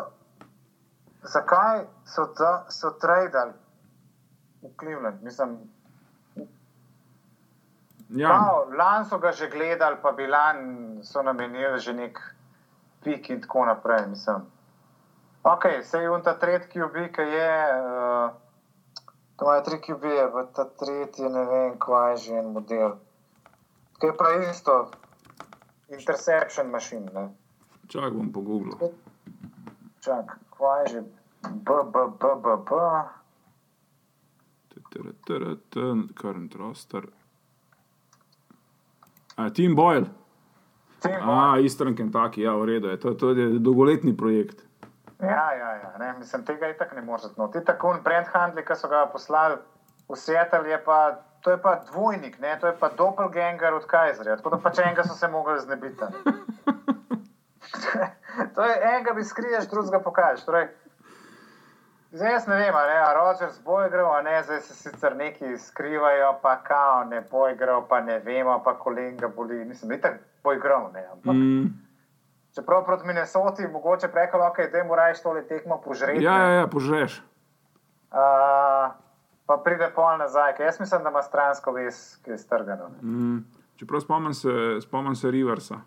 zakaj 1.24 1.86
so, 2.06 2.26
ta, 2.38 2.66
so 2.70 2.94
tradali 3.02 3.54
v 4.62 4.76
Cleveland. 4.80 5.22
Mislim, 5.24 5.58
ja. 8.10 8.28
Kao, 8.28 8.68
Lan 8.78 9.06
so 9.06 9.18
ga 9.18 9.32
že 9.32 9.50
gledali, 9.50 9.98
pa 10.02 10.12
bi 10.12 10.28
lan 10.28 10.58
so 11.04 11.22
namenili 11.22 11.80
že 11.80 11.94
nek 11.94 12.20
pik 13.04 13.30
in 13.30 13.42
tako 13.42 13.66
naprej. 13.66 14.08
Mislim. 14.08 14.42
Ok, 15.44 15.66
se 15.84 15.98
je 15.98 16.10
un 16.12 16.22
ta 16.22 16.34
tretji 16.40 16.70
QB, 16.70 16.96
ki 17.16 17.22
je, 17.22 17.54
uh, 17.82 18.30
to 19.36 19.46
imajo 19.46 19.62
tri 19.62 19.78
QB, 19.82 20.04
v 20.34 20.46
ta 20.54 20.66
tretji 20.66 21.30
ne 21.30 21.46
vem, 21.46 21.80
kva 21.80 22.10
je 22.10 22.18
že 22.18 22.34
en 22.38 22.52
model. 22.54 23.00
Kaj 23.98 24.10
je 24.10 24.18
pa 24.18 24.28
isto, 24.52 24.92
interception 25.90 26.70
mašin. 26.70 27.10
Čak 27.88 28.14
bom 28.14 28.30
pogooglil. 28.30 28.94
Čak, 30.02 30.38
kvaj 30.58 30.86
že? 30.94 31.02
B, 31.42 31.70
B, 31.90 31.96
B, 32.22 32.24
B, 32.38 32.46
B. 32.70 32.70
Current 36.22 36.56
roster. 36.56 37.08
A, 39.36 39.50
Tim 39.50 39.76
Boyle. 39.76 40.10
Tim 41.02 41.30
A, 41.30 41.58
Eastern 41.60 41.96
Kentucky, 41.96 42.42
ja, 42.42 42.54
v 42.54 42.66
redu 42.66 42.88
je. 42.88 42.98
To, 43.00 43.14
to 43.14 43.30
je 43.34 43.60
dolgoletni 43.60 44.18
projekt. 44.18 44.62
Ja, 45.22 45.54
ja, 45.54 45.72
ja. 45.76 45.92
Ne, 46.00 46.14
mislim, 46.20 46.46
tega 46.46 46.70
itak 46.70 46.96
ne 46.96 47.02
moreš 47.02 47.34
znati. 47.34 47.60
Ti 47.60 47.66
tako 47.66 47.90
un 47.90 48.02
Brent 48.04 48.28
Handley, 48.34 48.66
ki 48.66 48.76
so 48.76 48.90
ga 48.90 49.06
poslali 49.06 49.58
v 50.10 50.18
Seattle, 50.18 50.70
je 50.70 50.78
pa, 50.84 51.22
to 51.42 51.52
je 51.52 51.58
pa 51.62 51.76
dvojnik, 51.92 52.40
ne? 52.40 52.58
to 52.60 52.68
je 52.68 52.76
pa 52.80 52.90
doppelganger 52.98 53.74
od 53.74 53.86
Kajzerja. 53.86 54.38
Tako 54.38 54.50
da 54.50 54.58
pač 54.58 54.80
enega 54.80 55.04
so 55.04 55.16
se 55.16 55.28
mogli 55.28 55.60
znebiti. 55.60 56.06
to 58.56 58.66
je 58.66 58.76
enega 58.82 59.14
bi 59.14 59.24
skriješ, 59.24 59.70
drugega 59.70 60.00
pokažeš. 60.00 60.46
Torej, 60.46 60.68
zdaj 62.12 62.32
jaz 62.32 62.48
ne 62.48 62.56
vem, 62.56 62.76
a 62.76 62.82
ne, 62.88 62.98
a 63.00 63.14
Rogers 63.14 63.60
bo 63.66 63.86
igral, 63.86 64.16
a 64.16 64.22
ne, 64.22 64.44
zdaj 64.44 64.60
se 64.62 64.74
sicer 64.76 65.16
neki 65.16 65.58
skrivajo, 65.58 66.40
pa 66.42 66.58
kao 66.64 67.04
ne 67.04 67.22
bo 67.32 67.48
igral, 67.50 67.88
pa 67.88 68.02
ne 68.02 68.20
vemo, 68.20 68.62
pa 68.64 68.76
kolenga 68.80 69.28
boli. 69.28 69.66
Mislim, 69.66 69.92
itak 69.92 70.20
bo 70.44 70.54
igral, 70.54 70.92
ne. 70.94 71.08
Ampak, 71.12 71.34
Mm. 71.36 71.66
Čeprav 72.56 72.86
proti 72.86 73.08
Minnesoti, 73.08 73.68
mogoče 73.68 74.08
preko 74.08 74.38
roke, 74.38 74.68
da 74.72 74.84
mu 74.84 74.96
rajš 74.96 75.22
tole 75.22 75.48
tekmo 75.48 75.82
požreti. 75.86 76.24
Ja, 76.24 76.38
ja, 76.38 76.50
ja, 76.50 76.68
požreš. 76.68 77.22
Uh, 78.12 78.92
pa 79.46 79.58
pride 79.64 79.88
pol 79.96 80.18
nazaj, 80.18 80.56
ker 80.58 80.66
jaz 80.66 80.80
mislim, 80.80 81.04
da 81.04 81.10
ima 81.10 81.22
stransko 81.22 81.72
vez, 81.72 82.18
ki 82.24 82.32
je 82.32 82.38
strgano. 82.38 82.90
Mm. 83.02 83.38
Čeprav 83.76 84.02
spomnim 84.02 84.34
se, 84.34 84.50
spomnim 84.82 85.16
se 85.16 85.32
Riversa. 85.32 85.80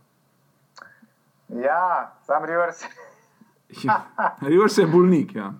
Ja, 1.49 2.12
sam 2.22 2.45
Rivers. 2.45 2.85
Rivers 4.49 4.79
je 4.79 4.87
bolnik, 4.87 5.35
ja. 5.35 5.53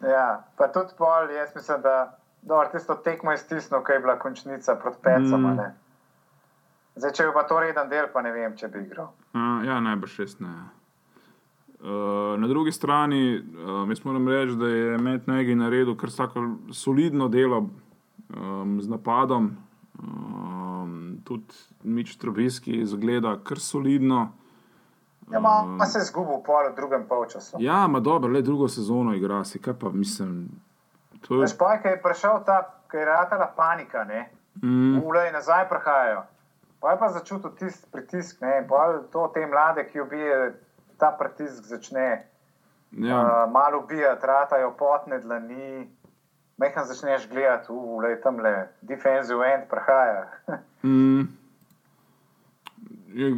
Ja, 0.00 0.44
pa 0.58 0.68
tudi 0.72 0.96
pol, 0.98 1.30
jaz 1.30 1.54
mislim, 1.54 1.82
da 1.82 2.18
dobro, 2.42 2.68
tisto 2.72 2.94
tekmo 2.94 3.32
je 3.32 3.38
stisnil, 3.38 3.82
kaj 3.82 3.96
je 3.96 4.00
bila 4.00 4.18
končnica 4.18 4.76
proti 4.76 4.98
pecom. 5.02 5.40
Mm. 5.40 5.50
Mm. 5.50 5.72
Zdaj, 6.96 7.12
če 7.12 7.26
bi 7.26 7.34
pa 7.34 7.42
to 7.48 7.58
reden 7.60 7.88
del, 7.90 8.06
pa 8.12 8.22
ne 8.22 8.32
vem, 8.32 8.56
če 8.56 8.68
bi 8.70 8.84
igral. 8.84 9.10
A, 9.34 9.62
ja, 9.66 9.80
najbrž 9.82 10.18
res 10.22 10.38
ne. 10.40 10.54
Uh, 11.84 12.38
na 12.40 12.48
drugi 12.48 12.72
strani, 12.72 13.36
uh, 13.36 13.82
jaz 13.90 14.04
moram 14.06 14.28
reči, 14.28 14.54
da 14.56 14.68
je 14.70 14.98
Matt 15.02 15.26
Nagy 15.28 15.56
naredil 15.58 15.96
kar 16.00 16.12
tako 16.16 16.44
solidno 16.72 17.28
delo 17.28 17.66
um, 18.30 18.78
z 18.80 18.88
napadom. 18.88 19.50
Um, 20.00 21.18
tudi 21.24 21.58
Mič 21.82 22.14
Trubisky 22.16 22.80
izgleda 22.80 23.36
kar 23.44 23.60
solidno. 23.60 24.30
Ja, 25.32 25.40
malo 25.40 25.78
pa 25.78 25.86
se 25.86 25.98
je 25.98 26.04
zgubil 26.04 26.42
pol 26.46 26.70
v 26.72 26.76
drugem 26.76 27.06
polčasu. 27.08 27.56
Ja, 27.60 27.84
ima 27.88 28.00
dobro, 28.00 28.32
le 28.32 28.42
drugo 28.42 28.68
sezono 28.68 29.14
igra 29.14 29.44
si, 29.44 29.62
kaj 29.62 29.74
pa 29.80 29.88
mislim. 29.88 30.48
To 31.26 31.34
je, 31.34 31.40
Veš 31.40 31.56
pa, 31.58 31.72
je 31.84 32.00
prišel 32.02 32.44
ta, 32.44 32.60
ki 32.90 32.96
je 32.96 33.04
ratala 33.04 33.52
panika, 33.56 34.04
ne? 34.04 34.30
mm, 34.62 35.00
Ule 35.04 35.32
nazaj 35.32 35.68
prihajajo. 35.68 36.22
Pa 36.80 36.90
je 36.90 36.98
pa 36.98 37.08
začutil 37.08 37.50
tisti 37.58 37.88
pritisk, 37.92 38.40
ne, 38.40 38.58
in 38.60 38.68
pol 38.68 39.00
to 39.12 39.30
te 39.34 39.46
mlade, 39.46 39.86
ki 39.88 40.00
ubije, 40.00 40.52
ta 40.98 41.16
pritisk 41.18 41.64
začne 41.64 42.08
ja, 42.92 43.08
ja. 43.08 43.44
uh, 43.46 43.52
malo 43.52 43.78
ubijati, 43.78 44.26
ratajo 44.26 44.74
potne 44.78 45.18
dlani. 45.18 45.88
Mehko 46.56 46.84
začneš 46.84 47.28
gledati, 47.28 47.72
ule 47.72 48.20
tam 48.20 48.38
le, 48.38 48.68
defensive 48.80 49.52
end 49.54 49.64
prihaja. 49.70 50.28
mm, 50.86 51.22
je, 53.08 53.30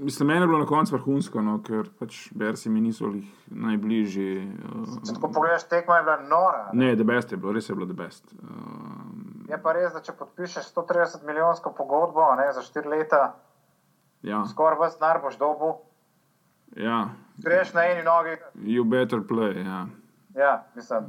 mislim, 0.00 0.28
meni 0.28 0.40
je 0.40 0.46
bilo 0.46 0.58
na 0.58 0.66
koncu 0.66 0.94
vrhunsko, 0.94 1.42
no, 1.42 1.58
ker 1.62 1.88
pač 1.98 2.28
Bersi 2.34 2.70
mi 2.70 2.80
niso 2.80 3.10
jih 3.14 3.28
najbližji. 3.46 4.32
Če 5.04 5.10
Uh, 5.10 5.14
tako 5.14 5.30
pogledaš, 5.32 5.68
tekma 5.68 5.96
je 5.96 6.02
bila 6.02 6.16
nora. 6.28 6.70
ne, 6.72 6.94
the 6.96 7.04
best 7.04 7.32
je 7.32 7.36
bilo, 7.36 7.52
res 7.52 7.68
je 7.68 7.74
bilo 7.74 7.86
the 7.86 7.96
best. 7.96 8.34
Um, 8.42 9.46
Je 9.50 9.58
pa 9.62 9.72
res, 9.72 9.92
da 9.92 10.00
če 10.00 10.12
podpišeš 10.18 10.68
130 10.74 11.26
milijonsko 11.26 11.72
pogodbo 11.76 12.26
ne, 12.38 12.52
za 12.52 12.62
4 12.62 12.86
leta, 12.88 13.34
ja, 14.22 14.44
skoraj 14.50 14.78
vas 14.78 15.00
nar 15.00 15.20
boš 15.22 15.38
dobu, 15.38 15.72
ja, 16.76 17.08
greš 17.42 17.72
na 17.74 17.88
eni 17.90 18.04
nogi. 18.06 18.36
you 18.54 18.84
better 18.84 19.20
play. 19.20 19.58
Ja. 19.66 19.86
Ja, 20.34 20.64
mislim. 20.74 21.06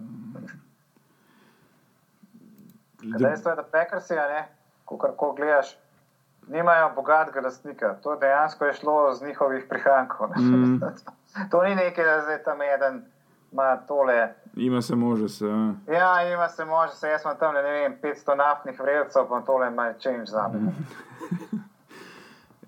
Dejstvo 3.01 3.51
je, 3.51 3.55
da 3.55 3.63
pekarsi, 3.63 4.13
ko 4.85 4.97
kar 4.97 5.11
gledaš, 5.35 5.77
nimajo 6.51 6.91
bogatega 6.95 7.41
lastnika. 7.41 7.95
To 7.95 8.15
dejansko 8.15 8.65
je 8.65 8.73
šlo 8.73 9.13
z 9.13 9.23
njihovih 9.23 9.65
prihrankov. 9.69 10.29
ne. 10.29 10.41
Mm. 10.41 10.81
to 11.51 11.63
ni 11.63 11.75
nekaj, 11.75 12.05
da 12.05 12.21
zdaj 12.21 12.43
tam 12.43 12.57
eden 12.63 13.05
ima 13.51 13.77
tole. 13.77 14.33
Ima 14.55 14.81
se 14.81 14.95
može 14.97 15.29
se. 15.29 15.45
Ja. 15.47 15.73
Ja, 15.89 16.33
ima 16.33 16.49
se 16.49 16.65
može, 16.65 16.93
se 16.93 17.07
jaz 17.07 17.21
imam 17.23 17.37
tam 17.37 17.53
ne 17.53 17.61
vem, 17.61 17.95
500 18.03 18.35
naftnih 18.37 18.79
vrelcev, 18.79 19.21
pa 19.29 19.41
tole 19.41 19.67
ima 19.67 19.93
change 19.93 20.25
za 20.25 20.47
me. 20.49 20.71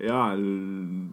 Ja, 0.00 0.32
l- 0.32 1.08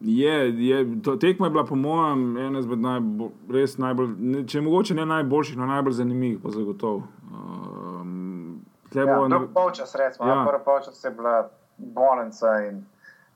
je, 0.00 0.34
je, 0.60 1.02
to, 1.02 1.16
tekma 1.16 1.46
je 1.46 1.50
bila, 1.50 1.64
po 1.64 1.76
mojem, 1.76 2.36
ena 2.38 2.58
izmed 2.58 2.78
najbolj, 2.78 3.28
res 3.50 3.78
najbolj, 3.78 4.08
ne, 4.18 4.42
če 4.44 4.60
mogoče 4.60 4.94
ne 4.94 5.06
najboljših, 5.06 5.56
no 5.56 5.66
najbolj 5.66 5.92
zanimivih, 5.94 6.38
pa 6.42 6.50
zagotovo. 6.50 7.02
Um, 7.24 8.60
Ja, 8.94 9.06
bo- 9.08 9.28
drug 9.28 9.48
polčas, 9.54 9.94
recimo, 9.96 10.28
Ja. 10.28 10.34
ja. 10.34 10.44
prvi 10.44 10.64
polčas 10.64 11.04
je 11.04 11.10
bila 11.10 11.48
bolnica 11.78 12.58
in 12.68 12.84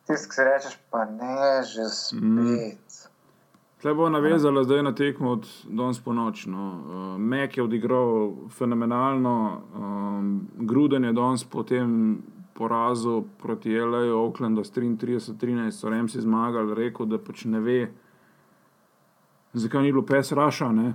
tisti, 0.07 0.28
ki 0.28 0.34
si 0.34 0.45
rečeš, 0.45 0.78
pa 0.91 1.05
ne, 1.05 1.62
že 1.62 1.89
spet. 1.93 3.09
Tle 3.78 3.95
bo 3.95 4.09
navezala 4.11 4.64
zdaj 4.64 4.82
na 4.82 4.93
tekmo 4.93 5.36
od 5.39 5.47
danes 5.64 6.01
po 6.03 6.12
noč. 6.12 6.47
No. 6.47 6.64
Uh, 6.64 7.20
Mek 7.20 7.57
je 7.57 7.62
odigral 7.62 8.32
fenomenalno, 8.51 9.62
um, 9.74 10.49
Gruden 10.59 11.05
je 11.05 11.12
danes 11.12 11.45
po 11.45 11.62
tem 11.62 12.18
porazu 12.59 13.24
proti 13.39 13.74
L.A. 13.74 14.14
Oaklandu 14.14 14.64
s 14.64 14.72
33-13, 14.72 15.70
so 15.70 15.89
Remsi 15.89 16.20
zmagali, 16.20 16.74
rekel, 16.74 17.07
da 17.07 17.18
pač 17.22 17.45
ne 17.45 17.61
ve, 17.62 17.78
zakaj 19.55 19.82
ni 19.82 19.93
bilo 19.93 20.03
pes 20.03 20.32
raša. 20.32 20.72
Ne. 20.74 20.95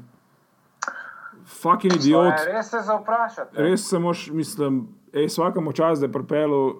Fucking 1.45 1.95
idiot. 1.95 2.35
Svoje, 2.35 2.51
res 2.51 2.69
se 2.69 2.81
za 2.83 2.97
vprašati. 2.99 3.55
ne. 3.55 3.63
Res 3.63 3.87
se 3.89 3.99
moš, 3.99 4.27
mislim, 4.35 4.87
ej, 5.13 5.31
vsakemu 5.31 5.71
čas, 5.71 6.03
da 6.03 6.11
je 6.11 6.11
pripeljal 6.11 6.73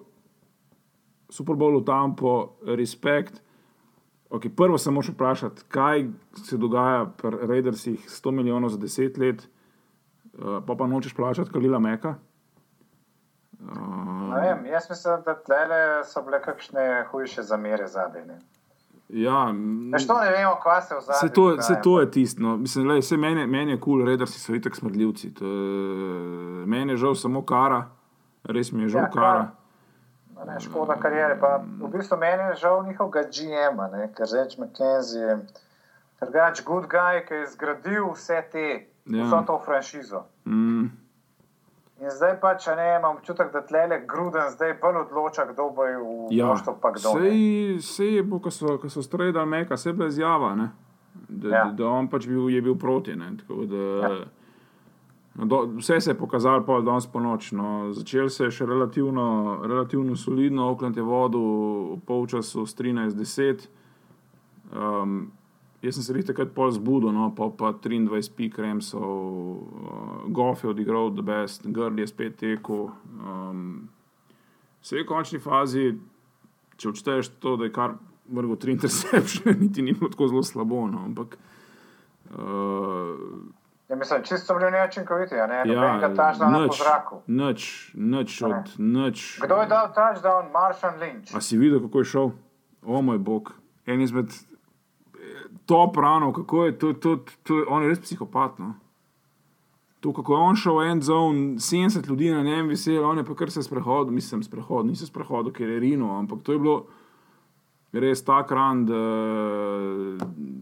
Super 1.28 1.54
Bowl 1.54 1.80
v 1.80 1.84
Tampo, 1.84 2.34
respekt. 2.66 3.40
Okay, 4.30 4.48
prvo 4.48 4.78
se 4.78 4.90
moš 4.90 5.08
vprašati, 5.08 5.62
kaj 5.68 6.08
se 6.34 6.56
dogaja 6.56 7.06
pri 7.06 7.36
Raidersih 7.42 8.08
100 8.08 8.30
milijonov 8.30 8.68
za 8.68 8.78
10 8.78 9.18
let, 9.18 9.48
uh, 10.34 10.58
pa 10.66 10.74
pa 10.74 10.86
nočeš 10.86 11.14
plačati 11.14 11.50
Kalila 11.50 11.78
Meka. 11.78 12.14
Uh, 13.60 14.34
Vem, 14.34 14.66
jaz 14.66 14.90
mislim, 14.90 15.22
da 15.24 15.34
tlele 15.36 16.04
so 16.04 16.22
bile 16.22 16.42
kakšne 16.42 17.06
hujše 17.10 17.42
zamere 17.42 17.86
zadaj. 17.86 18.26
ne. 18.26 18.38
ja, 19.08 19.54
Veš, 19.92 20.06
to 20.06 20.20
ne 20.20 20.30
vemo, 20.30 20.56
kva 20.62 20.80
se 20.82 20.94
v 20.94 21.00
zadnjem. 21.00 21.20
Se 21.20 21.28
to, 21.28 21.62
se 21.62 21.74
to 21.82 22.00
je 22.00 22.10
tisto. 22.10 22.42
No. 22.42 22.56
Mislim, 22.56 22.88
lej, 22.88 23.00
vse 23.00 23.16
meni, 23.16 23.46
meni 23.46 23.72
je 23.72 23.80
kul, 23.80 23.98
cool, 23.98 24.06
Raidersi 24.06 24.40
so 24.40 24.54
itek 24.54 24.76
smrdljivci. 24.76 25.34
To 25.34 25.44
je- 25.44 26.66
Meni 26.66 26.92
je 26.92 26.96
žal 26.96 27.14
samo 27.14 27.42
kara, 27.42 27.90
res 28.44 28.72
mi 28.72 28.82
je 28.82 28.88
žal 28.88 29.02
Ja, 29.02 29.10
kara. 29.10 29.32
kara. 29.32 29.50
Ne, 30.46 30.60
škoda 30.60 30.96
karijere. 31.00 31.38
Pa, 31.40 31.62
v 31.80 31.88
bistvu 31.92 32.18
meni 32.18 32.42
je 32.50 32.54
žal 32.64 32.82
njihovega 32.86 33.22
GM-a, 33.30 33.88
ker 34.16 34.26
reč 34.32 34.58
McKenzie 34.58 35.22
je 35.22 35.38
drugač 36.20 36.64
good 36.64 36.88
guy, 36.90 37.22
ki 37.28 37.34
je 37.34 37.46
zgradil 37.54 38.10
vse 38.12 38.42
te, 38.52 38.66
Ja. 39.04 39.18
ja. 39.18 39.24
vso 39.24 39.42
to 39.46 39.58
franšizo. 39.64 40.24
Mm. 40.46 40.84
In 42.00 42.10
zdaj 42.10 42.40
pa, 42.40 42.54
če 42.58 42.74
ne, 42.76 42.86
imam 42.98 43.16
občutek, 43.16 43.52
da 43.52 43.60
tlele 43.62 44.00
Gruden 44.08 44.50
zdaj 44.50 44.74
bolj 44.82 45.04
odloča, 45.04 45.44
kdo 45.52 45.68
bo 45.70 45.84
v 45.84 46.32
Ja, 46.34 46.46
moštvu, 46.50 46.74
pa 46.82 46.90
kdo 46.90 47.12
sej, 47.20 47.78
sej 47.80 48.16
je 48.16 48.22
bo, 48.22 48.40
ko 48.42 48.50
so, 48.50 48.78
ko 48.82 48.90
so 48.90 49.02
stroj 49.02 49.32
dal 49.32 49.46
meka, 49.46 49.76
se 49.76 49.92
je 49.92 50.08
izjava, 50.08 50.54
ne? 50.54 50.70
da, 51.28 51.48
ja. 51.48 51.54
Ja. 51.54 51.64
da, 51.64 51.72
da 51.72 51.88
on 51.88 52.08
pač 52.10 52.26
bil, 52.26 52.48
je 52.50 52.62
bil 52.62 52.74
proti. 52.78 53.14
Ne? 53.16 53.30
Tako 53.40 53.64
Da, 53.70 53.76
ja. 53.76 54.24
Do, 55.34 55.66
vse 55.76 56.00
se 56.00 56.10
je 56.10 56.18
pokazalo 56.18 56.64
pa 56.66 56.80
danes 56.80 57.06
po 57.06 57.20
noč. 57.20 57.52
No. 57.52 57.92
Začel 57.92 58.28
se 58.30 58.44
je 58.44 58.50
še 58.50 58.66
relativno, 58.66 59.60
relativno 59.66 60.16
solidno, 60.16 60.68
Oakland 60.70 60.96
je 60.96 61.02
vodil 61.02 61.48
v 61.94 62.00
polčasu 62.06 62.66
s 62.66 62.76
13-10. 62.78 63.66
Um, 64.74 65.32
jaz 65.82 65.98
sem 65.98 66.06
se 66.06 66.14
jih 66.14 66.26
takrat 66.26 66.54
pol 66.54 66.70
zbudil, 66.72 67.12
no, 67.12 67.32
pa, 67.34 67.50
pa 67.50 67.74
23 67.74 68.30
pik 68.36 68.58
Remsov, 68.58 69.02
uh, 69.02 70.30
Goff 70.30 70.64
je 70.64 70.70
odigral 70.70 71.10
The 71.14 71.22
Best, 71.22 71.66
Grd 71.66 71.98
je 71.98 72.06
spet 72.06 72.38
tekel. 72.40 72.88
Um, 73.18 73.90
Vse 74.84 75.00
v 75.00 75.06
končni 75.08 75.38
fazi, 75.40 75.94
če 76.76 76.90
odšteješ 76.90 77.28
to, 77.40 77.54
da 77.56 77.64
je 77.64 77.72
kar 77.72 77.94
vrgel 78.28 78.58
tri 78.60 78.74
intercepcije, 78.76 79.54
niti 79.62 79.82
ni 79.82 79.94
bilo 79.96 80.10
tako 80.12 80.28
zelo 80.28 80.42
slabo. 80.44 80.82
No, 80.92 81.04
ampak, 81.08 81.38
uh, 82.36 83.16
Ja, 83.88 83.96
mislim, 83.96 84.22
čisto 84.22 84.46
so 84.46 84.58
bili 84.58 84.70
neučinkoviti, 84.70 85.34
a 85.34 85.46
ne? 85.46 85.54
ja, 85.54 85.64
Nobenega 85.64 86.08
touchdowna 86.08 86.56
po 86.56 86.62
nič, 86.62 86.78
zraku. 86.82 87.22
nič, 87.26 87.90
nič 87.94 88.42
od 88.42 88.78
nič. 88.78 89.40
Kdo 89.44 89.60
je 89.60 89.66
dal 89.66 89.92
touchdown? 89.92 90.52
Marshall 90.52 90.96
Lynch. 91.00 91.36
A 91.36 91.40
si 91.40 91.58
videl, 91.58 91.80
kako 91.84 91.98
je 91.98 92.04
šel? 92.04 92.30
O 92.84 93.02
moj 93.02 93.18
bog, 93.18 93.52
en 93.86 94.00
izmed, 94.00 94.32
top 95.66 95.96
ranov, 95.96 96.32
kako 96.32 96.64
je 96.64 96.78
to, 96.78 96.92
to, 96.92 97.16
to, 97.16 97.32
to 97.42 97.64
on 97.68 97.82
je 97.82 97.88
res 97.88 98.00
psihopat. 98.00 98.58
No? 98.58 98.74
To, 100.00 100.12
kako 100.12 100.32
je 100.32 100.40
on 100.40 100.56
šel 100.56 100.78
v 100.78 100.88
en 100.90 101.02
zone, 101.02 101.40
70 101.56 102.08
ljudi 102.08 102.30
na 102.30 102.42
njem 102.42 102.68
vesel, 102.68 103.04
on 103.04 103.18
je 103.18 103.24
pa 103.24 103.34
kar 103.34 103.50
se 103.50 103.62
sprehodil, 103.62 104.12
mislim, 104.12 104.42
sprehodil, 104.42 104.90
nisem 104.90 105.08
sprehodil, 105.08 105.52
ker 105.52 105.68
je 105.68 105.80
rino, 105.80 106.18
ampak 106.18 106.42
to 106.42 106.52
je 106.52 106.58
bilo 106.58 106.86
res 108.00 108.24
tak 108.24 108.50
ran, 108.52 108.84
da 108.86 109.00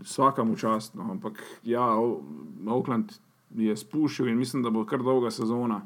vsakam 0.02 0.54
častno. 0.56 1.06
Ampak 1.10 1.42
ja, 1.64 1.86
Oakland 2.66 3.12
je 3.56 3.76
spušil 3.76 4.28
in 4.28 4.38
mislim, 4.38 4.62
da 4.62 4.70
bo 4.70 4.84
kar 4.84 5.02
dolga 5.02 5.30
sezona. 5.30 5.82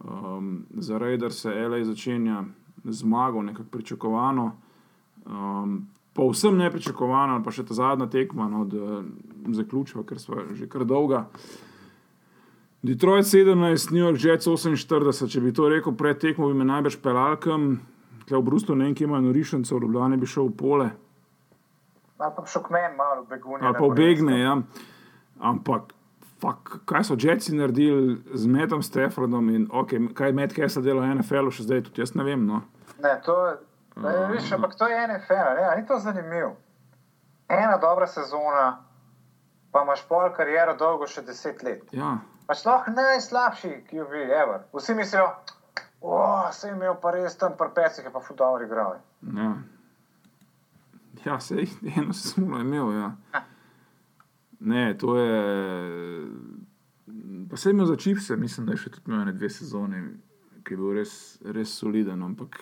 Um, 0.00 0.66
za 0.74 0.98
Raiders 0.98 1.42
se 1.42 1.68
LA 1.68 1.84
začenja 1.84 2.44
zmago, 2.84 3.42
nekako 3.42 3.68
pričakovano. 3.70 4.52
Um, 5.26 5.88
Povsem 6.12 6.56
nepričakovano, 6.58 7.36
pa 7.44 7.52
še 7.54 7.62
ta 7.68 7.74
zadnja 7.74 8.08
tekma 8.10 8.48
no, 8.50 8.64
od 8.64 8.72
uh, 8.74 9.04
zaključka, 9.54 10.02
ker 10.04 10.18
smo 10.18 10.42
že 10.58 10.66
kar 10.68 10.82
dolga. 10.84 11.28
Detroit 12.82 13.28
17, 13.28 13.92
New 13.92 14.02
York 14.02 14.18
Jets 14.24 14.48
48, 14.48 15.28
če 15.30 15.40
bi 15.44 15.52
to 15.54 15.68
rekel 15.70 15.94
pred 15.94 16.18
tekmo, 16.18 16.48
bi 16.48 16.58
me 16.58 16.66
najbrž 16.66 16.98
pelalkam, 17.04 17.76
tle 18.30 18.38
v 18.38 18.46
Bruslu 18.46 18.76
ne 18.78 18.86
vem, 18.88 18.94
kje 18.94 19.08
imajo 19.08 19.26
norišence, 19.26 19.74
v 19.74 19.82
Ljubljani 19.82 20.16
bi 20.16 20.26
šel 20.30 20.48
v 20.52 20.56
pole, 20.56 20.90
Ali 22.20 22.34
pa 22.36 22.42
šok 22.44 22.66
meni 22.70 22.96
malo 22.96 23.24
begunje. 23.24 23.64
ali 23.64 23.74
pa 23.78 23.84
obegne, 23.84 24.34
ja. 24.40 24.56
Ampak, 25.40 25.94
fuck, 26.40 26.74
kaj 26.84 27.04
so 27.08 27.14
Jetsi 27.16 27.54
naredili 27.56 28.18
z 28.34 28.46
Metom 28.46 28.82
Staffordom 28.84 29.48
in 29.48 29.68
okay, 29.72 30.02
kaj 30.14 30.28
je 30.28 30.32
Met 30.36 30.52
Kessler 30.52 30.84
delal 30.84 31.06
v 31.06 31.14
NFL-u, 31.16 31.50
še 31.50 31.64
zdaj 31.64 31.80
tudi 31.88 32.02
jaz 32.04 32.12
ne 32.14 32.24
vem. 32.26 32.44
No. 32.46 32.60
Ne, 33.00 33.14
to, 33.24 33.36
ne, 33.96 34.12
viš, 34.34 34.52
ampak 34.52 34.76
to 34.76 34.88
je 34.88 35.00
NFL, 35.08 35.54
ne, 35.56 35.70
ni 35.80 35.86
to 35.88 35.96
zanimivo. 35.98 36.52
Ena 37.48 37.78
dobra 37.80 38.06
sezona, 38.06 38.84
pa 39.72 39.80
imaš 39.82 40.04
pol 40.04 40.28
kariero 40.36 40.76
dolgo 40.76 41.08
še 41.08 41.24
deset 41.24 41.62
let. 41.64 41.88
Ja, 41.96 42.18
Pač 42.50 42.64
lahko 42.66 42.90
najslabši, 42.92 43.68
ki 43.88 43.96
jo 43.96 44.04
bi, 44.10 44.24
ever. 44.26 44.64
Vsi 44.76 44.94
mislijo, 44.98 45.28
oh, 46.00 46.52
se 46.52 46.68
je 46.68 46.72
imel 46.74 46.94
pa 47.02 47.10
res 47.10 47.36
tam 47.36 47.56
prpecih, 47.58 48.04
je 48.04 48.12
pa 48.12 48.20
futbol 48.20 48.62
igral. 48.62 48.98
ja. 49.36 49.54
ja 51.24 51.40
sej, 51.40 51.68
eno 51.96 52.12
se 52.12 52.28
smo 52.28 52.58
imel. 52.58 52.92
Ja. 52.92 53.16
Ne, 54.60 54.98
to 54.98 55.16
je. 55.16 56.26
Pa 57.50 57.56
se 57.56 57.68
je 57.68 57.72
imel 57.72 57.86
za 57.86 57.96
čipse, 57.96 58.36
mislim, 58.36 58.66
da 58.66 58.72
je 58.72 58.84
še 58.84 58.90
tudi 58.90 59.12
imel 59.12 59.32
dve 59.32 59.50
sezone, 59.50 60.02
ki 60.64 60.74
je 60.74 60.78
bil 60.78 60.92
res, 60.94 61.12
res 61.44 61.72
soliden. 61.80 62.22
Ampak, 62.22 62.60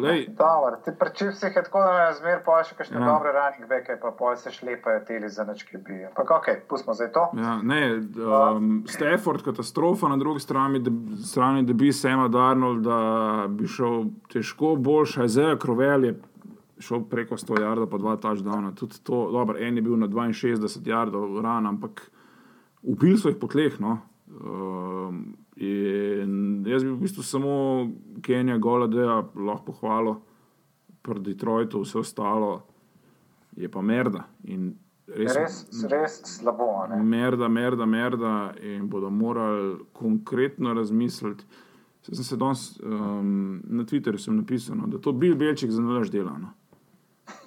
lej, 0.00 0.26
Dobro, 0.38 0.76
ti 0.84 0.90
prečivsih 0.98 1.56
je 1.56 1.62
tako, 1.62 1.78
da 1.78 1.90
imajo 1.90 2.14
zmer 2.18 2.40
pol 2.44 2.62
še 2.64 2.74
kakšne 2.78 3.00
Ja. 3.00 3.06
dobre 3.06 3.32
running 3.32 3.68
backe, 3.68 3.98
pa 4.02 4.10
pol 4.18 4.36
se 4.36 4.50
šlepajo 4.50 5.04
teli 5.06 5.28
za 5.28 5.44
nič, 5.44 5.62
ki 5.68 5.76
bi. 5.76 6.04
Ampak 6.06 6.30
ok, 6.30 6.48
pustimo 6.68 6.94
zdaj 6.94 7.12
to. 7.12 7.28
Ja, 7.36 7.58
ne, 7.62 8.00
um, 8.16 8.84
Stafford 8.86 9.42
katastrofa, 9.42 10.08
na 10.08 10.16
drugi 10.16 10.40
strani, 10.40 10.80
da, 10.80 10.90
strani, 11.24 11.66
da 11.66 11.72
bi 11.72 11.92
Sema 11.92 12.28
Darnold, 12.28 12.82
da 12.84 13.46
bi 13.48 13.66
šel 13.66 14.04
težko 14.32 14.76
boljši, 14.76 15.24
Isaiah 15.24 15.58
Krovel 15.58 16.04
je 16.04 16.14
šel 16.82 17.04
preko 17.10 17.36
100 17.36 17.60
jardov, 17.60 17.90
pa 17.90 17.98
dva 17.98 18.16
touchdowna. 18.16 18.74
Tudi 18.74 18.98
to, 19.02 19.28
dobro, 19.32 19.58
en 19.58 19.76
je 19.76 19.82
bil 19.82 19.96
na 19.96 20.08
62 20.08 20.88
jardov 20.88 21.40
ran, 21.40 21.66
ampak 21.66 22.10
ubili 22.82 23.18
so 23.18 23.30
jih 23.30 23.38
po 23.38 23.46
tleh. 23.46 23.78
No. 23.80 23.98
Um, 24.26 25.36
in 25.56 26.64
jaz 26.66 26.84
bi 26.84 26.90
v 26.90 27.00
bistvu 27.02 27.22
samo 27.22 27.54
Kenija 28.22 28.58
Goladeja 28.58 29.22
lahko 29.34 29.72
pohvalil, 29.72 30.20
pri 31.02 31.20
Detroitu 31.20 31.82
vse 31.82 31.98
ostalo 31.98 32.62
je 33.56 33.68
pa 33.68 33.82
merda. 33.82 34.24
In 34.44 34.72
res, 35.06 35.36
Res, 35.36 35.58
res 35.90 36.20
slabo. 36.38 36.86
Ne? 36.90 37.02
Merda, 37.02 37.48
merda, 37.48 37.86
merda, 37.86 38.54
in 38.62 38.88
bodo 38.88 39.10
morali 39.10 39.76
konkretno 39.92 40.74
razmisliti. 40.74 41.44
Saj 42.02 42.14
sem 42.18 42.24
se 42.24 42.36
danes 42.36 42.80
um, 42.82 43.60
na 43.64 43.84
Twitterju 43.84 44.32
napisal, 44.34 44.76
no, 44.76 44.88
da 44.90 44.98
to 44.98 45.12
bil 45.12 45.36
Belček 45.38 45.70
za 45.70 45.82
nalaž 45.82 46.10
dela. 46.10 46.34
No. 46.38 46.50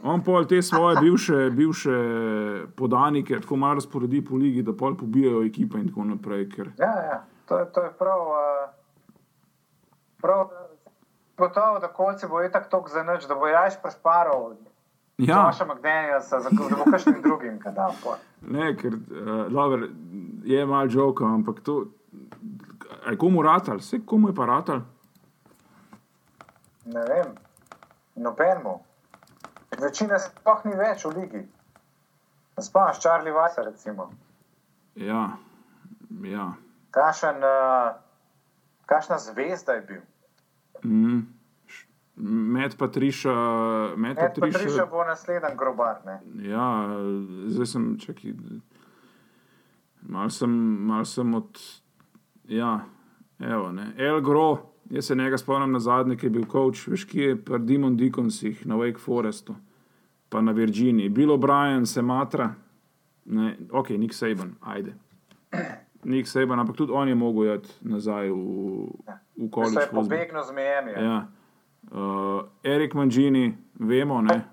On 0.04 0.22
pol 0.24 0.46
te 0.48 0.62
svoje 0.62 1.02
bivše, 1.02 1.50
bivše 1.52 1.98
podanike 2.76 3.40
tako 3.42 3.56
malo 3.56 3.82
razporedi 3.82 4.22
po 4.26 4.36
ligi, 4.36 4.64
da 4.64 4.74
pol 4.74 4.96
pobijajo 4.98 5.44
ekipe 5.44 5.80
in 5.80 5.90
tako 5.90 6.04
naprej. 6.04 6.48
Ker, 6.50 6.72
Ja, 6.80 6.94
ja, 7.04 7.26
to, 7.46 7.60
je- 7.60 7.66
to 7.68 7.82
je 7.82 7.92
prav. 7.92 8.22
Uh, 8.22 8.70
prav 10.18 10.50
Gotovo, 11.38 11.80
da 11.80 11.88
kolci 11.90 12.28
bo 12.28 12.40
itak 12.42 12.70
tok 12.70 12.90
za 12.90 13.04
nič, 13.04 13.26
da 13.26 13.36
bo 13.36 13.48
jajš 13.48 13.74
presparal. 13.82 14.54
ja, 15.18 15.36
Maša 15.38 15.66
za- 16.40 16.50
da 16.70 16.76
bo 16.76 16.86
kakšnim 16.86 17.22
drugim, 17.22 17.60
kaj 17.60 17.72
da. 17.72 17.90
pol. 18.04 18.16
ne, 18.42 18.76
ker 18.76 18.94
uh, 18.94 19.00
dober, 19.50 19.90
je 20.44 20.66
mal 20.66 20.88
žoka, 20.90 21.26
ampak 21.26 21.60
to. 21.60 21.86
Aj 23.06 23.16
komu 23.16 23.42
ratal, 23.42 23.78
vse 23.78 24.00
komu 24.02 24.30
je 24.30 24.36
pa 24.36 24.46
ratal. 24.46 24.82
Ne 26.86 27.02
vem, 27.02 27.36
nobenemu. 28.16 28.80
Večina 29.76 30.20
sploh 30.20 30.66
ni 30.66 30.74
več 30.74 31.06
v 31.06 31.12
ligi. 31.12 31.42
Spomniš, 32.58 33.00
Charlie 33.00 33.34
Weiss, 33.34 33.58
recimo. 33.58 34.10
Ja, 34.96 35.36
ja. 36.24 36.54
Kašen, 36.96 37.44
uh, 37.44 37.96
kašna 38.86 39.18
zvezda 39.18 39.72
je 39.72 39.82
bil. 39.82 40.02
Mm. 40.84 41.22
Med 42.56 42.78
Patriša, 42.78 43.34
med 43.98 44.18
Ed 44.18 44.40
Patriša 44.40 44.60
Patriša. 44.60 44.86
bo 44.92 45.04
naslednji 45.04 45.58
grobar. 45.58 45.96
Ne? 46.06 46.20
Ja, 46.50 46.88
zdaj 47.48 47.66
sem, 47.66 47.90
čakaj, 48.00 48.32
mal 50.02 50.30
sem, 50.30 50.50
mal 50.88 51.06
sem 51.06 51.34
od, 51.36 51.60
ja, 52.48 52.80
evo, 53.40 53.72
ne, 53.72 53.92
El 53.98 54.22
Gro, 54.22 54.58
jaz 54.90 55.06
se 55.06 55.16
njega 55.16 55.38
spomnim 55.38 55.72
na 55.72 55.80
zadnje, 55.80 56.16
ki 56.16 56.26
je 56.26 56.30
bil 56.30 56.46
coach, 56.52 56.88
veš, 56.88 57.04
ki 57.10 57.20
je 57.20 57.36
pri 57.36 57.60
Demon 57.60 57.98
Deaconsih 57.98 58.64
na 58.68 58.80
Wake 58.80 59.00
Forestu, 59.00 59.56
pa 60.30 60.42
na 60.42 60.52
Virginiji, 60.52 61.10
Bill 61.10 61.36
O'Brien 61.36 61.86
se 61.86 62.02
matra, 62.02 62.54
ne, 63.26 63.58
ok, 63.72 63.90
Nick 63.90 64.16
Saban, 64.16 64.56
ajde. 64.62 64.96
Nick 66.06 66.28
Saban, 66.28 66.60
ampak 66.60 66.78
tudi 66.78 66.94
on 66.94 67.10
je 67.10 67.16
mogel 67.16 67.56
iti 67.56 67.70
nazaj 67.82 68.30
v, 68.30 68.38
v 69.38 69.50
Se 69.74 69.80
je 69.80 69.90
pobegnil 69.92 70.44
z 70.44 70.52
Miami. 70.52 70.92
Ja. 70.92 71.02
Ja. 71.02 71.28
Uh, 71.92 72.42
Erik 72.64 72.94
Mangini, 72.94 73.58
vemo, 73.80 74.22
ne. 74.22 74.46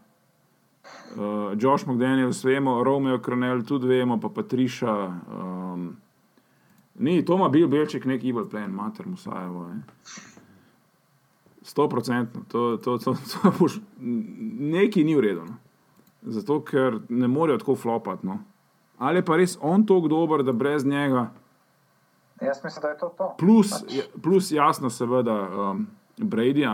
Uh, 1.16 1.52
Josh 1.60 1.86
McDaniels, 1.86 2.44
vemo, 2.44 2.84
Romeo 2.84 3.18
Kronel, 3.18 3.62
tudi 3.64 3.86
vemo, 3.86 4.20
pa 4.20 4.28
Patriša. 4.28 4.94
Um, 5.28 5.96
ni, 6.94 7.24
to 7.24 7.34
ima 7.34 7.48
bil 7.48 7.68
Belček 7.68 8.04
nek 8.04 8.24
evil 8.24 8.48
plan, 8.48 8.72
mater 8.72 9.06
Musajevo. 9.06 9.70
Sto 11.62 11.88
procentno, 11.88 12.42
to, 12.48 12.76
to, 12.76 12.98
to, 12.98 13.14
to 13.14 13.52
boš, 13.60 13.80
nekaj 14.00 15.04
ni 15.04 15.16
v 15.16 15.20
redu. 15.20 15.44
No. 15.46 15.56
Zato, 16.22 16.60
ker 16.64 17.00
ne 17.08 17.28
morejo 17.28 17.58
tako 17.58 17.76
flopati. 17.76 18.26
No. 18.26 18.40
Ali 18.98 19.18
je 19.18 19.24
pa 19.24 19.36
res 19.36 19.56
on 19.60 19.86
tako 19.86 20.08
dober, 20.08 20.42
da 20.42 20.52
brez 20.52 20.84
njega, 20.86 21.30
Jaz 22.42 22.64
mislim, 22.64 22.82
da 22.82 22.88
je 22.88 22.98
to 22.98 23.08
to. 23.08 23.34
plus, 23.38 23.70
Pač, 23.72 23.92
plus 24.22 24.50
jasno, 24.50 24.90
seveda, 24.90 25.32
um, 25.32 25.86
Brady, 26.18 26.64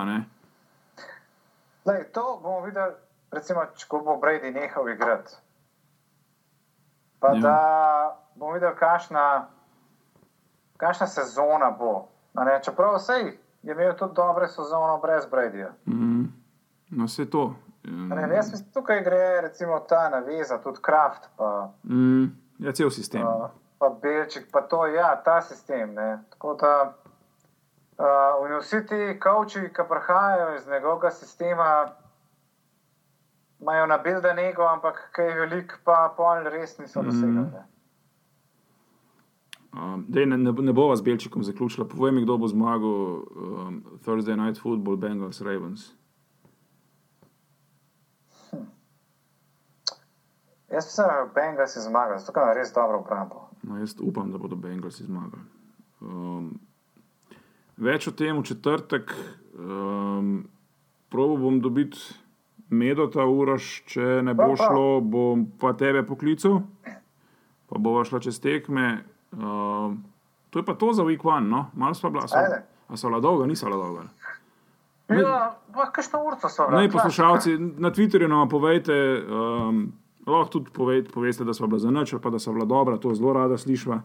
lej, 1.84 2.04
to 2.12 2.40
bomo 2.42 2.60
videli, 2.60 2.92
recimo, 3.30 3.60
ko 3.88 4.00
bo 4.00 4.16
Brady 4.16 4.50
nehal 4.50 4.88
igrati. 4.88 5.34
Pa 7.20 7.28
Ja. 7.28 7.40
da 7.40 7.58
bomo 8.34 8.52
videli, 8.52 8.76
kakšna, 8.76 9.46
kakšna 10.76 11.06
sezona 11.06 11.70
bo. 11.70 12.08
Čeprav 12.62 12.94
vse 12.94 13.12
je 13.12 13.38
imel 13.64 13.96
tudi 13.96 14.14
dobre 14.14 14.48
sezone 14.48 14.98
brez 15.02 15.26
Bradyja. 15.26 15.72
Mm, 15.86 16.24
no, 16.90 17.04
vse 17.04 17.30
to. 17.30 17.54
A 17.84 17.90
Ne, 17.90 18.36
jaz 18.36 18.50
mislim, 18.50 18.70
tukaj 18.72 19.00
gre 19.00 19.40
recimo 19.40 19.80
ta 19.80 20.08
naveza, 20.08 20.58
tudi 20.58 20.78
Kraft, 20.82 21.28
pa, 21.36 21.70
Mm, 21.84 22.24
ja, 22.58 22.72
cel 22.72 22.90
sistem. 22.90 23.22
pa, 23.22 23.50
pa 23.79 23.89
Belčik, 24.03 24.49
pa 24.53 24.61
to, 24.61 24.87
ja, 24.87 25.22
ta 25.24 25.41
sistem. 25.43 25.95
Ne. 25.95 26.24
Tako 26.31 26.55
da 26.55 26.95
uh, 27.99 28.59
vsi 28.61 28.87
ti 28.87 29.20
kavči, 29.20 29.61
ki 29.61 29.83
prihajajo 29.89 30.55
iz 30.57 30.66
njegovega 30.66 31.11
sistema, 31.11 31.89
imajo 33.61 33.87
nabilde 33.87 34.35
nego, 34.35 34.62
ampak 34.62 35.11
kaj 35.12 35.35
velik, 35.41 35.72
pa 35.85 36.14
pol 36.16 36.45
res 36.45 36.79
niso 36.79 37.03
dosegli. 37.03 37.35
ne. 37.35 37.66
Um, 39.72 40.07
dej, 40.09 40.26
ne, 40.26 40.39
ne, 40.39 40.53
ne 40.53 40.72
bova 40.72 40.97
z 40.97 41.03
Belčikom 41.03 41.43
zaključila. 41.45 41.87
Povej 41.89 42.12
mi, 42.12 42.22
kdo 42.22 42.39
bo 42.39 42.49
zmagal 42.49 42.89
um, 42.89 43.85
Thursday 44.05 44.37
Night 44.37 44.62
Football, 44.62 44.97
Bengals, 44.97 45.41
Ravens. 45.41 45.93
Jaz 50.72 50.85
mislim, 50.85 51.07
da 51.07 51.24
bo 51.24 51.33
Bengals 51.35 51.76
zmagal, 51.79 52.18
zato 52.18 52.41
ima 52.41 52.53
res 52.53 52.72
dobro 52.74 52.99
obrambo. 52.99 53.47
No, 53.62 53.78
jaz 53.78 53.96
upam, 54.00 54.30
da 54.32 54.38
bodo 54.38 54.56
Bengals 54.56 55.00
zmagali. 55.02 55.42
Um, 56.00 56.52
več 57.76 58.06
o 58.09 58.12
tem 58.14 58.38
v 58.38 58.46
četrtek. 58.46 59.14
Um, 59.59 60.46
Probo 61.09 61.38
bom 61.40 61.61
dobiti 61.64 61.96
Medota 62.68 63.24
Uroš, 63.24 63.68
če 63.88 64.18
ne 64.22 64.34
bo 64.36 64.50
šlo, 64.61 65.00
bom 65.00 65.46
pa 65.61 65.72
tebe 65.72 66.02
poklical, 66.04 66.61
pa 67.68 67.80
bova 67.80 68.02
šla 68.04 68.20
čez 68.20 68.40
tekme. 68.44 68.90
Uh, 69.32 69.96
to 70.52 70.61
je 70.61 70.66
pa 70.66 70.74
to 70.76 70.92
za 70.92 71.06
week 71.06 71.24
one, 71.24 71.48
no? 71.48 71.70
malo 71.72 71.96
sva 71.96 72.12
bila. 72.12 72.28
So, 72.28 72.36
a 72.88 72.96
so 72.96 73.09
bila 73.09 73.22
dolga, 73.24 73.48
niso 73.48 73.66
bila 73.68 73.80
dolga. 73.80 74.04
Ja, 75.09 75.56
kakšno 75.72 76.20
urco 76.28 76.48
so 76.52 76.68
Ne, 76.70 76.90
poslušalci, 76.92 77.56
na 77.80 77.88
Twitterju 77.90 78.28
nam 78.28 78.48
povejte, 78.48 78.92
um, 79.24 79.86
lahko 80.29 80.51
tudi 80.51 80.70
povejte, 80.70 81.11
poveste, 81.11 81.45
da 81.45 81.53
so 81.53 81.66
bila 81.66 81.79
za 81.79 81.89
ali 81.89 82.20
pa 82.20 82.31
da 82.31 82.39
so 82.39 82.53
bila 82.53 82.64
dobra, 82.66 82.97
to 82.99 83.14
zelo 83.14 83.33
rada 83.33 83.59
slišva. 83.59 84.01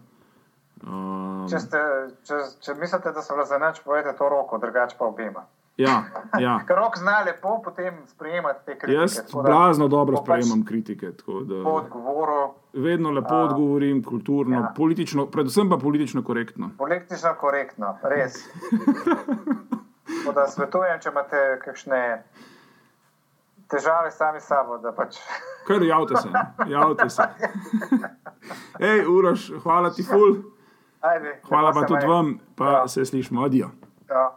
Um, 0.82 1.46
Če, 1.48 1.60
ste, 1.60 1.78
če, 2.24 2.34
če 2.60 2.74
mislite, 2.74 3.12
da 3.12 3.22
so 3.22 3.34
bile 3.34 3.46
za 3.46 3.58
nič, 3.58 3.80
povejte 3.80 4.12
to 4.12 4.28
roko, 4.28 4.58
drugače 4.58 4.96
pa 4.98 5.04
obima. 5.06 5.44
ja, 5.76 6.02
ja. 6.38 6.58
Ker 6.66 6.76
rok 6.76 6.98
zna 6.98 7.22
lepo 7.22 7.60
potem 7.64 7.94
sprejemati 8.06 8.60
te 8.66 8.74
kritike. 8.74 8.94
Jaz 8.94 9.16
blazno 9.34 9.88
dobro 9.88 10.16
pač 10.16 10.24
sprejemam 10.24 10.64
kritike. 10.64 11.12
tako 11.12 11.40
da- 11.42 11.62
Po 11.64 11.70
odgovoru, 11.72 12.54
Vedno 12.74 13.10
lepo 13.10 13.34
A. 13.34 13.44
odgovorim, 13.44 14.02
kulturno, 14.02 14.56
Ja. 14.56 14.72
politično, 14.76 15.26
predvsem 15.26 15.70
pa 15.70 15.76
politično 15.78 16.22
korektno. 16.22 16.70
politično 16.78 17.34
korektno, 17.36 17.96
res. 18.04 18.34
Da 20.34 20.46
svetujem, 20.46 21.00
če 21.00 21.08
imate 21.08 21.36
kakšne 21.60 22.00
težave 23.74 24.10
sami 24.10 24.40
sabo, 24.40 24.78
pač. 24.96 25.18
Kar 25.66 25.82
javite 25.82 26.16
se, 26.16 26.28
no. 26.30 26.42
javite 26.68 27.10
se. 27.10 27.22
Hej, 28.78 29.04
Uroš, 29.08 29.50
hvala 29.62 29.90
ti 29.90 30.04
ful, 30.06 30.36
Ajde, 31.04 31.40
hvala 31.48 31.72
pa 31.72 31.82
tudi 31.86 32.06
vam, 32.06 32.38
pa 32.56 32.70
Ja. 32.70 32.88
se 32.88 33.04
slišmo, 33.04 33.44
adijo. 33.44 33.70
Ja. 34.08 34.30